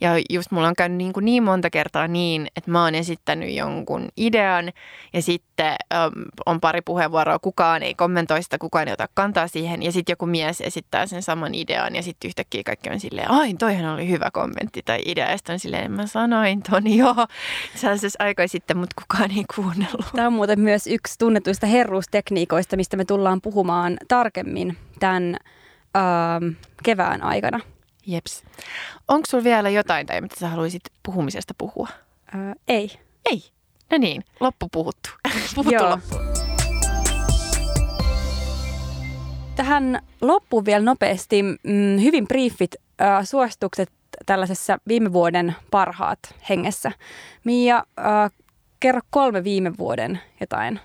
Ja 0.00 0.10
just 0.30 0.50
mulla 0.50 0.68
on 0.68 0.76
käynyt 0.76 0.98
niin, 0.98 1.12
kuin 1.12 1.24
niin 1.24 1.42
monta 1.42 1.70
kertaa 1.70 2.08
niin, 2.08 2.46
että 2.56 2.70
mä 2.70 2.84
oon 2.84 2.94
esittänyt 2.94 3.54
jonkun 3.54 4.08
idean 4.16 4.72
ja 5.12 5.22
sitten 5.22 5.76
äm, 5.94 6.12
on 6.46 6.60
pari 6.60 6.80
puheenvuoroa, 6.82 7.38
kukaan 7.38 7.82
ei 7.82 7.94
kommentoi 7.94 8.42
sitä, 8.42 8.58
kukaan 8.58 8.88
ei 8.88 8.92
ota 8.92 9.08
kantaa 9.14 9.48
siihen. 9.48 9.82
Ja 9.82 9.92
sitten 9.92 10.12
joku 10.12 10.26
mies 10.26 10.60
esittää 10.60 11.06
sen 11.06 11.22
saman 11.22 11.54
idean 11.54 11.96
ja 11.96 12.02
sitten 12.02 12.28
yhtäkkiä 12.28 12.62
kaikki 12.66 12.90
on 12.90 13.00
silleen, 13.00 13.30
ai 13.30 13.54
toihan 13.54 13.94
oli 13.94 14.08
hyvä 14.08 14.30
kommentti 14.32 14.82
tai 14.84 15.00
idea. 15.06 15.30
Ja 15.30 15.36
sitten 15.36 15.52
on 15.52 15.58
silleen, 15.58 15.92
mä 15.92 16.06
sanoin 16.06 16.62
ton 16.62 16.96
joo. 16.96 17.14
Sellaisessa 17.74 18.24
aikoja 18.24 18.48
sitten, 18.48 18.76
mutta 18.76 19.02
kukaan 19.02 19.30
ei 19.30 19.44
kuunnellut. 19.54 20.06
Tämä 20.16 20.26
on 20.26 20.32
muuten 20.32 20.60
myös 20.60 20.86
yksi 20.86 21.18
tunnetuista 21.18 21.66
herruustekniikoista, 21.66 22.76
mistä 22.76 22.96
me 22.96 23.04
tullaan 23.04 23.40
puhumaan 23.40 23.96
tarkemmin 24.08 24.76
tämän 25.00 25.36
ähm, 25.96 26.52
kevään 26.82 27.22
aikana. 27.22 27.60
Jeps. 28.06 28.44
Onko 29.08 29.26
sulla 29.26 29.44
vielä 29.44 29.70
jotain 29.70 30.06
tai 30.06 30.20
mitä 30.20 30.36
sä 30.40 30.48
haluaisit 30.48 30.82
puhumisesta 31.02 31.54
puhua? 31.58 31.88
Äh, 32.34 32.40
ei. 32.68 32.90
Ei. 33.30 33.42
No 33.90 33.98
niin, 33.98 34.24
loppu 34.40 34.68
puhuttu. 34.72 35.10
puhuttu 35.54 35.74
Joo. 35.74 35.90
loppu. 35.90 36.16
Tähän 39.56 40.02
loppuun 40.20 40.64
vielä 40.64 40.84
nopeasti 40.84 41.42
mm, 41.42 42.00
hyvin 42.02 42.28
briefit 42.28 42.74
äh, 43.00 43.24
suositukset 43.24 43.90
tällaisessa 44.26 44.78
viime 44.88 45.12
vuoden 45.12 45.56
parhaat 45.70 46.18
hengessä. 46.48 46.92
Mia, 47.44 47.76
äh, 47.76 48.30
kerro 48.80 49.00
kolme 49.10 49.44
viime 49.44 49.72
vuoden 49.78 50.20
jotain 50.40 50.80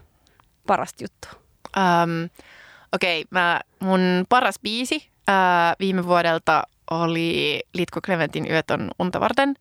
parasta 0.68 1.04
juttua. 1.04 1.42
Um, 1.78 2.30
Okei, 2.92 3.26
okay, 3.32 3.60
mun 3.80 4.26
paras 4.30 4.60
biisi 4.64 5.10
ää, 5.28 5.76
viime 5.80 6.06
vuodelta 6.06 6.64
oli 6.92 7.60
Litko 7.74 8.02
Clementin 8.02 8.52
Yöt 8.52 8.72
on 8.72 8.92
unta 9.00 9.20
varten. 9.20 9.56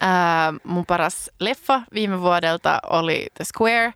Ää, 0.00 0.52
mun 0.64 0.86
paras 0.86 1.30
leffa 1.40 1.82
viime 1.94 2.20
vuodelta 2.20 2.80
oli 2.90 3.26
The 3.34 3.44
Square. 3.44 3.94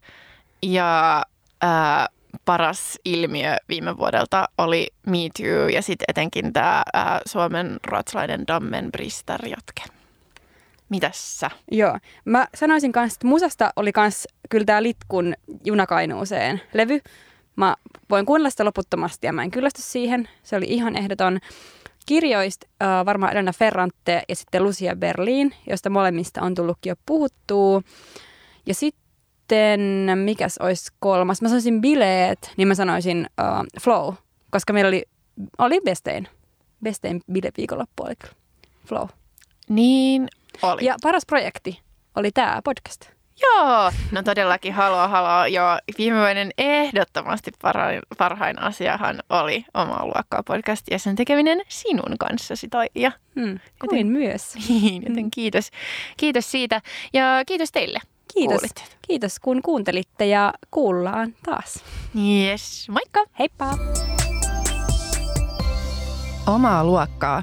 Ja 0.62 1.22
ää, 1.60 2.08
paras 2.44 2.98
ilmiö 3.04 3.56
viime 3.68 3.96
vuodelta 3.96 4.48
oli 4.58 4.88
Me 5.06 5.18
Too 5.38 5.68
ja 5.68 5.82
sitten 5.82 6.04
etenkin 6.08 6.52
tämä 6.52 6.82
Suomen 7.26 7.76
ruotsalainen 7.86 8.46
Dammen 8.46 8.92
Brister 8.92 9.46
jatke. 9.46 9.82
Mitäs 10.88 11.40
sä? 11.40 11.50
Joo. 11.70 11.98
Mä 12.24 12.46
sanoisin 12.54 12.92
kanssa, 12.92 13.16
että 13.16 13.26
musasta 13.26 13.72
oli 13.76 13.92
kans 13.92 14.28
kyllä 14.50 14.64
tää 14.64 14.82
Litkun 14.82 15.34
Junakainuuseen 15.64 16.60
levy. 16.74 17.00
Mä 17.59 17.76
voin 18.11 18.26
kuunnella 18.26 18.50
sitä 18.50 18.64
loputtomasti 18.64 19.26
ja 19.26 19.32
mä 19.32 19.42
en 19.42 19.50
kyllästy 19.50 19.82
siihen. 19.82 20.28
Se 20.42 20.56
oli 20.56 20.66
ihan 20.68 20.96
ehdoton. 20.96 21.38
Kirjoista 22.06 22.66
äh, 22.82 23.06
varmaan 23.06 23.32
Elena 23.32 23.52
Ferrante 23.52 24.22
ja 24.28 24.36
sitten 24.36 24.64
Lucia 24.64 24.96
Berlin, 24.96 25.54
josta 25.70 25.90
molemmista 25.90 26.42
on 26.42 26.54
tullutkin 26.54 26.90
jo 26.90 26.96
puhuttua. 27.06 27.82
Ja 28.66 28.74
sitten, 28.74 29.80
mikäs 30.14 30.59
olisi 30.59 30.92
kolmas? 31.00 31.42
Mä 31.42 31.48
sanoisin 31.48 31.80
bileet, 31.80 32.52
niin 32.56 32.68
mä 32.68 32.74
sanoisin 32.74 33.26
äh, 33.40 33.46
flow, 33.80 34.14
koska 34.50 34.72
meillä 34.72 34.88
oli, 34.88 35.02
oli 35.59 35.80
Bestein. 35.80 36.28
Bestein 36.82 37.20
bileviikonloppu 37.32 38.02
oli 38.02 38.16
kyllä. 38.16 38.34
Flow. 38.86 39.09
Niin 39.68 40.28
oli. 40.62 40.84
Ja 40.84 40.96
paras 41.02 41.26
projekti 41.26 41.80
oli 42.16 42.30
tämä 42.32 42.61
podcast. 42.64 43.17
Joo, 43.43 43.93
no 44.12 44.22
todellakin 44.22 44.72
haloo 44.72 45.09
haloo. 45.09 45.47
Joo, 45.47 45.78
viime 45.99 46.18
vuoden 46.18 46.51
ehdottomasti 46.59 47.51
parhain, 47.62 48.01
parhain 48.18 48.62
asiahan 48.62 49.22
oli 49.30 49.64
oma 49.74 50.07
luokkaa 50.07 50.43
podcast 50.43 50.86
ja 50.91 50.99
sen 50.99 51.16
tekeminen 51.16 51.61
sinun 51.68 52.18
kanssasi 52.18 52.68
Toija. 52.68 53.12
Hmm, 53.41 53.59
kuin 53.89 54.07
myös. 54.07 54.55
Niin, 54.68 55.03
joten 55.09 55.30
kiitos, 55.30 55.70
kiitos 56.16 56.51
siitä 56.51 56.82
ja 57.12 57.43
kiitos 57.47 57.72
teille. 57.72 57.99
Kiitos. 58.34 58.57
Kuulitte. 58.57 58.82
Kiitos 59.09 59.41
kun 59.41 59.62
kuuntelitte 59.62 60.26
ja 60.26 60.53
kuullaan 60.70 61.34
taas. 61.45 61.84
Yes, 62.16 62.89
moikka! 62.89 63.24
Heippa! 63.39 63.78
Omaa 66.47 66.84
luokkaa 66.84 67.43